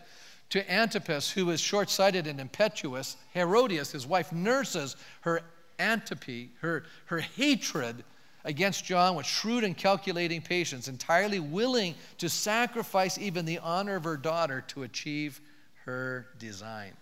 to 0.50 0.70
Antipas, 0.70 1.30
who 1.30 1.50
is 1.50 1.60
short 1.60 1.88
sighted 1.88 2.26
and 2.26 2.40
impetuous, 2.40 3.16
Herodias, 3.32 3.92
his 3.92 4.06
wife, 4.06 4.32
nurses 4.32 4.96
her 5.22 5.42
antipy, 5.78 6.50
her, 6.60 6.84
her 7.06 7.20
hatred 7.20 8.04
against 8.44 8.84
John 8.84 9.14
with 9.14 9.26
shrewd 9.26 9.64
and 9.64 9.76
calculating 9.76 10.42
patience, 10.42 10.88
entirely 10.88 11.40
willing 11.40 11.94
to 12.18 12.28
sacrifice 12.28 13.18
even 13.18 13.44
the 13.44 13.58
honor 13.58 13.96
of 13.96 14.04
her 14.04 14.16
daughter 14.16 14.62
to 14.68 14.82
achieve 14.82 15.40
her 15.84 16.26
design. 16.38 16.92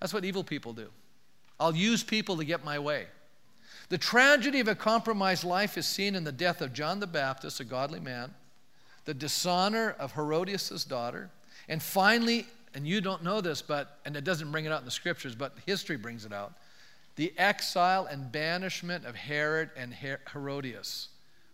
That's 0.00 0.12
what 0.12 0.24
evil 0.24 0.44
people 0.44 0.72
do. 0.72 0.88
I'll 1.58 1.74
use 1.74 2.02
people 2.02 2.36
to 2.36 2.44
get 2.44 2.64
my 2.64 2.78
way. 2.78 3.06
The 3.88 3.98
tragedy 3.98 4.60
of 4.60 4.68
a 4.68 4.74
compromised 4.74 5.44
life 5.44 5.78
is 5.78 5.86
seen 5.86 6.14
in 6.14 6.24
the 6.24 6.32
death 6.32 6.60
of 6.60 6.72
John 6.72 7.00
the 7.00 7.06
Baptist, 7.06 7.60
a 7.60 7.64
godly 7.64 8.00
man, 8.00 8.34
the 9.04 9.14
dishonor 9.14 9.94
of 9.98 10.12
Herodias' 10.12 10.84
daughter, 10.84 11.30
and 11.68 11.82
finally, 11.82 12.46
and 12.74 12.86
you 12.86 13.00
don't 13.00 13.22
know 13.22 13.40
this, 13.40 13.62
but, 13.62 13.98
and 14.04 14.16
it 14.16 14.24
doesn't 14.24 14.50
bring 14.50 14.64
it 14.64 14.72
out 14.72 14.80
in 14.80 14.84
the 14.84 14.90
scriptures, 14.90 15.34
but 15.34 15.54
history 15.66 15.96
brings 15.96 16.24
it 16.24 16.32
out, 16.32 16.54
the 17.16 17.32
exile 17.38 18.06
and 18.06 18.30
banishment 18.30 19.04
of 19.04 19.16
Herod 19.16 19.70
and 19.76 19.94
Herodias 20.32 21.08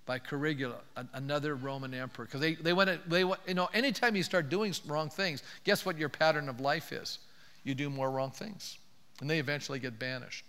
by 0.04 0.18
Caligula, 0.18 0.78
another 1.14 1.54
Roman 1.54 1.94
emperor. 1.94 2.24
Because 2.24 2.40
they, 2.40 2.54
they 2.54 2.72
went, 2.72 3.08
they, 3.08 3.20
you 3.20 3.54
know, 3.54 3.68
anytime 3.72 4.16
you 4.16 4.24
start 4.24 4.48
doing 4.48 4.74
wrong 4.86 5.08
things, 5.08 5.42
guess 5.64 5.86
what 5.86 5.96
your 5.96 6.08
pattern 6.08 6.48
of 6.48 6.60
life 6.60 6.92
is? 6.92 7.20
You 7.62 7.74
do 7.74 7.88
more 7.88 8.10
wrong 8.10 8.32
things. 8.32 8.78
And 9.20 9.30
they 9.30 9.38
eventually 9.38 9.78
get 9.78 9.98
banished. 9.98 10.44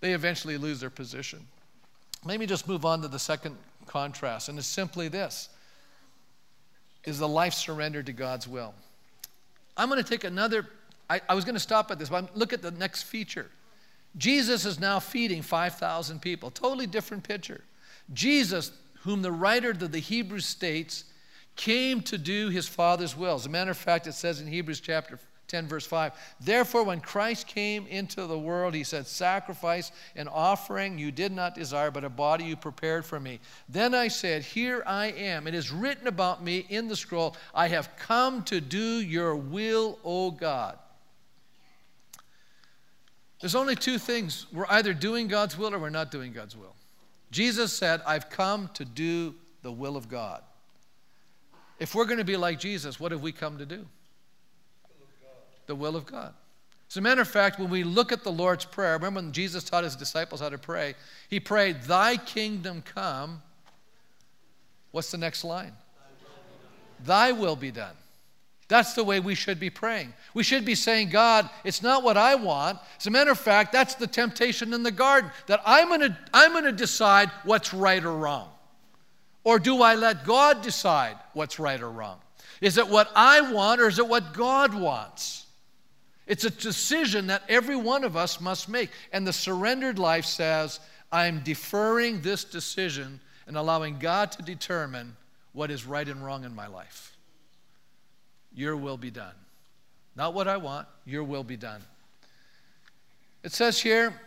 They 0.00 0.12
eventually 0.12 0.56
lose 0.56 0.78
their 0.78 0.90
position. 0.90 1.40
Let 2.24 2.38
me 2.38 2.46
just 2.46 2.68
move 2.68 2.84
on 2.84 3.02
to 3.02 3.08
the 3.08 3.18
second 3.18 3.56
contrast, 3.86 4.48
and 4.48 4.58
it's 4.58 4.66
simply 4.66 5.08
this 5.08 5.48
is 7.04 7.18
the 7.18 7.28
life 7.28 7.52
surrendered 7.52 8.06
to 8.06 8.12
God's 8.12 8.48
will. 8.48 8.74
I'm 9.76 9.90
going 9.90 10.02
to 10.02 10.08
take 10.08 10.24
another, 10.24 10.66
I, 11.10 11.20
I 11.28 11.34
was 11.34 11.44
going 11.44 11.54
to 11.54 11.60
stop 11.60 11.90
at 11.90 11.98
this, 11.98 12.08
but 12.08 12.34
look 12.36 12.52
at 12.54 12.62
the 12.62 12.70
next 12.70 13.02
feature. 13.02 13.50
Jesus 14.16 14.64
is 14.64 14.78
now 14.78 15.00
feeding 15.00 15.42
5,000 15.42 16.20
people. 16.20 16.50
Totally 16.50 16.86
different 16.86 17.24
picture. 17.24 17.62
Jesus, 18.12 18.72
whom 19.02 19.22
the 19.22 19.32
writer 19.32 19.70
of 19.70 19.90
the 19.90 19.98
Hebrews 19.98 20.46
states, 20.46 21.04
came 21.56 22.00
to 22.02 22.18
do 22.18 22.48
his 22.48 22.68
Father's 22.68 23.16
will. 23.16 23.34
As 23.34 23.46
a 23.46 23.50
matter 23.50 23.70
of 23.70 23.76
fact, 23.76 24.06
it 24.06 24.14
says 24.14 24.40
in 24.40 24.46
Hebrews 24.46 24.80
chapter 24.80 25.18
10, 25.48 25.68
verse 25.68 25.86
5. 25.86 26.12
Therefore, 26.40 26.84
when 26.84 27.00
Christ 27.00 27.46
came 27.46 27.86
into 27.86 28.26
the 28.26 28.38
world, 28.38 28.74
he 28.74 28.84
said, 28.84 29.06
Sacrifice 29.06 29.92
and 30.16 30.28
offering 30.28 30.98
you 30.98 31.12
did 31.12 31.32
not 31.32 31.54
desire, 31.54 31.90
but 31.90 32.04
a 32.04 32.08
body 32.08 32.44
you 32.44 32.56
prepared 32.56 33.04
for 33.04 33.20
me. 33.20 33.40
Then 33.68 33.94
I 33.94 34.08
said, 34.08 34.42
Here 34.42 34.82
I 34.86 35.06
am. 35.06 35.46
It 35.46 35.54
is 35.54 35.70
written 35.70 36.06
about 36.06 36.42
me 36.42 36.66
in 36.68 36.88
the 36.88 36.96
scroll, 36.96 37.36
I 37.54 37.68
have 37.68 37.96
come 37.96 38.42
to 38.44 38.60
do 38.60 39.00
your 39.00 39.36
will, 39.36 39.98
O 40.04 40.30
God. 40.30 40.78
There's 43.44 43.54
only 43.54 43.76
two 43.76 43.98
things. 43.98 44.46
We're 44.54 44.64
either 44.70 44.94
doing 44.94 45.28
God's 45.28 45.58
will 45.58 45.74
or 45.74 45.78
we're 45.78 45.90
not 45.90 46.10
doing 46.10 46.32
God's 46.32 46.56
will. 46.56 46.74
Jesus 47.30 47.74
said, 47.74 48.00
I've 48.06 48.30
come 48.30 48.70
to 48.72 48.86
do 48.86 49.34
the 49.60 49.70
will 49.70 49.98
of 49.98 50.08
God. 50.08 50.42
If 51.78 51.94
we're 51.94 52.06
going 52.06 52.20
to 52.20 52.24
be 52.24 52.38
like 52.38 52.58
Jesus, 52.58 52.98
what 52.98 53.12
have 53.12 53.20
we 53.20 53.32
come 53.32 53.58
to 53.58 53.66
do? 53.66 53.84
The 55.66 55.74
will 55.74 55.94
of 55.94 56.06
God. 56.06 56.32
As 56.88 56.96
a 56.96 57.02
matter 57.02 57.20
of 57.20 57.28
fact, 57.28 57.58
when 57.58 57.68
we 57.68 57.84
look 57.84 58.12
at 58.12 58.24
the 58.24 58.32
Lord's 58.32 58.64
Prayer, 58.64 58.94
remember 58.94 59.20
when 59.20 59.30
Jesus 59.30 59.62
taught 59.62 59.84
his 59.84 59.94
disciples 59.94 60.40
how 60.40 60.48
to 60.48 60.56
pray? 60.56 60.94
He 61.28 61.38
prayed, 61.38 61.82
Thy 61.82 62.16
kingdom 62.16 62.80
come. 62.80 63.42
What's 64.90 65.10
the 65.10 65.18
next 65.18 65.44
line? 65.44 65.72
Thy 67.04 67.32
will 67.32 67.56
be 67.56 67.70
done. 67.70 67.94
That's 68.68 68.94
the 68.94 69.04
way 69.04 69.20
we 69.20 69.34
should 69.34 69.60
be 69.60 69.70
praying. 69.70 70.14
We 70.32 70.42
should 70.42 70.64
be 70.64 70.74
saying, 70.74 71.10
God, 71.10 71.50
it's 71.64 71.82
not 71.82 72.02
what 72.02 72.16
I 72.16 72.34
want. 72.34 72.78
As 72.98 73.06
a 73.06 73.10
matter 73.10 73.30
of 73.30 73.38
fact, 73.38 73.72
that's 73.72 73.94
the 73.94 74.06
temptation 74.06 74.72
in 74.72 74.82
the 74.82 74.90
garden 74.90 75.30
that 75.46 75.60
I'm 75.66 75.88
going 75.88 76.00
to 76.00 76.16
I'm 76.32 76.62
to 76.64 76.72
decide 76.72 77.30
what's 77.44 77.74
right 77.74 78.02
or 78.02 78.16
wrong. 78.16 78.48
Or 79.44 79.58
do 79.58 79.82
I 79.82 79.94
let 79.94 80.24
God 80.24 80.62
decide 80.62 81.16
what's 81.34 81.58
right 81.58 81.80
or 81.80 81.90
wrong? 81.90 82.18
Is 82.62 82.78
it 82.78 82.88
what 82.88 83.10
I 83.14 83.52
want 83.52 83.82
or 83.82 83.88
is 83.88 83.98
it 83.98 84.08
what 84.08 84.32
God 84.32 84.72
wants? 84.74 85.44
It's 86.26 86.44
a 86.44 86.50
decision 86.50 87.26
that 87.26 87.42
every 87.48 87.76
one 87.76 88.04
of 88.04 88.16
us 88.16 88.40
must 88.40 88.70
make. 88.70 88.88
And 89.12 89.26
the 89.26 89.32
surrendered 89.32 89.98
life 89.98 90.24
says, 90.24 90.80
I'm 91.12 91.40
deferring 91.40 92.22
this 92.22 92.44
decision 92.44 93.20
and 93.46 93.58
allowing 93.58 93.98
God 93.98 94.32
to 94.32 94.42
determine 94.42 95.16
what 95.52 95.70
is 95.70 95.84
right 95.84 96.08
and 96.08 96.24
wrong 96.24 96.44
in 96.44 96.54
my 96.54 96.66
life. 96.66 97.13
Your 98.54 98.76
will 98.76 98.96
be 98.96 99.10
done. 99.10 99.34
Not 100.16 100.34
what 100.34 100.46
I 100.46 100.56
want, 100.56 100.86
your 101.04 101.24
will 101.24 101.44
be 101.44 101.56
done. 101.56 101.80
It 103.42 103.52
says 103.52 103.80
here, 103.80 104.18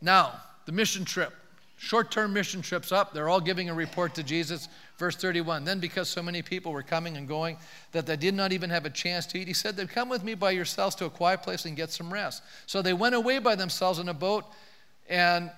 now, 0.00 0.40
the 0.66 0.72
mission 0.72 1.04
trip. 1.04 1.32
Short 1.78 2.10
term 2.10 2.32
mission 2.32 2.60
trips 2.60 2.90
up. 2.90 3.14
They're 3.14 3.28
all 3.28 3.40
giving 3.40 3.70
a 3.70 3.74
report 3.74 4.14
to 4.16 4.22
Jesus. 4.22 4.68
Verse 4.98 5.16
31 5.16 5.64
Then, 5.64 5.78
because 5.78 6.08
so 6.08 6.22
many 6.22 6.42
people 6.42 6.72
were 6.72 6.82
coming 6.82 7.16
and 7.16 7.26
going 7.26 7.56
that 7.92 8.04
they 8.04 8.16
did 8.16 8.34
not 8.34 8.52
even 8.52 8.68
have 8.70 8.84
a 8.84 8.90
chance 8.90 9.26
to 9.26 9.38
eat, 9.38 9.46
he 9.46 9.54
said, 9.54 9.76
Then 9.76 9.86
come 9.86 10.08
with 10.08 10.24
me 10.24 10.34
by 10.34 10.50
yourselves 10.50 10.96
to 10.96 11.04
a 11.04 11.10
quiet 11.10 11.42
place 11.42 11.64
and 11.64 11.76
get 11.76 11.90
some 11.90 12.12
rest. 12.12 12.42
So 12.66 12.82
they 12.82 12.92
went 12.92 13.14
away 13.14 13.38
by 13.38 13.54
themselves 13.54 14.00
in 14.00 14.08
a 14.08 14.14
boat 14.14 14.44
and 15.08 15.50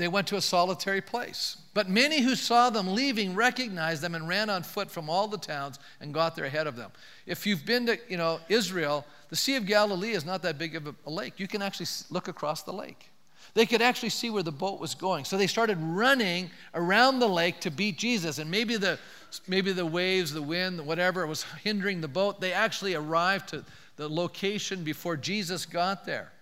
they 0.00 0.08
went 0.08 0.26
to 0.28 0.36
a 0.36 0.40
solitary 0.40 1.00
place. 1.00 1.58
But 1.74 1.88
many 1.88 2.20
who 2.20 2.34
saw 2.34 2.70
them 2.70 2.94
leaving 2.94 3.34
recognized 3.34 4.02
them 4.02 4.14
and 4.14 4.26
ran 4.26 4.48
on 4.48 4.62
foot 4.62 4.90
from 4.90 5.10
all 5.10 5.28
the 5.28 5.38
towns 5.38 5.78
and 6.00 6.14
got 6.14 6.34
there 6.34 6.46
ahead 6.46 6.66
of 6.66 6.76
them. 6.76 6.90
If 7.26 7.46
you've 7.46 7.66
been 7.66 7.86
to 7.86 7.98
you 8.08 8.16
know, 8.16 8.40
Israel, 8.48 9.04
the 9.28 9.36
Sea 9.36 9.56
of 9.56 9.66
Galilee 9.66 10.12
is 10.12 10.24
not 10.24 10.42
that 10.42 10.58
big 10.58 10.74
of 10.74 10.94
a 11.06 11.10
lake. 11.10 11.38
You 11.38 11.46
can 11.46 11.62
actually 11.62 11.88
look 12.10 12.28
across 12.28 12.62
the 12.62 12.72
lake. 12.72 13.10
They 13.54 13.66
could 13.66 13.82
actually 13.82 14.10
see 14.10 14.30
where 14.30 14.42
the 14.42 14.52
boat 14.52 14.80
was 14.80 14.94
going. 14.94 15.24
So 15.24 15.36
they 15.36 15.46
started 15.46 15.78
running 15.80 16.50
around 16.74 17.18
the 17.18 17.28
lake 17.28 17.60
to 17.60 17.70
beat 17.70 17.98
Jesus. 17.98 18.38
And 18.38 18.50
maybe 18.50 18.76
the, 18.76 18.98
maybe 19.48 19.72
the 19.72 19.86
waves, 19.86 20.32
the 20.32 20.42
wind, 20.42 20.84
whatever 20.86 21.26
was 21.26 21.44
hindering 21.64 22.00
the 22.00 22.08
boat, 22.08 22.40
they 22.40 22.52
actually 22.52 22.94
arrived 22.94 23.48
to 23.50 23.64
the 23.96 24.08
location 24.08 24.84
before 24.84 25.16
Jesus 25.16 25.66
got 25.66 26.06
there. 26.06 26.32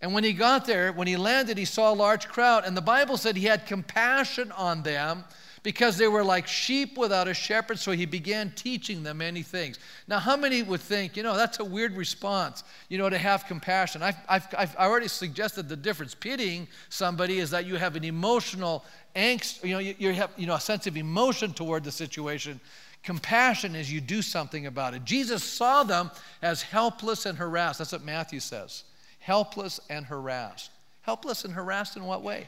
And 0.00 0.12
when 0.12 0.24
he 0.24 0.32
got 0.32 0.66
there, 0.66 0.92
when 0.92 1.06
he 1.06 1.16
landed, 1.16 1.56
he 1.56 1.64
saw 1.64 1.92
a 1.92 1.94
large 1.94 2.28
crowd. 2.28 2.64
And 2.64 2.76
the 2.76 2.82
Bible 2.82 3.16
said 3.16 3.36
he 3.36 3.46
had 3.46 3.66
compassion 3.66 4.52
on 4.52 4.82
them 4.82 5.24
because 5.62 5.96
they 5.96 6.08
were 6.08 6.22
like 6.22 6.46
sheep 6.46 6.98
without 6.98 7.26
a 7.26 7.34
shepherd. 7.34 7.78
So 7.78 7.92
he 7.92 8.04
began 8.04 8.52
teaching 8.54 9.02
them 9.02 9.18
many 9.18 9.42
things. 9.42 9.78
Now, 10.06 10.18
how 10.18 10.36
many 10.36 10.62
would 10.62 10.82
think, 10.82 11.16
you 11.16 11.22
know, 11.22 11.34
that's 11.34 11.58
a 11.58 11.64
weird 11.64 11.96
response, 11.96 12.62
you 12.90 12.98
know, 12.98 13.08
to 13.08 13.16
have 13.16 13.46
compassion? 13.46 14.02
I've, 14.02 14.16
I've, 14.28 14.46
I've 14.56 14.76
already 14.76 15.08
suggested 15.08 15.68
the 15.68 15.76
difference. 15.76 16.14
Pitying 16.14 16.68
somebody 16.90 17.38
is 17.38 17.50
that 17.50 17.64
you 17.64 17.76
have 17.76 17.96
an 17.96 18.04
emotional 18.04 18.84
angst, 19.16 19.64
you 19.64 19.72
know, 19.72 19.78
you, 19.78 19.94
you 19.98 20.12
have, 20.12 20.30
you 20.36 20.46
know, 20.46 20.54
a 20.54 20.60
sense 20.60 20.86
of 20.86 20.98
emotion 20.98 21.54
toward 21.54 21.82
the 21.82 21.92
situation. 21.92 22.60
Compassion 23.02 23.74
is 23.74 23.90
you 23.90 24.02
do 24.02 24.20
something 24.20 24.66
about 24.66 24.92
it. 24.92 25.04
Jesus 25.04 25.42
saw 25.42 25.82
them 25.82 26.10
as 26.42 26.60
helpless 26.60 27.24
and 27.24 27.38
harassed. 27.38 27.78
That's 27.78 27.92
what 27.92 28.04
Matthew 28.04 28.40
says 28.40 28.84
helpless 29.24 29.80
and 29.88 30.04
harassed. 30.04 30.70
Helpless 31.00 31.46
and 31.46 31.54
harassed 31.54 31.96
in 31.96 32.04
what 32.04 32.22
way? 32.22 32.46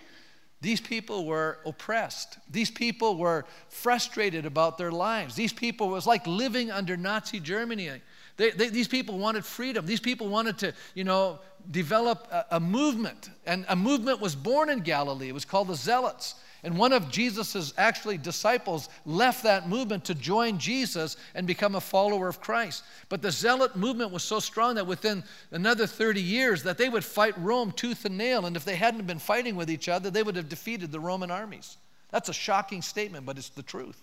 These 0.60 0.80
people 0.80 1.24
were 1.24 1.58
oppressed. 1.64 2.38
These 2.50 2.70
people 2.70 3.16
were 3.16 3.46
frustrated 3.70 4.44
about 4.44 4.76
their 4.76 4.92
lives. 4.92 5.34
These 5.34 5.54
people 5.54 5.88
was 5.88 6.06
like 6.06 6.26
living 6.26 6.70
under 6.70 6.94
Nazi 6.94 7.40
Germany. 7.40 7.90
They, 8.36 8.50
they, 8.50 8.68
these 8.68 8.88
people 8.88 9.18
wanted 9.18 9.46
freedom. 9.46 9.86
These 9.86 10.00
people 10.00 10.28
wanted 10.28 10.58
to, 10.58 10.74
you 10.94 11.04
know, 11.04 11.38
develop 11.70 12.28
a, 12.30 12.44
a 12.56 12.60
movement. 12.60 13.30
And 13.46 13.64
a 13.70 13.76
movement 13.76 14.20
was 14.20 14.36
born 14.36 14.68
in 14.68 14.80
Galilee. 14.80 15.28
It 15.28 15.34
was 15.34 15.46
called 15.46 15.68
the 15.68 15.76
Zealots. 15.76 16.34
And 16.66 16.76
one 16.76 16.92
of 16.92 17.12
Jesus's 17.12 17.72
actually 17.78 18.18
disciples 18.18 18.88
left 19.04 19.44
that 19.44 19.68
movement 19.68 20.06
to 20.06 20.16
join 20.16 20.58
Jesus 20.58 21.16
and 21.36 21.46
become 21.46 21.76
a 21.76 21.80
follower 21.80 22.26
of 22.26 22.40
Christ. 22.40 22.82
But 23.08 23.22
the 23.22 23.30
zealot 23.30 23.76
movement 23.76 24.10
was 24.10 24.24
so 24.24 24.40
strong 24.40 24.74
that 24.74 24.84
within 24.84 25.22
another 25.52 25.86
30 25.86 26.20
years 26.20 26.64
that 26.64 26.76
they 26.76 26.88
would 26.88 27.04
fight 27.04 27.38
Rome 27.38 27.70
tooth 27.70 28.04
and 28.04 28.18
nail. 28.18 28.46
And 28.46 28.56
if 28.56 28.64
they 28.64 28.74
hadn't 28.74 29.06
been 29.06 29.20
fighting 29.20 29.54
with 29.54 29.70
each 29.70 29.88
other, 29.88 30.10
they 30.10 30.24
would 30.24 30.34
have 30.34 30.48
defeated 30.48 30.90
the 30.90 30.98
Roman 30.98 31.30
armies. 31.30 31.76
That's 32.10 32.30
a 32.30 32.34
shocking 32.34 32.82
statement, 32.82 33.26
but 33.26 33.38
it's 33.38 33.50
the 33.50 33.62
truth. 33.62 34.02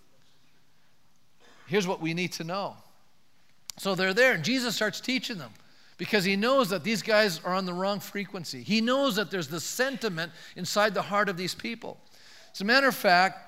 Here's 1.68 1.86
what 1.86 2.00
we 2.00 2.14
need 2.14 2.32
to 2.32 2.46
know. 2.46 2.78
So 3.78 3.94
they're 3.94 4.14
there, 4.14 4.36
and 4.36 4.44
Jesus 4.44 4.74
starts 4.74 5.02
teaching 5.02 5.38
them 5.38 5.52
because 5.98 6.24
he 6.24 6.38
knows 6.38 6.70
that 6.70 6.86
these 6.86 7.02
guys 7.02 7.42
are 7.44 7.54
on 7.54 7.66
the 7.66 7.74
wrong 7.74 8.00
frequency. 8.00 8.64
He 8.64 8.80
knows 8.80 9.18
that 9.18 9.32
there's 9.32 9.50
the 9.50 9.60
sentiment 9.60 10.32
inside 10.56 10.94
the 10.94 11.02
heart 11.02 11.28
of 11.28 11.36
these 11.36 11.54
people. 11.54 12.00
As 12.54 12.62
a 12.62 12.66
matter 12.66 12.88
of 12.88 12.96
fact, 12.96 13.40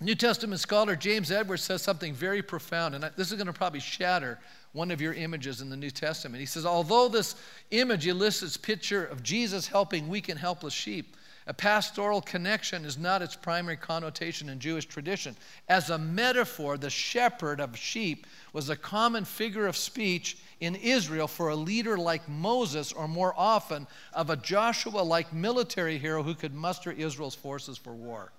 New 0.00 0.14
Testament 0.14 0.60
scholar 0.60 0.96
James 0.96 1.30
Edwards 1.30 1.62
says 1.62 1.82
something 1.82 2.14
very 2.14 2.42
profound, 2.42 2.94
and 2.94 3.04
this 3.16 3.30
is 3.30 3.34
going 3.34 3.46
to 3.46 3.52
probably 3.52 3.80
shatter 3.80 4.38
one 4.72 4.90
of 4.90 5.00
your 5.00 5.12
images 5.12 5.60
in 5.60 5.68
the 5.68 5.76
New 5.76 5.90
Testament. 5.90 6.40
He 6.40 6.46
says, 6.46 6.64
although 6.64 7.08
this 7.08 7.34
image 7.70 8.06
elicits 8.06 8.56
picture 8.56 9.04
of 9.04 9.22
Jesus 9.22 9.66
helping 9.66 10.08
weak 10.08 10.28
and 10.28 10.38
helpless 10.38 10.72
sheep, 10.72 11.16
a 11.46 11.54
pastoral 11.54 12.20
connection 12.20 12.84
is 12.84 12.98
not 12.98 13.22
its 13.22 13.34
primary 13.34 13.76
connotation 13.76 14.48
in 14.48 14.60
Jewish 14.60 14.86
tradition. 14.86 15.36
As 15.68 15.90
a 15.90 15.98
metaphor, 15.98 16.76
the 16.76 16.90
shepherd 16.90 17.60
of 17.60 17.76
sheep 17.76 18.26
was 18.52 18.68
a 18.68 18.76
common 18.76 19.24
figure 19.24 19.66
of 19.66 19.76
speech 19.76 20.38
in 20.60 20.74
Israel 20.74 21.26
for 21.26 21.48
a 21.48 21.56
leader 21.56 21.96
like 21.96 22.28
Moses, 22.28 22.92
or 22.92 23.08
more 23.08 23.34
often, 23.36 23.86
of 24.12 24.28
a 24.30 24.36
Joshua 24.36 25.00
like 25.00 25.32
military 25.32 25.98
hero 25.98 26.22
who 26.22 26.34
could 26.34 26.54
muster 26.54 26.92
Israel's 26.92 27.34
forces 27.34 27.78
for 27.78 27.94
war. 27.94 28.32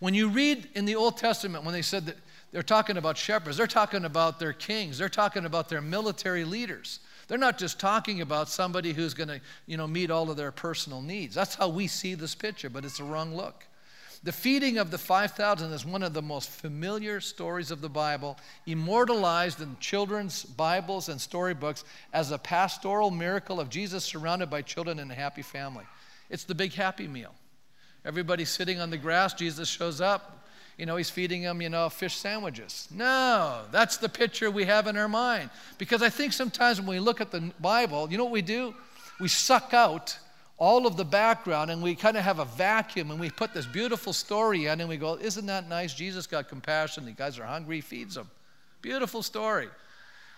When 0.00 0.14
you 0.14 0.28
read 0.28 0.68
in 0.74 0.84
the 0.84 0.96
Old 0.96 1.16
Testament, 1.16 1.64
when 1.64 1.72
they 1.72 1.82
said 1.82 2.06
that 2.06 2.16
they're 2.50 2.62
talking 2.62 2.96
about 2.96 3.16
shepherds, 3.16 3.56
they're 3.56 3.66
talking 3.66 4.04
about 4.04 4.38
their 4.38 4.52
kings, 4.52 4.98
they're 4.98 5.08
talking 5.08 5.44
about 5.44 5.68
their 5.68 5.80
military 5.80 6.44
leaders. 6.44 7.00
They're 7.28 7.38
not 7.38 7.58
just 7.58 7.80
talking 7.80 8.20
about 8.20 8.48
somebody 8.48 8.92
who's 8.92 9.14
going 9.14 9.28
to, 9.28 9.40
you 9.66 9.76
know, 9.76 9.88
meet 9.88 10.10
all 10.10 10.30
of 10.30 10.36
their 10.36 10.52
personal 10.52 11.02
needs. 11.02 11.34
That's 11.34 11.56
how 11.56 11.68
we 11.68 11.88
see 11.88 12.14
this 12.14 12.34
picture, 12.34 12.70
but 12.70 12.84
it's 12.84 13.00
a 13.00 13.04
wrong 13.04 13.34
look. 13.34 13.66
The 14.22 14.32
feeding 14.32 14.78
of 14.78 14.90
the 14.90 14.98
5,000 14.98 15.72
is 15.72 15.84
one 15.84 16.02
of 16.02 16.12
the 16.12 16.22
most 16.22 16.50
familiar 16.50 17.20
stories 17.20 17.70
of 17.70 17.80
the 17.80 17.88
Bible, 17.88 18.38
immortalized 18.66 19.60
in 19.60 19.76
children's 19.78 20.44
Bibles 20.44 21.08
and 21.08 21.20
storybooks 21.20 21.84
as 22.12 22.30
a 22.30 22.38
pastoral 22.38 23.10
miracle 23.10 23.60
of 23.60 23.70
Jesus 23.70 24.04
surrounded 24.04 24.50
by 24.50 24.62
children 24.62 24.98
in 24.98 25.10
a 25.10 25.14
happy 25.14 25.42
family. 25.42 25.84
It's 26.30 26.44
the 26.44 26.54
big 26.54 26.72
happy 26.72 27.06
meal. 27.06 27.34
Everybody's 28.04 28.50
sitting 28.50 28.80
on 28.80 28.90
the 28.90 28.98
grass, 28.98 29.34
Jesus 29.34 29.68
shows 29.68 30.00
up. 30.00 30.35
You 30.76 30.84
know, 30.84 30.96
he's 30.96 31.08
feeding 31.08 31.42
them, 31.42 31.62
you 31.62 31.70
know, 31.70 31.88
fish 31.88 32.16
sandwiches. 32.16 32.88
No, 32.94 33.62
that's 33.70 33.96
the 33.96 34.08
picture 34.08 34.50
we 34.50 34.64
have 34.64 34.86
in 34.86 34.96
our 34.96 35.08
mind. 35.08 35.48
Because 35.78 36.02
I 36.02 36.10
think 36.10 36.32
sometimes 36.32 36.80
when 36.80 36.88
we 36.88 37.00
look 37.00 37.20
at 37.20 37.30
the 37.30 37.50
Bible, 37.60 38.10
you 38.10 38.18
know 38.18 38.24
what 38.24 38.32
we 38.32 38.42
do? 38.42 38.74
We 39.18 39.28
suck 39.28 39.72
out 39.72 40.18
all 40.58 40.86
of 40.86 40.96
the 40.96 41.04
background 41.04 41.70
and 41.70 41.82
we 41.82 41.94
kind 41.94 42.16
of 42.16 42.24
have 42.24 42.38
a 42.38 42.44
vacuum 42.44 43.10
and 43.10 43.18
we 43.18 43.30
put 43.30 43.54
this 43.54 43.66
beautiful 43.66 44.12
story 44.12 44.66
in 44.66 44.80
and 44.80 44.88
we 44.88 44.98
go, 44.98 45.18
Isn't 45.18 45.46
that 45.46 45.68
nice? 45.68 45.94
Jesus 45.94 46.26
got 46.26 46.48
compassion. 46.48 47.06
The 47.06 47.12
guys 47.12 47.38
are 47.38 47.44
hungry, 47.44 47.76
he 47.76 47.82
feeds 47.82 48.14
them. 48.14 48.30
Beautiful 48.82 49.22
story. 49.22 49.68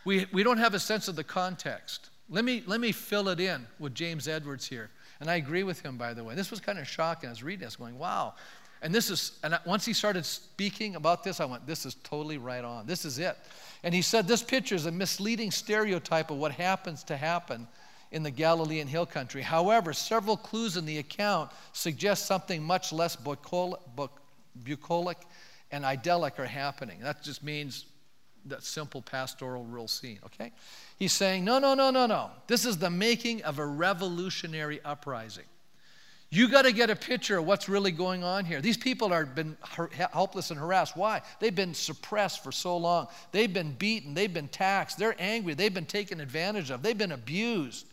We, 0.05 0.27
we 0.33 0.43
don't 0.43 0.59
have 0.59 0.75
a 0.75 0.81
sense 0.81 1.09
of 1.09 1.17
the 1.17 1.25
context. 1.25 2.11
Let 2.31 2.45
me, 2.45 2.63
let 2.67 2.81
me 2.81 2.93
fill 2.93 3.29
it 3.29 3.41
in 3.41 3.67
with 3.79 3.95
James 3.95 4.29
Edwards 4.29 4.67
here. 4.67 4.91
And 5.21 5.29
I 5.29 5.37
agree 5.37 5.65
with 5.65 5.81
him, 5.81 5.97
by 5.97 6.15
the 6.15 6.23
way. 6.23 6.35
This 6.35 6.51
was 6.51 6.61
kind 6.61 6.79
of 6.79 6.87
shocking. 6.87 7.29
I 7.29 7.33
was 7.33 7.43
reading 7.43 7.65
this, 7.65 7.77
going, 7.77 7.99
wow. 7.99 8.35
And 8.83 8.95
this 8.95 9.11
is, 9.11 9.39
and 9.43 9.59
once 9.67 9.85
he 9.85 9.93
started 9.93 10.25
speaking 10.25 10.95
about 10.95 11.25
this, 11.25 11.41
I 11.41 11.45
went, 11.45 11.67
this 11.67 11.85
is 11.85 11.95
totally 12.05 12.39
right 12.39 12.65
on. 12.65 12.87
This 12.87 13.05
is 13.05 13.19
it. 13.19 13.37
And 13.83 13.95
he 13.95 14.03
said 14.03 14.29
this 14.29 14.43
picture 14.43 14.75
is 14.75 14.87
a 14.87 14.93
misleading 14.93 15.51
stereotype 15.51 16.31
of 16.31 16.37
what 16.37 16.53
happens 16.53 17.03
to 17.05 17.17
happen 17.17 17.67
in 18.11 18.23
the 18.23 18.31
Galilean 18.31 18.89
hill 18.89 19.07
country. 19.07 19.43
However, 19.43 19.93
several 19.93 20.37
clues 20.37 20.77
in 20.77 20.87
the 20.87 20.99
account 20.99 21.51
suggest 21.73 22.27
something 22.27 22.63
much 22.63 22.93
less 22.93 23.17
bucolic, 23.17 23.81
and 25.71 25.85
idyllic 25.85 26.39
are 26.39 26.47
happening. 26.47 27.01
That 27.01 27.23
just 27.23 27.43
means 27.43 27.85
that 28.47 28.63
simple 28.63 29.03
pastoral 29.03 29.65
rural 29.65 29.89
scene, 29.89 30.21
okay? 30.25 30.53
He's 30.99 31.13
saying, 31.13 31.45
no, 31.45 31.59
no, 31.59 31.75
no, 31.75 31.91
no, 31.91 32.07
no. 32.07 32.31
This 32.47 32.65
is 32.65 32.79
the 32.79 32.89
making 32.89 33.43
of 33.43 33.59
a 33.59 33.67
revolutionary 33.67 34.81
uprising. 34.85 35.45
You 36.31 36.49
got 36.49 36.63
to 36.63 36.73
get 36.73 36.91
a 36.91 36.97
picture 36.97 37.39
of 37.39 37.47
what's 37.47 37.71
really 37.71 37.91
going 37.91 38.23
on 38.23 38.45
here. 38.45 38.61
These 38.61 38.77
people 38.77 39.13
are 39.15 39.25
been 39.25 39.57
helpless 40.13 40.51
and 40.51 40.61
harassed. 40.61 40.95
Why? 40.95 41.23
They've 41.41 41.55
been 41.55 41.73
suppressed 41.73 42.45
for 42.45 42.53
so 42.53 42.77
long. 42.77 43.09
They've 43.33 43.53
been 43.53 43.73
beaten. 43.73 44.13
They've 44.13 44.33
been 44.33 44.49
taxed. 44.49 44.99
They're 44.99 45.17
angry. 45.19 45.55
They've 45.55 45.73
been 45.73 45.87
taken 45.87 46.21
advantage 46.21 46.71
of. 46.71 46.83
They've 46.83 46.99
been 46.99 47.13
abused. 47.13 47.87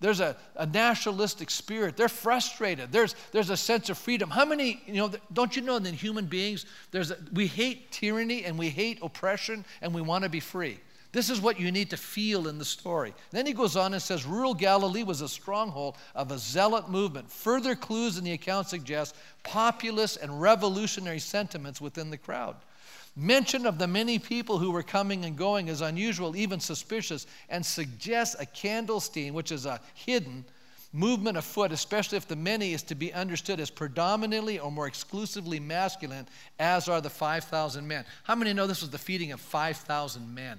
There's 0.00 0.20
a, 0.20 0.36
a 0.56 0.66
nationalistic 0.66 1.50
spirit. 1.50 1.96
They're 1.96 2.08
frustrated. 2.10 2.92
There's, 2.92 3.14
there's 3.32 3.48
a 3.48 3.56
sense 3.56 3.88
of 3.88 3.96
freedom. 3.96 4.28
How 4.28 4.44
many, 4.44 4.82
you 4.86 4.94
know, 4.94 5.10
don't 5.32 5.56
you 5.56 5.62
know 5.62 5.78
that 5.78 5.94
human 5.94 6.26
beings, 6.26 6.66
there's 6.90 7.12
a, 7.12 7.16
we 7.32 7.46
hate 7.46 7.90
tyranny 7.90 8.44
and 8.44 8.58
we 8.58 8.68
hate 8.68 8.98
oppression 9.00 9.64
and 9.80 9.94
we 9.94 10.02
want 10.02 10.24
to 10.24 10.28
be 10.28 10.40
free. 10.40 10.78
This 11.14 11.30
is 11.30 11.40
what 11.40 11.60
you 11.60 11.70
need 11.70 11.90
to 11.90 11.96
feel 11.96 12.48
in 12.48 12.58
the 12.58 12.64
story. 12.64 13.14
Then 13.30 13.46
he 13.46 13.52
goes 13.52 13.76
on 13.76 13.92
and 13.94 14.02
says 14.02 14.26
rural 14.26 14.52
Galilee 14.52 15.04
was 15.04 15.20
a 15.20 15.28
stronghold 15.28 15.96
of 16.12 16.32
a 16.32 16.38
zealot 16.38 16.90
movement. 16.90 17.30
Further 17.30 17.76
clues 17.76 18.18
in 18.18 18.24
the 18.24 18.32
account 18.32 18.66
suggest 18.66 19.14
populist 19.44 20.16
and 20.16 20.42
revolutionary 20.42 21.20
sentiments 21.20 21.80
within 21.80 22.10
the 22.10 22.18
crowd. 22.18 22.56
Mention 23.14 23.64
of 23.64 23.78
the 23.78 23.86
many 23.86 24.18
people 24.18 24.58
who 24.58 24.72
were 24.72 24.82
coming 24.82 25.24
and 25.24 25.38
going 25.38 25.68
is 25.68 25.82
unusual, 25.82 26.34
even 26.34 26.58
suspicious, 26.58 27.28
and 27.48 27.64
suggests 27.64 28.34
a 28.40 28.46
clandestine, 28.46 29.34
which 29.34 29.52
is 29.52 29.66
a 29.66 29.80
hidden 29.94 30.44
movement 30.92 31.36
afoot, 31.36 31.70
especially 31.70 32.16
if 32.16 32.26
the 32.26 32.34
many 32.34 32.72
is 32.72 32.82
to 32.82 32.96
be 32.96 33.12
understood 33.12 33.60
as 33.60 33.70
predominantly 33.70 34.58
or 34.58 34.72
more 34.72 34.88
exclusively 34.88 35.60
masculine, 35.60 36.26
as 36.58 36.88
are 36.88 37.00
the 37.00 37.08
5,000 37.08 37.86
men. 37.86 38.04
How 38.24 38.34
many 38.34 38.52
know 38.52 38.66
this 38.66 38.80
was 38.80 38.90
the 38.90 38.98
feeding 38.98 39.30
of 39.30 39.40
5,000 39.40 40.34
men? 40.34 40.58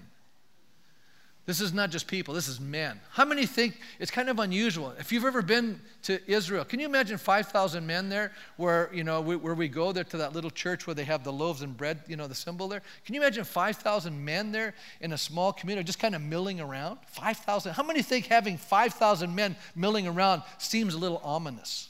This 1.45 1.61
is 1.61 1.73
not 1.73 1.91
just 1.91 2.07
people, 2.07 2.33
this 2.33 2.47
is 2.47 2.59
men. 2.59 2.99
How 3.11 3.23
many 3.23 3.45
think 3.45 3.79
it's 3.99 4.09
kind 4.09 4.29
of 4.29 4.39
unusual? 4.39 4.95
If 4.97 5.11
you've 5.11 5.25
ever 5.25 5.43
been 5.43 5.79
to 6.03 6.19
Israel, 6.29 6.65
can 6.65 6.79
you 6.79 6.87
imagine 6.87 7.19
5,000 7.19 7.85
men 7.85 8.09
there 8.09 8.31
where, 8.57 8.89
you 8.91 9.03
know, 9.03 9.21
we, 9.21 9.35
where 9.35 9.53
we 9.53 9.67
go 9.67 9.91
there 9.91 10.03
to 10.05 10.17
that 10.17 10.33
little 10.33 10.49
church 10.49 10.87
where 10.87 10.95
they 10.95 11.03
have 11.03 11.23
the 11.23 11.31
loaves 11.31 11.61
and 11.61 11.77
bread, 11.77 11.99
you 12.07 12.15
know, 12.15 12.25
the 12.25 12.33
symbol 12.33 12.67
there? 12.67 12.81
Can 13.05 13.13
you 13.13 13.21
imagine 13.21 13.43
5,000 13.43 14.25
men 14.25 14.51
there 14.51 14.73
in 15.01 15.13
a 15.13 15.17
small 15.19 15.53
community 15.53 15.85
just 15.85 15.99
kind 15.99 16.15
of 16.15 16.21
milling 16.23 16.59
around? 16.59 16.97
5,000. 17.05 17.73
How 17.73 17.83
many 17.83 18.01
think 18.01 18.25
having 18.25 18.57
5,000 18.57 19.33
men 19.33 19.55
milling 19.75 20.07
around 20.07 20.41
seems 20.57 20.95
a 20.95 20.97
little 20.97 21.21
ominous? 21.23 21.89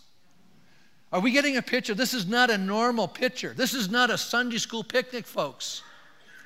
Are 1.14 1.22
we 1.22 1.32
getting 1.32 1.56
a 1.56 1.62
picture? 1.62 1.94
This 1.94 2.14
is 2.14 2.28
not 2.28 2.50
a 2.50 2.58
normal 2.58 3.08
picture. 3.08 3.54
This 3.56 3.74
is 3.74 3.90
not 3.90 4.10
a 4.10 4.18
Sunday 4.18 4.58
school 4.58 4.84
picnic, 4.84 5.26
folks. 5.26 5.82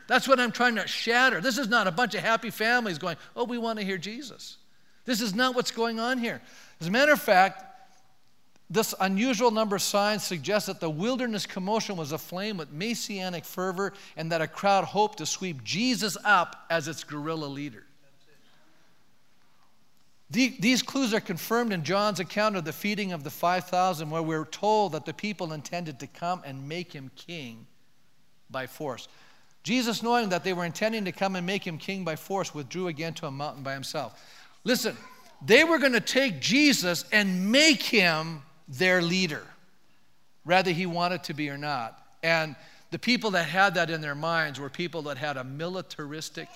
That's 0.09 0.27
what 0.27 0.39
I'm 0.39 0.51
trying 0.51 0.75
to 0.77 0.87
shatter. 0.87 1.39
This 1.39 1.59
is 1.59 1.67
not 1.67 1.85
a 1.85 1.91
bunch 1.91 2.15
of 2.15 2.21
happy 2.21 2.49
families 2.49 2.97
going, 2.97 3.15
oh, 3.35 3.43
we 3.43 3.59
want 3.59 3.77
to 3.77 3.85
hear 3.85 3.99
Jesus. 3.99 4.57
This 5.05 5.21
is 5.21 5.35
not 5.35 5.53
what's 5.53 5.69
going 5.69 5.99
on 5.99 6.17
here. 6.17 6.41
As 6.81 6.87
a 6.87 6.91
matter 6.91 7.11
of 7.11 7.21
fact, 7.21 7.63
this 8.71 8.95
unusual 8.99 9.51
number 9.51 9.75
of 9.75 9.83
signs 9.83 10.23
suggests 10.23 10.65
that 10.65 10.79
the 10.79 10.89
wilderness 10.89 11.45
commotion 11.45 11.95
was 11.95 12.11
aflame 12.11 12.57
with 12.57 12.71
messianic 12.71 13.45
fervor 13.45 13.93
and 14.17 14.31
that 14.31 14.41
a 14.41 14.47
crowd 14.47 14.83
hoped 14.83 15.19
to 15.19 15.27
sweep 15.27 15.63
Jesus 15.63 16.17
up 16.25 16.65
as 16.71 16.87
its 16.87 17.03
guerrilla 17.03 17.45
leader. 17.45 17.83
These 20.31 20.81
clues 20.81 21.13
are 21.13 21.19
confirmed 21.19 21.71
in 21.71 21.83
John's 21.83 22.19
account 22.19 22.55
of 22.55 22.65
the 22.65 22.73
feeding 22.73 23.11
of 23.11 23.23
the 23.23 23.29
5,000, 23.29 24.09
where 24.09 24.23
we're 24.23 24.45
told 24.45 24.93
that 24.93 25.05
the 25.05 25.13
people 25.13 25.53
intended 25.53 25.99
to 25.99 26.07
come 26.07 26.41
and 26.43 26.67
make 26.67 26.93
him 26.93 27.11
king 27.15 27.67
by 28.49 28.65
force. 28.65 29.07
Jesus, 29.63 30.01
knowing 30.01 30.29
that 30.29 30.43
they 30.43 30.53
were 30.53 30.65
intending 30.65 31.05
to 31.05 31.11
come 31.11 31.35
and 31.35 31.45
make 31.45 31.65
him 31.65 31.77
king 31.77 32.03
by 32.03 32.15
force, 32.15 32.53
withdrew 32.53 32.87
again 32.87 33.13
to 33.15 33.27
a 33.27 33.31
mountain 33.31 33.63
by 33.63 33.73
himself. 33.73 34.19
Listen, 34.63 34.95
they 35.45 35.63
were 35.63 35.77
going 35.77 35.93
to 35.93 35.99
take 35.99 36.41
Jesus 36.41 37.05
and 37.11 37.51
make 37.51 37.81
him 37.81 38.41
their 38.67 39.01
leader, 39.01 39.43
whether 40.43 40.71
he 40.71 40.85
wanted 40.85 41.23
to 41.25 41.33
be 41.33 41.49
or 41.49 41.57
not. 41.57 41.97
And 42.23 42.55
the 42.91 42.99
people 42.99 43.31
that 43.31 43.47
had 43.47 43.75
that 43.75 43.89
in 43.89 44.01
their 44.01 44.15
minds 44.15 44.59
were 44.59 44.69
people 44.69 45.03
that 45.03 45.17
had 45.17 45.37
a 45.37 45.43
militaristic 45.43 46.49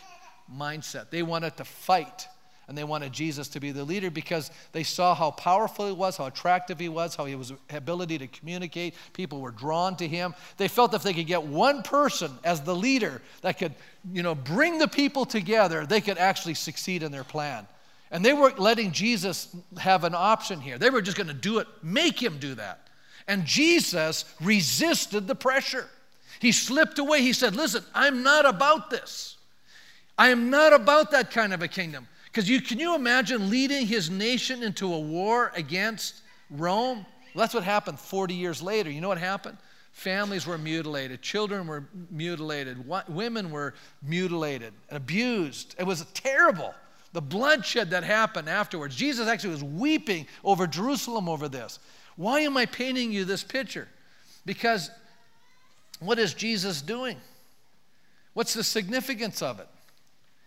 mindset. 0.51 1.09
They 1.09 1.23
wanted 1.23 1.57
to 1.57 1.65
fight 1.65 2.27
and 2.67 2.77
they 2.77 2.83
wanted 2.83 3.11
Jesus 3.11 3.47
to 3.49 3.59
be 3.59 3.71
the 3.71 3.83
leader 3.83 4.09
because 4.09 4.49
they 4.71 4.83
saw 4.83 5.13
how 5.13 5.31
powerful 5.31 5.87
he 5.87 5.91
was, 5.91 6.15
how 6.15 6.27
attractive 6.27 6.79
he 6.79 6.87
was, 6.87 7.15
how 7.15 7.25
he 7.25 7.35
was 7.35 7.51
ability 7.69 8.17
to 8.19 8.27
communicate. 8.27 8.95
People 9.11 9.41
were 9.41 9.51
drawn 9.51 9.97
to 9.97 10.07
him. 10.07 10.33
They 10.57 10.69
felt 10.69 10.93
if 10.93 11.03
they 11.03 11.13
could 11.13 11.27
get 11.27 11.43
one 11.43 11.83
person 11.83 12.31
as 12.43 12.61
the 12.61 12.75
leader 12.75 13.21
that 13.41 13.57
could, 13.57 13.73
you 14.11 14.23
know, 14.23 14.33
bring 14.33 14.77
the 14.77 14.87
people 14.87 15.25
together, 15.25 15.85
they 15.85 15.99
could 15.99 16.17
actually 16.17 16.53
succeed 16.53 17.03
in 17.03 17.11
their 17.11 17.25
plan. 17.25 17.67
And 18.11 18.23
they 18.23 18.33
weren't 18.33 18.59
letting 18.59 18.91
Jesus 18.91 19.53
have 19.77 20.03
an 20.03 20.15
option 20.15 20.61
here. 20.61 20.77
They 20.77 20.89
were 20.89 21.01
just 21.01 21.17
going 21.17 21.27
to 21.27 21.33
do 21.33 21.59
it, 21.59 21.67
make 21.81 22.21
him 22.21 22.37
do 22.37 22.55
that. 22.55 22.87
And 23.27 23.45
Jesus 23.45 24.25
resisted 24.39 25.27
the 25.27 25.35
pressure. 25.35 25.89
He 26.39 26.51
slipped 26.51 26.99
away. 26.99 27.21
He 27.21 27.33
said, 27.33 27.55
Listen, 27.55 27.83
I'm 27.93 28.23
not 28.23 28.45
about 28.45 28.89
this. 28.89 29.37
I 30.17 30.29
am 30.29 30.49
not 30.49 30.73
about 30.73 31.11
that 31.11 31.31
kind 31.31 31.53
of 31.53 31.61
a 31.61 31.67
kingdom. 31.67 32.07
Because 32.33 32.49
you, 32.49 32.61
can 32.61 32.79
you 32.79 32.95
imagine 32.95 33.51
leading 33.51 33.85
his 33.85 34.09
nation 34.09 34.63
into 34.63 34.91
a 34.91 34.99
war 34.99 35.51
against 35.55 36.21
Rome? 36.49 37.05
Well, 37.35 37.43
that's 37.43 37.53
what 37.53 37.63
happened 37.63 37.99
40 37.99 38.33
years 38.33 38.59
later. 38.59 38.89
You 38.89 39.01
know 39.01 39.07
what 39.07 39.19
happened? 39.19 39.59
Families 39.91 40.47
were 40.47 40.57
mutilated, 40.57 41.21
children 41.21 41.67
were 41.67 41.85
mutilated, 42.09 42.83
women 43.07 43.51
were 43.51 43.75
mutilated, 44.01 44.73
and 44.89 44.97
abused. 44.97 45.75
It 45.77 45.83
was 45.83 46.03
terrible. 46.15 46.73
The 47.13 47.21
bloodshed 47.21 47.91
that 47.91 48.03
happened 48.03 48.49
afterwards. 48.49 48.95
Jesus 48.95 49.27
actually 49.27 49.51
was 49.51 49.63
weeping 49.63 50.25
over 50.43 50.65
Jerusalem 50.65 51.29
over 51.29 51.47
this. 51.47 51.77
Why 52.15 52.39
am 52.39 52.57
I 52.57 52.65
painting 52.65 53.11
you 53.11 53.25
this 53.25 53.43
picture? 53.43 53.87
Because 54.43 54.89
what 55.99 56.17
is 56.17 56.33
Jesus 56.33 56.81
doing? 56.81 57.17
What's 58.33 58.55
the 58.55 58.63
significance 58.63 59.43
of 59.43 59.59
it? 59.59 59.67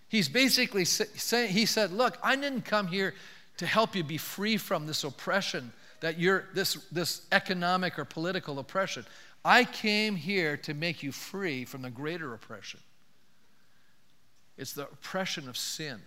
He's 0.08 0.28
basically 0.28 0.84
saying, 0.84 1.52
he 1.52 1.66
said, 1.66 1.92
Look, 1.92 2.18
I 2.22 2.36
didn't 2.36 2.64
come 2.64 2.86
here 2.86 3.14
to 3.56 3.66
help 3.66 3.96
you 3.96 4.04
be 4.04 4.18
free 4.18 4.56
from 4.56 4.86
this 4.86 5.02
oppression, 5.04 5.72
that 6.00 6.18
you're 6.18 6.44
this, 6.54 6.74
this 6.92 7.26
economic 7.32 7.98
or 7.98 8.04
political 8.04 8.58
oppression. 8.58 9.04
I 9.44 9.64
came 9.64 10.16
here 10.16 10.56
to 10.58 10.74
make 10.74 11.02
you 11.02 11.12
free 11.12 11.64
from 11.64 11.82
the 11.82 11.90
greater 11.90 12.34
oppression. 12.34 12.80
It's 14.56 14.72
the 14.72 14.82
oppression 14.82 15.48
of 15.48 15.56
sin. 15.56 16.00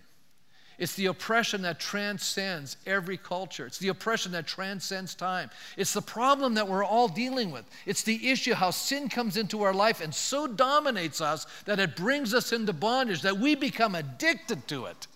It's 0.80 0.94
the 0.94 1.06
oppression 1.06 1.60
that 1.62 1.78
transcends 1.78 2.78
every 2.86 3.18
culture. 3.18 3.66
It's 3.66 3.76
the 3.76 3.88
oppression 3.88 4.32
that 4.32 4.46
transcends 4.46 5.14
time. 5.14 5.50
It's 5.76 5.92
the 5.92 6.00
problem 6.00 6.54
that 6.54 6.66
we're 6.66 6.82
all 6.82 7.06
dealing 7.06 7.50
with. 7.50 7.66
It's 7.84 8.02
the 8.02 8.30
issue 8.30 8.54
how 8.54 8.70
sin 8.70 9.10
comes 9.10 9.36
into 9.36 9.62
our 9.62 9.74
life 9.74 10.00
and 10.00 10.12
so 10.12 10.46
dominates 10.46 11.20
us 11.20 11.46
that 11.66 11.78
it 11.78 11.96
brings 11.96 12.32
us 12.32 12.52
into 12.54 12.72
bondage, 12.72 13.20
that 13.22 13.36
we 13.36 13.54
become 13.54 13.94
addicted 13.94 14.66
to 14.68 14.86
it 14.86 15.06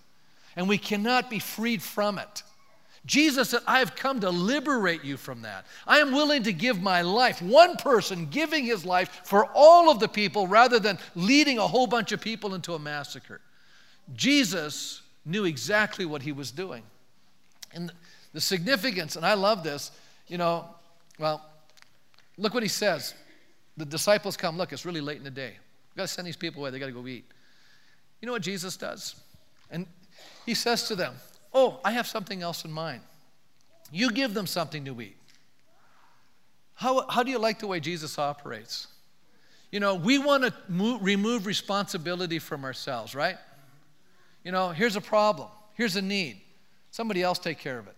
and 0.54 0.68
we 0.68 0.76
cannot 0.76 1.30
be 1.30 1.38
freed 1.38 1.82
from 1.82 2.18
it. 2.18 2.42
Jesus 3.06 3.48
said, 3.50 3.62
I 3.66 3.78
have 3.78 3.96
come 3.96 4.20
to 4.20 4.28
liberate 4.28 5.02
you 5.02 5.16
from 5.16 5.42
that. 5.42 5.64
I 5.86 6.00
am 6.00 6.12
willing 6.12 6.42
to 6.42 6.52
give 6.52 6.82
my 6.82 7.00
life, 7.00 7.40
one 7.40 7.76
person 7.76 8.26
giving 8.30 8.64
his 8.64 8.84
life 8.84 9.22
for 9.24 9.46
all 9.54 9.90
of 9.90 9.98
the 9.98 10.08
people 10.08 10.46
rather 10.46 10.78
than 10.78 10.98
leading 11.14 11.56
a 11.56 11.66
whole 11.66 11.86
bunch 11.86 12.12
of 12.12 12.20
people 12.20 12.52
into 12.54 12.74
a 12.74 12.78
massacre. 12.78 13.40
Jesus 14.14 15.00
knew 15.24 15.44
exactly 15.44 16.04
what 16.04 16.22
he 16.22 16.32
was 16.32 16.50
doing. 16.50 16.82
And 17.72 17.92
the 18.32 18.40
significance, 18.40 19.16
and 19.16 19.24
I 19.24 19.34
love 19.34 19.62
this, 19.62 19.90
you 20.28 20.38
know, 20.38 20.66
well, 21.18 21.44
look 22.36 22.54
what 22.54 22.62
he 22.62 22.68
says. 22.68 23.14
The 23.76 23.84
disciples 23.84 24.36
come, 24.36 24.56
look, 24.56 24.72
it's 24.72 24.84
really 24.84 25.00
late 25.00 25.18
in 25.18 25.24
the 25.24 25.30
day. 25.30 25.54
We've 25.90 25.96
got 25.96 26.02
to 26.02 26.08
send 26.08 26.26
these 26.26 26.36
people 26.36 26.62
away, 26.62 26.70
they 26.70 26.78
got 26.78 26.86
to 26.86 26.92
go 26.92 27.06
eat. 27.06 27.24
You 28.20 28.26
know 28.26 28.32
what 28.32 28.42
Jesus 28.42 28.76
does? 28.76 29.16
And 29.70 29.86
he 30.46 30.54
says 30.54 30.88
to 30.88 30.96
them, 30.96 31.14
Oh, 31.52 31.78
I 31.84 31.92
have 31.92 32.06
something 32.06 32.42
else 32.42 32.64
in 32.64 32.72
mind. 32.72 33.00
You 33.92 34.10
give 34.10 34.34
them 34.34 34.46
something 34.46 34.84
to 34.86 35.00
eat. 35.00 35.16
How, 36.74 37.06
how 37.08 37.22
do 37.22 37.30
you 37.30 37.38
like 37.38 37.60
the 37.60 37.68
way 37.68 37.78
Jesus 37.78 38.18
operates? 38.18 38.88
You 39.70 39.78
know, 39.78 39.94
we 39.94 40.18
want 40.18 40.42
to 40.44 40.52
move, 40.68 41.02
remove 41.02 41.46
responsibility 41.46 42.40
from 42.40 42.64
ourselves, 42.64 43.14
right? 43.14 43.36
You 44.44 44.52
know, 44.52 44.68
here's 44.68 44.96
a 44.96 45.00
problem, 45.00 45.48
here's 45.74 45.96
a 45.96 46.02
need. 46.02 46.40
Somebody 46.90 47.22
else 47.22 47.38
take 47.38 47.58
care 47.58 47.78
of 47.78 47.88
it. 47.88 47.96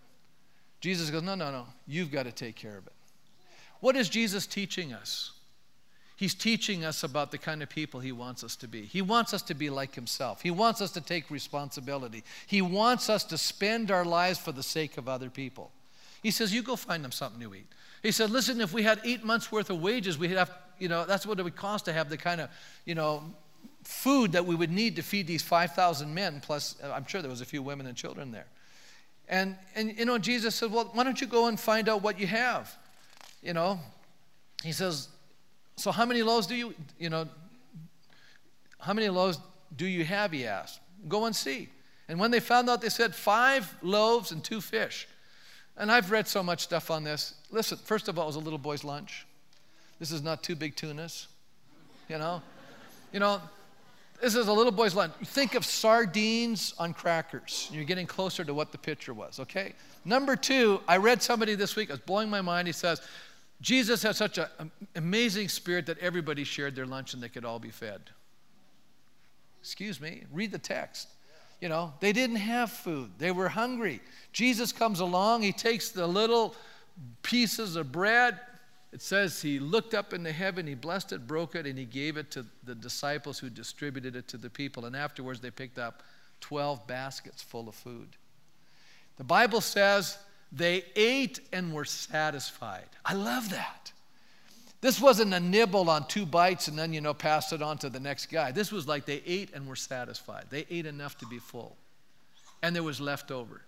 Jesus 0.81 1.11
goes, 1.11 1.23
no, 1.23 1.35
no, 1.35 1.51
no, 1.51 1.67
you've 1.87 2.11
got 2.11 2.23
to 2.23 2.33
take 2.33 2.57
care 2.57 2.79
of 2.79 2.87
it. 2.87 2.93
What 3.81 3.97
is 3.97 4.09
Jesus 4.09 4.47
teaching 4.47 4.93
us? 4.93 5.33
He's 6.17 6.33
teaching 6.33 6.83
us 6.83 7.03
about 7.03 7.31
the 7.31 7.37
kind 7.37 7.63
of 7.63 7.69
people 7.69 8.01
He 8.01 8.11
wants 8.11 8.43
us 8.43 8.57
to 8.57 8.69
be. 8.69 8.83
He 8.83 9.03
wants 9.03 9.35
us 9.35 9.43
to 9.43 9.55
be 9.55 9.69
like 9.69 9.95
Himself. 9.95 10.41
He 10.41 10.51
wants 10.51 10.81
us 10.81 10.91
to 10.93 11.03
take 11.03 11.31
responsibility. 11.31 12.25
He 12.47 12.63
wants 12.63 13.11
us 13.11 13.23
to 13.25 13.37
spend 13.37 13.91
our 13.91 14.05
lives 14.05 14.39
for 14.39 14.53
the 14.53 14.63
sake 14.63 14.97
of 14.97 15.11
other 15.11 15.29
people. 15.29 15.71
He 16.23 16.31
says, 16.31 16.55
You 16.55 16.63
go 16.63 16.75
find 16.75 17.05
them 17.05 17.13
something 17.13 17.41
to 17.43 17.55
eat. 17.55 17.67
He 18.03 18.13
said, 18.13 18.31
Listen, 18.31 18.63
if 18.63 18.73
we 18.73 18.83
had 18.83 18.99
eight 19.05 19.25
months 19.25 19.53
worth 19.53 19.69
of 19.69 19.83
wages, 19.83 20.17
we'd 20.17 20.31
have, 20.31 20.51
you 20.79 20.89
know, 20.89 21.05
that's 21.05 21.27
what 21.27 21.39
it 21.39 21.43
would 21.43 21.55
cost 21.55 21.85
to 21.85 21.93
have 21.93 22.09
the 22.09 22.17
kind 22.17 22.41
of, 22.41 22.49
you 22.87 22.95
know, 22.95 23.23
food 23.87 24.33
that 24.33 24.45
we 24.45 24.55
would 24.55 24.71
need 24.71 24.97
to 24.97 25.03
feed 25.03 25.27
these 25.27 25.43
5,000 25.43 26.13
men, 26.13 26.41
plus 26.45 26.77
uh, 26.83 26.91
I'm 26.93 27.07
sure 27.07 27.23
there 27.23 27.31
was 27.31 27.41
a 27.41 27.47
few 27.47 27.63
women 27.63 27.87
and 27.87 27.97
children 27.97 28.33
there. 28.33 28.47
And, 29.29 29.57
and, 29.75 29.97
you 29.99 30.05
know, 30.05 30.19
Jesus 30.19 30.55
said, 30.55 30.71
Well, 30.73 30.91
why 30.93 31.05
don't 31.05 31.21
you 31.21 31.27
go 31.27 31.47
and 31.47 31.59
find 31.59 31.89
out 31.89 32.03
what 32.03 32.19
you 32.19 32.27
have? 32.27 32.77
You 33.43 33.53
know, 33.53 33.81
he 34.63 34.73
says, 34.73 35.09
so 35.77 35.93
how 35.93 36.07
many 36.07 36.23
loaves 36.23 36.47
do 36.47 36.55
you, 36.55 36.75
you 36.99 37.11
know, 37.11 37.29
how 38.79 38.93
many 38.93 39.09
loaves 39.09 39.39
do 39.77 39.87
you 39.87 40.05
have? 40.05 40.33
He 40.33 40.47
asked. 40.47 40.81
Go 41.07 41.27
and 41.27 41.37
see. 41.37 41.69
And 42.09 42.19
when 42.19 42.31
they 42.31 42.41
found 42.41 42.71
out, 42.71 42.81
they 42.81 42.89
said 42.89 43.15
five 43.15 43.75
loaves 43.83 44.33
and 44.33 44.43
two 44.43 44.61
fish. 44.61 45.07
And 45.77 45.93
I've 45.93 46.11
read 46.11 46.27
so 46.27 46.43
much 46.43 46.63
stuff 46.63 46.91
on 46.91 47.05
this. 47.05 47.35
Listen, 47.51 47.79
first 47.79 48.09
of 48.09 48.19
all, 48.19 48.25
it 48.25 48.29
was 48.29 48.37
a 48.37 48.41
little 48.41 48.59
boy's 48.59 48.85
lunch. 48.85 49.27
This 49.99 50.11
is 50.11 50.23
not 50.23 50.43
two 50.43 50.57
big 50.57 50.77
tunas, 50.77 51.29
you 52.09 52.19
know. 52.19 52.43
You 53.13 53.21
know, 53.21 53.41
this 54.21 54.35
is 54.35 54.49
a 54.49 54.53
little 54.53 54.73
boy's 54.73 54.95
lunch. 54.95 55.13
Think 55.25 55.55
of 55.55 55.65
sardines 55.65 56.75
on 56.79 56.95
crackers. 56.95 57.69
You're 57.73 57.85
getting 57.85 58.07
closer 58.07 58.45
to 58.45 58.55
what 58.55 58.73
the 58.73 58.79
picture 58.79 59.15
was, 59.15 59.41
okay? 59.41 59.75
Number 60.05 60.37
two, 60.37 60.81
I 60.87 60.97
read 60.97 61.23
somebody 61.23 61.55
this 61.55 61.77
week, 61.77 61.89
it 61.89 61.93
was 61.93 62.01
blowing 62.01 62.31
my 62.31 62.41
mind. 62.41 62.69
He 62.69 62.73
says, 62.73 63.01
Jesus 63.61 64.03
had 64.03 64.17
such 64.17 64.39
an 64.39 64.71
amazing 64.95 65.49
spirit 65.49 65.87
that 65.87 65.99
everybody 65.99 66.45
shared 66.45 66.75
their 66.75 66.87
lunch 66.87 67.15
and 67.15 67.23
they 67.23 67.29
could 67.29 67.45
all 67.45 67.59
be 67.59 67.71
fed. 67.71 68.01
Excuse 69.61 70.01
me, 70.01 70.25
read 70.33 70.53
the 70.53 70.59
text. 70.59 71.09
You 71.61 71.69
know, 71.71 71.95
they 72.01 72.13
didn't 72.13 72.37
have 72.37 72.71
food, 72.71 73.11
they 73.19 73.31
were 73.31 73.49
hungry. 73.49 74.01
Jesus 74.33 74.73
comes 74.73 75.01
along, 75.01 75.43
he 75.43 75.53
takes 75.53 75.91
the 75.91 76.07
little 76.07 76.55
pieces 77.23 77.77
of 77.77 77.93
bread. 77.93 78.39
It 78.97 79.03
says 79.03 79.43
he 79.43 79.59
looked 79.59 79.93
up 79.93 80.15
into 80.15 80.33
heaven, 80.33 80.67
he 80.67 80.75
blessed 80.75 81.13
it, 81.13 81.27
broke 81.27 81.55
it, 81.55 81.67
and 81.67 81.79
he 81.79 81.85
gave 81.85 82.17
it 82.17 82.31
to 82.31 82.47
the 82.65 82.75
disciples 82.75 83.39
who 83.39 83.51
distributed 83.51 84.17
it 84.17 84.27
to 84.29 84.39
the 84.39 84.49
people. 84.49 84.87
And 84.87 84.97
afterwards, 84.97 85.39
they 85.39 85.51
picked 85.51 85.79
up 85.79 86.03
12 86.41 86.87
baskets 86.87 87.43
full 87.43 87.69
of 87.69 87.75
food. 87.75 88.09
The 89.19 89.25
Bible 89.25 89.61
says 89.61 90.17
they 90.51 90.83
ate 90.97 91.41
and 91.53 91.75
were 91.75 91.85
satisfied. 91.85 92.89
I 93.05 93.13
love 93.13 93.51
that. 93.51 93.93
This 94.81 94.99
wasn't 94.99 95.35
a 95.35 95.41
nibble 95.41 95.91
on 95.91 96.09
two 96.09 96.25
bites 96.25 96.67
and 96.67 96.79
then, 96.79 96.95
you 96.95 97.03
know, 97.03 97.13
pass 97.13 97.53
it 97.53 97.61
on 97.61 97.77
to 97.79 97.91
the 97.91 98.01
next 98.01 98.31
guy. 98.33 98.51
This 98.51 98.73
was 98.73 98.89
like 98.89 99.05
they 99.05 99.21
ate 99.27 99.53
and 99.53 99.69
were 99.69 99.77
satisfied. 99.77 100.47
They 100.49 100.65
ate 100.71 100.87
enough 100.87 101.19
to 101.19 101.27
be 101.27 101.39
full, 101.39 101.77
and 102.63 102.75
there 102.75 102.83
was 102.83 102.99
left 102.99 103.31
over. 103.31 103.61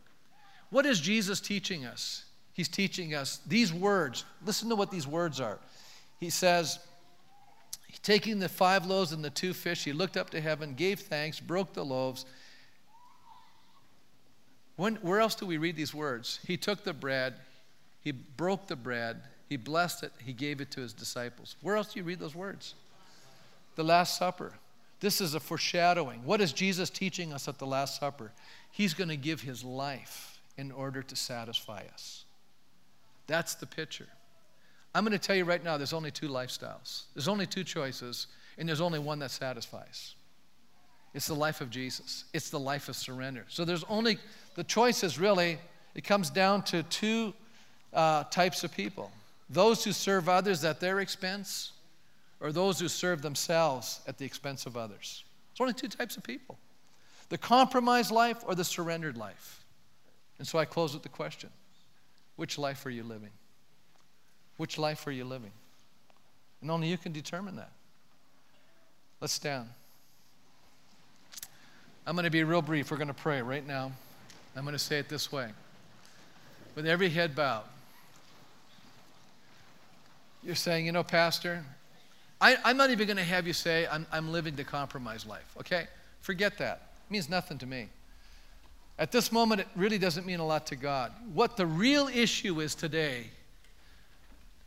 What 0.70 0.86
is 0.86 0.98
Jesus 0.98 1.38
teaching 1.38 1.84
us? 1.84 2.24
He's 2.59 2.66
teaching 2.66 3.14
us 3.14 3.38
these 3.46 3.72
words. 3.72 4.24
Listen 4.44 4.68
to 4.70 4.74
what 4.74 4.90
these 4.90 5.06
words 5.06 5.38
are. 5.38 5.61
He 6.18 6.28
says, 6.28 6.80
taking 8.02 8.40
the 8.40 8.48
five 8.48 8.84
loaves 8.84 9.12
and 9.12 9.24
the 9.24 9.30
two 9.30 9.54
fish, 9.54 9.84
he 9.84 9.92
looked 9.92 10.16
up 10.16 10.30
to 10.30 10.40
heaven, 10.40 10.74
gave 10.74 10.98
thanks, 10.98 11.38
broke 11.38 11.72
the 11.72 11.84
loaves, 11.84 12.26
when, 14.74 14.96
where 14.96 15.20
else 15.20 15.36
do 15.36 15.46
we 15.46 15.56
read 15.56 15.76
these 15.76 15.94
words? 15.94 16.40
He 16.48 16.56
took 16.56 16.82
the 16.82 16.92
bread, 16.92 17.34
he 18.00 18.11
broke 18.11 18.66
the 18.66 18.74
bread, 18.74 19.22
he 19.48 19.56
blessed 19.56 20.02
it, 20.02 20.12
he 20.18 20.32
gave 20.32 20.61
it 20.61 20.72
to 20.72 20.80
his 20.80 20.92
disciples. 20.92 21.54
Where 21.62 21.76
else 21.76 21.92
do 21.92 22.00
you 22.00 22.04
read 22.04 22.18
those 22.18 22.34
words? 22.34 22.74
The 23.76 23.84
Last 23.84 24.18
Supper. 24.18 24.54
This 24.98 25.20
is 25.20 25.34
a 25.34 25.40
foreshadowing. 25.40 26.24
What 26.24 26.40
is 26.40 26.52
Jesus 26.52 26.90
teaching 26.90 27.32
us 27.32 27.46
at 27.46 27.59
the 27.61 27.66
Last 27.68 28.00
Supper? 28.00 28.32
He's 28.72 28.94
going 28.94 29.11
to 29.11 29.16
give 29.16 29.42
his 29.42 29.62
life 29.62 30.40
in 30.56 30.72
order 30.72 31.04
to 31.04 31.14
satisfy 31.14 31.84
us. 31.94 32.24
That's 33.28 33.54
the 33.54 33.66
picture. 33.66 34.08
I'm 34.94 35.04
going 35.04 35.16
to 35.16 35.24
tell 35.24 35.36
you 35.36 35.44
right 35.44 35.62
now 35.62 35.76
there's 35.76 35.92
only 35.92 36.10
two 36.10 36.28
lifestyles, 36.28 37.04
there's 37.14 37.28
only 37.28 37.46
two 37.46 37.62
choices, 37.62 38.26
and 38.56 38.68
there's 38.68 38.80
only 38.80 38.98
one 38.98 39.20
that 39.20 39.30
satisfies. 39.30 40.16
It's 41.14 41.28
the 41.28 41.34
life 41.34 41.60
of 41.60 41.70
Jesus. 41.70 42.24
It's 42.34 42.50
the 42.50 42.58
life 42.58 42.88
of 42.88 42.96
surrender. 42.96 43.44
So 43.48 43.64
there's 43.64 43.84
only, 43.88 44.18
the 44.56 44.64
choice 44.64 45.02
is 45.04 45.18
really, 45.18 45.58
it 45.94 46.04
comes 46.04 46.30
down 46.30 46.62
to 46.64 46.82
two 46.84 47.32
uh, 47.92 48.24
types 48.24 48.64
of 48.64 48.74
people 48.74 49.12
those 49.50 49.82
who 49.82 49.92
serve 49.92 50.28
others 50.28 50.62
at 50.62 50.78
their 50.78 51.00
expense, 51.00 51.72
or 52.40 52.52
those 52.52 52.78
who 52.78 52.88
serve 52.88 53.22
themselves 53.22 54.00
at 54.06 54.18
the 54.18 54.24
expense 54.24 54.66
of 54.66 54.76
others. 54.76 55.24
There's 55.52 55.60
only 55.60 55.72
two 55.72 55.88
types 55.88 56.16
of 56.16 56.22
people 56.22 56.58
the 57.30 57.38
compromised 57.38 58.10
life 58.10 58.42
or 58.46 58.54
the 58.54 58.64
surrendered 58.64 59.16
life. 59.16 59.64
And 60.38 60.46
so 60.46 60.58
I 60.58 60.64
close 60.64 60.94
with 60.94 61.02
the 61.02 61.08
question 61.08 61.50
which 62.39 62.57
life 62.57 62.86
are 62.86 62.91
you 62.91 63.03
living? 63.03 63.32
Which 64.59 64.78
life 64.78 65.05
are 65.09 65.11
you 65.11 65.24
living? 65.24 65.51
And 66.62 66.70
only 66.70 66.86
you 66.86 66.97
can 66.97 67.11
determine 67.11 67.57
that. 67.57 67.72
Let's 69.20 69.32
stand. 69.32 69.68
I'm 72.07 72.14
going 72.14 72.26
to 72.26 72.30
be 72.30 72.45
real 72.45 72.62
brief. 72.62 72.93
We're 72.93 72.97
going 72.97 73.09
to 73.09 73.14
pray 73.14 73.43
right 73.43 73.66
now. 73.66 73.91
I'm 74.57 74.62
going 74.62 74.72
to 74.72 74.78
say 74.78 75.01
it 75.01 75.09
this 75.09 75.32
way 75.32 75.51
with 76.76 76.86
every 76.86 77.09
head 77.09 77.34
bowed. 77.34 77.64
You're 80.45 80.55
saying, 80.55 80.86
you 80.86 80.93
know, 80.93 81.03
Pastor, 81.03 81.64
I, 82.41 82.57
am 82.64 82.76
not 82.76 82.91
even 82.91 83.09
going 83.09 83.16
to 83.16 83.24
have 83.24 83.49
you 83.49 83.53
say, 83.53 83.89
I'm, 83.91 84.07
I'm 84.12 84.30
living 84.30 84.55
the 84.55 84.62
compromised 84.62 85.26
life, 85.26 85.57
okay? 85.59 85.89
Forget 86.20 86.57
that. 86.59 86.93
It 87.09 87.12
means 87.12 87.28
nothing 87.28 87.59
to 87.59 87.66
me. 87.66 87.89
At 88.99 89.12
this 89.12 89.30
moment, 89.30 89.61
it 89.61 89.68
really 89.76 89.99
doesn't 89.99 90.26
mean 90.26 90.40
a 90.40 90.46
lot 90.46 90.66
to 90.66 90.76
God. 90.76 91.12
What 91.32 91.57
the 91.57 91.66
real 91.66 92.09
issue 92.09 92.61
is 92.61 92.74
today, 92.74 93.26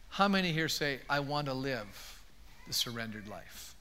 how 0.08 0.28
many 0.28 0.52
here 0.52 0.70
say, 0.70 1.00
I 1.10 1.20
want 1.20 1.48
to 1.48 1.54
live 1.54 2.20
the 2.68 2.74
surrendered 2.74 3.28
life? 3.28 3.76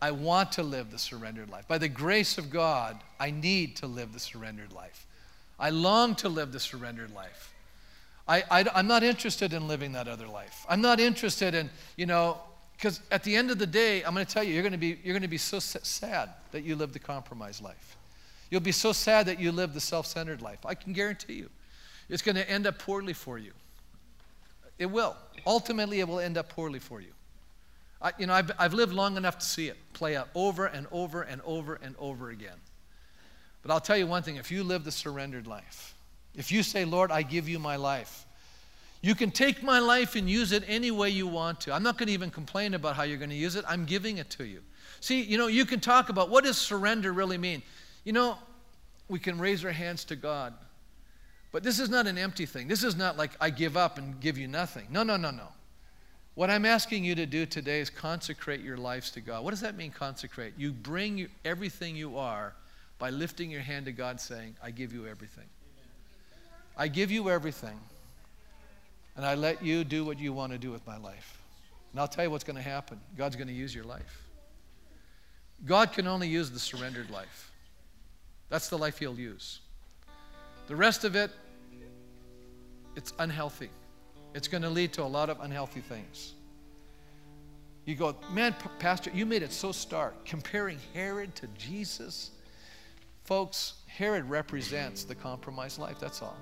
I 0.00 0.12
want 0.12 0.52
to 0.52 0.62
live 0.62 0.92
the 0.92 0.98
surrendered 0.98 1.50
life. 1.50 1.66
By 1.66 1.78
the 1.78 1.88
grace 1.88 2.38
of 2.38 2.50
God, 2.50 3.00
I 3.18 3.32
need 3.32 3.76
to 3.76 3.88
live 3.88 4.12
the 4.12 4.20
surrendered 4.20 4.72
life. 4.72 5.06
I 5.58 5.70
long 5.70 6.14
to 6.16 6.28
live 6.28 6.52
the 6.52 6.60
surrendered 6.60 7.12
life. 7.12 7.52
I, 8.28 8.68
am 8.74 8.86
not 8.86 9.02
interested 9.02 9.52
in 9.52 9.66
living 9.66 9.92
that 9.92 10.06
other 10.06 10.28
life. 10.28 10.66
I'm 10.68 10.82
not 10.82 11.00
interested 11.00 11.54
in, 11.54 11.70
you 11.96 12.06
know, 12.06 12.38
because 12.76 13.00
at 13.10 13.24
the 13.24 13.34
end 13.34 13.50
of 13.50 13.58
the 13.58 13.66
day, 13.66 14.04
I'm 14.04 14.14
going 14.14 14.24
to 14.24 14.32
tell 14.32 14.44
you, 14.44 14.52
you're 14.52 14.62
going 14.62 14.72
to 14.72 14.78
be, 14.78 14.98
you're 15.02 15.14
going 15.14 15.22
to 15.22 15.28
be 15.28 15.38
so 15.38 15.58
sad 15.58 16.28
that 16.52 16.62
you 16.62 16.76
live 16.76 16.92
the 16.92 17.00
compromised 17.00 17.62
life. 17.62 17.97
You'll 18.50 18.60
be 18.60 18.72
so 18.72 18.92
sad 18.92 19.26
that 19.26 19.38
you 19.38 19.52
live 19.52 19.74
the 19.74 19.80
self 19.80 20.06
centered 20.06 20.42
life. 20.42 20.64
I 20.64 20.74
can 20.74 20.92
guarantee 20.92 21.34
you. 21.34 21.50
It's 22.08 22.22
going 22.22 22.36
to 22.36 22.48
end 22.48 22.66
up 22.66 22.78
poorly 22.78 23.12
for 23.12 23.38
you. 23.38 23.52
It 24.78 24.86
will. 24.86 25.16
Ultimately, 25.46 26.00
it 26.00 26.08
will 26.08 26.20
end 26.20 26.38
up 26.38 26.48
poorly 26.48 26.78
for 26.78 27.00
you. 27.00 27.12
I, 28.00 28.12
you 28.18 28.26
know, 28.26 28.32
I've, 28.32 28.50
I've 28.58 28.74
lived 28.74 28.92
long 28.92 29.16
enough 29.16 29.38
to 29.38 29.44
see 29.44 29.68
it 29.68 29.76
play 29.92 30.16
out 30.16 30.28
over 30.34 30.66
and 30.66 30.86
over 30.92 31.22
and 31.22 31.40
over 31.44 31.78
and 31.82 31.94
over 31.98 32.30
again. 32.30 32.56
But 33.62 33.72
I'll 33.72 33.80
tell 33.80 33.96
you 33.96 34.06
one 34.06 34.22
thing 34.22 34.36
if 34.36 34.50
you 34.50 34.62
live 34.62 34.84
the 34.84 34.92
surrendered 34.92 35.46
life, 35.46 35.94
if 36.34 36.52
you 36.52 36.62
say, 36.62 36.84
Lord, 36.84 37.10
I 37.10 37.22
give 37.22 37.48
you 37.48 37.58
my 37.58 37.76
life, 37.76 38.24
you 39.00 39.14
can 39.14 39.30
take 39.30 39.62
my 39.62 39.78
life 39.78 40.16
and 40.16 40.28
use 40.28 40.52
it 40.52 40.64
any 40.66 40.90
way 40.90 41.10
you 41.10 41.26
want 41.26 41.60
to. 41.62 41.72
I'm 41.72 41.82
not 41.82 41.98
going 41.98 42.08
to 42.08 42.12
even 42.12 42.30
complain 42.30 42.74
about 42.74 42.96
how 42.96 43.02
you're 43.02 43.18
going 43.18 43.30
to 43.30 43.36
use 43.36 43.56
it. 43.56 43.64
I'm 43.68 43.84
giving 43.84 44.18
it 44.18 44.30
to 44.30 44.44
you. 44.44 44.62
See, 45.00 45.22
you 45.22 45.38
know, 45.38 45.46
you 45.46 45.64
can 45.64 45.78
talk 45.80 46.08
about 46.08 46.30
what 46.30 46.44
does 46.44 46.56
surrender 46.56 47.12
really 47.12 47.38
mean? 47.38 47.62
You 48.08 48.14
know, 48.14 48.38
we 49.10 49.18
can 49.18 49.38
raise 49.38 49.62
our 49.66 49.70
hands 49.70 50.02
to 50.06 50.16
God. 50.16 50.54
But 51.52 51.62
this 51.62 51.78
is 51.78 51.90
not 51.90 52.06
an 52.06 52.16
empty 52.16 52.46
thing. 52.46 52.66
This 52.66 52.82
is 52.82 52.96
not 52.96 53.18
like 53.18 53.32
I 53.38 53.50
give 53.50 53.76
up 53.76 53.98
and 53.98 54.18
give 54.18 54.38
you 54.38 54.48
nothing. 54.48 54.86
No, 54.88 55.02
no, 55.02 55.18
no, 55.18 55.30
no. 55.30 55.48
What 56.34 56.48
I'm 56.48 56.64
asking 56.64 57.04
you 57.04 57.14
to 57.16 57.26
do 57.26 57.44
today 57.44 57.80
is 57.80 57.90
consecrate 57.90 58.62
your 58.62 58.78
lives 58.78 59.10
to 59.10 59.20
God. 59.20 59.44
What 59.44 59.50
does 59.50 59.60
that 59.60 59.76
mean, 59.76 59.90
consecrate? 59.90 60.54
You 60.56 60.72
bring 60.72 61.28
everything 61.44 61.96
you 61.96 62.16
are 62.16 62.54
by 62.98 63.10
lifting 63.10 63.50
your 63.50 63.60
hand 63.60 63.84
to 63.84 63.92
God, 63.92 64.22
saying, 64.22 64.56
I 64.64 64.70
give 64.70 64.94
you 64.94 65.06
everything. 65.06 65.44
I 66.78 66.88
give 66.88 67.10
you 67.10 67.28
everything, 67.28 67.78
and 69.16 69.26
I 69.26 69.34
let 69.34 69.62
you 69.62 69.84
do 69.84 70.02
what 70.06 70.18
you 70.18 70.32
want 70.32 70.52
to 70.52 70.58
do 70.58 70.70
with 70.70 70.86
my 70.86 70.96
life. 70.96 71.42
And 71.92 72.00
I'll 72.00 72.08
tell 72.08 72.24
you 72.24 72.30
what's 72.30 72.44
going 72.44 72.56
to 72.56 72.62
happen 72.62 72.98
God's 73.18 73.36
going 73.36 73.48
to 73.48 73.54
use 73.54 73.74
your 73.74 73.84
life. 73.84 74.22
God 75.66 75.92
can 75.92 76.06
only 76.06 76.28
use 76.28 76.50
the 76.50 76.58
surrendered 76.58 77.10
life. 77.10 77.47
That's 78.48 78.68
the 78.68 78.78
life 78.78 78.98
He'll 78.98 79.18
use. 79.18 79.60
The 80.66 80.76
rest 80.76 81.04
of 81.04 81.16
it, 81.16 81.30
it's 82.96 83.12
unhealthy. 83.18 83.70
It's 84.34 84.48
going 84.48 84.62
to 84.62 84.70
lead 84.70 84.92
to 84.94 85.02
a 85.02 85.04
lot 85.04 85.30
of 85.30 85.40
unhealthy 85.40 85.80
things. 85.80 86.34
You 87.84 87.94
go, 87.94 88.16
man, 88.32 88.54
Pastor, 88.78 89.10
you 89.14 89.24
made 89.24 89.42
it 89.42 89.52
so 89.52 89.72
stark. 89.72 90.26
Comparing 90.26 90.78
Herod 90.92 91.34
to 91.36 91.46
Jesus. 91.56 92.32
Folks, 93.24 93.74
Herod 93.86 94.28
represents 94.28 95.04
the 95.04 95.14
compromised 95.14 95.78
life, 95.78 95.98
that's 95.98 96.20
all. 96.20 96.36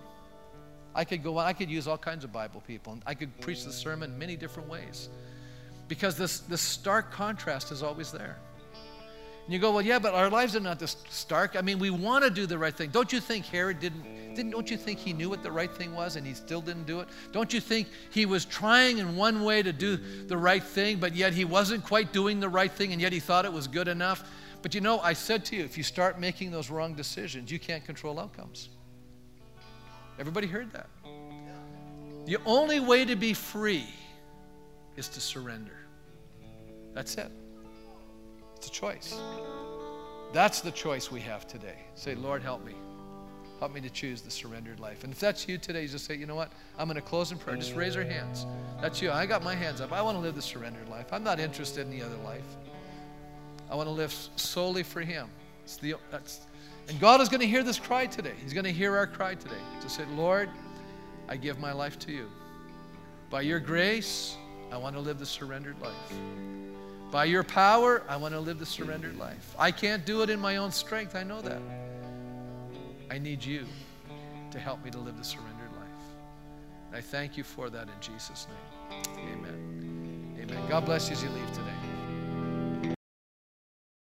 I 0.94 1.04
could 1.04 1.22
go 1.22 1.38
on, 1.38 1.46
I 1.46 1.52
could 1.52 1.70
use 1.70 1.86
all 1.86 1.98
kinds 1.98 2.24
of 2.24 2.32
Bible 2.32 2.62
people, 2.66 2.94
and 2.94 3.02
I 3.06 3.14
could 3.14 3.40
preach 3.40 3.64
the 3.64 3.72
sermon 3.72 4.18
many 4.18 4.34
different 4.34 4.68
ways. 4.68 5.08
because 5.88 6.16
this, 6.16 6.40
this 6.40 6.60
stark 6.60 7.12
contrast 7.12 7.70
is 7.70 7.82
always 7.82 8.10
there. 8.10 8.36
And 9.46 9.52
you 9.54 9.60
go, 9.60 9.70
well, 9.70 9.82
yeah, 9.82 10.00
but 10.00 10.12
our 10.12 10.28
lives 10.28 10.56
are 10.56 10.60
not 10.60 10.80
this 10.80 10.96
stark. 11.08 11.54
I 11.56 11.60
mean, 11.60 11.78
we 11.78 11.88
want 11.90 12.24
to 12.24 12.30
do 12.30 12.46
the 12.46 12.58
right 12.58 12.74
thing. 12.74 12.90
Don't 12.90 13.12
you 13.12 13.20
think 13.20 13.46
Herod 13.46 13.78
didn't, 13.78 14.34
didn't, 14.34 14.50
don't 14.50 14.68
you 14.68 14.76
think 14.76 14.98
he 14.98 15.12
knew 15.12 15.30
what 15.30 15.44
the 15.44 15.52
right 15.52 15.72
thing 15.72 15.94
was 15.94 16.16
and 16.16 16.26
he 16.26 16.34
still 16.34 16.60
didn't 16.60 16.84
do 16.84 16.98
it? 16.98 17.08
Don't 17.30 17.54
you 17.54 17.60
think 17.60 17.86
he 18.10 18.26
was 18.26 18.44
trying 18.44 18.98
in 18.98 19.14
one 19.14 19.44
way 19.44 19.62
to 19.62 19.72
do 19.72 19.98
the 20.26 20.36
right 20.36 20.64
thing, 20.64 20.98
but 20.98 21.14
yet 21.14 21.32
he 21.32 21.44
wasn't 21.44 21.84
quite 21.84 22.12
doing 22.12 22.40
the 22.40 22.48
right 22.48 22.72
thing 22.72 22.92
and 22.92 23.00
yet 23.00 23.12
he 23.12 23.20
thought 23.20 23.44
it 23.44 23.52
was 23.52 23.68
good 23.68 23.86
enough? 23.86 24.28
But 24.62 24.74
you 24.74 24.80
know, 24.80 24.98
I 24.98 25.12
said 25.12 25.44
to 25.44 25.56
you, 25.56 25.62
if 25.62 25.78
you 25.78 25.84
start 25.84 26.18
making 26.18 26.50
those 26.50 26.68
wrong 26.68 26.94
decisions, 26.94 27.48
you 27.48 27.60
can't 27.60 27.84
control 27.84 28.18
outcomes. 28.18 28.70
Everybody 30.18 30.48
heard 30.48 30.72
that? 30.72 30.88
The 32.24 32.38
only 32.44 32.80
way 32.80 33.04
to 33.04 33.14
be 33.14 33.32
free 33.32 33.86
is 34.96 35.08
to 35.10 35.20
surrender. 35.20 35.76
That's 36.94 37.14
it. 37.14 37.30
It's 38.56 38.68
a 38.68 38.70
choice. 38.70 39.18
That's 40.32 40.60
the 40.60 40.70
choice 40.70 41.10
we 41.10 41.20
have 41.20 41.46
today. 41.46 41.78
Say, 41.94 42.14
Lord, 42.14 42.42
help 42.42 42.64
me. 42.64 42.74
Help 43.58 43.72
me 43.72 43.80
to 43.80 43.88
choose 43.88 44.20
the 44.20 44.30
surrendered 44.30 44.80
life. 44.80 45.02
And 45.04 45.12
if 45.12 45.18
that's 45.18 45.48
you 45.48 45.56
today, 45.56 45.86
just 45.86 46.04
say, 46.04 46.14
you 46.14 46.26
know 46.26 46.34
what? 46.34 46.52
I'm 46.78 46.88
going 46.88 46.96
to 46.96 47.00
close 47.00 47.32
in 47.32 47.38
prayer. 47.38 47.56
Just 47.56 47.74
raise 47.74 47.94
your 47.94 48.04
hands. 48.04 48.44
That's 48.82 49.00
you. 49.00 49.10
I 49.10 49.24
got 49.24 49.42
my 49.42 49.54
hands 49.54 49.80
up. 49.80 49.92
I 49.92 50.02
want 50.02 50.16
to 50.16 50.20
live 50.20 50.34
the 50.34 50.42
surrendered 50.42 50.88
life. 50.90 51.06
I'm 51.10 51.24
not 51.24 51.40
interested 51.40 51.80
in 51.86 51.90
the 51.90 52.04
other 52.04 52.16
life. 52.18 52.44
I 53.70 53.74
want 53.74 53.88
to 53.88 53.92
live 53.92 54.12
solely 54.36 54.82
for 54.82 55.00
Him. 55.00 55.28
It's 55.64 55.78
the, 55.78 55.94
that's, 56.10 56.40
and 56.88 57.00
God 57.00 57.20
is 57.20 57.28
going 57.30 57.40
to 57.40 57.46
hear 57.46 57.62
this 57.62 57.78
cry 57.78 58.06
today. 58.06 58.34
He's 58.42 58.52
going 58.52 58.64
to 58.64 58.72
hear 58.72 58.94
our 58.96 59.06
cry 59.06 59.34
today. 59.34 59.54
To 59.80 59.88
say, 59.88 60.04
Lord, 60.16 60.50
I 61.28 61.36
give 61.36 61.58
my 61.58 61.72
life 61.72 61.98
to 62.00 62.12
you. 62.12 62.28
By 63.30 63.40
your 63.40 63.58
grace, 63.58 64.36
I 64.70 64.76
want 64.76 64.94
to 64.96 65.00
live 65.00 65.18
the 65.18 65.26
surrendered 65.26 65.80
life. 65.80 66.12
By 67.10 67.24
your 67.24 67.44
power, 67.44 68.02
I 68.08 68.16
want 68.16 68.34
to 68.34 68.40
live 68.40 68.58
the 68.58 68.66
surrendered 68.66 69.16
life. 69.16 69.54
I 69.58 69.70
can't 69.70 70.04
do 70.04 70.22
it 70.22 70.30
in 70.30 70.40
my 70.40 70.56
own 70.56 70.72
strength. 70.72 71.14
I 71.14 71.22
know 71.22 71.40
that. 71.40 71.60
I 73.10 73.18
need 73.18 73.44
you 73.44 73.64
to 74.50 74.58
help 74.58 74.84
me 74.84 74.90
to 74.90 74.98
live 74.98 75.16
the 75.16 75.24
surrendered 75.24 75.72
life. 75.72 75.86
And 76.88 76.96
I 76.96 77.00
thank 77.00 77.36
you 77.36 77.44
for 77.44 77.70
that 77.70 77.88
in 77.88 78.00
Jesus' 78.00 78.46
name. 78.48 79.02
Amen. 79.18 80.36
Amen. 80.40 80.68
God 80.68 80.84
bless 80.84 81.08
you 81.08 81.14
as 81.14 81.22
you 81.22 81.30
leave 81.30 81.52
today. 81.52 81.75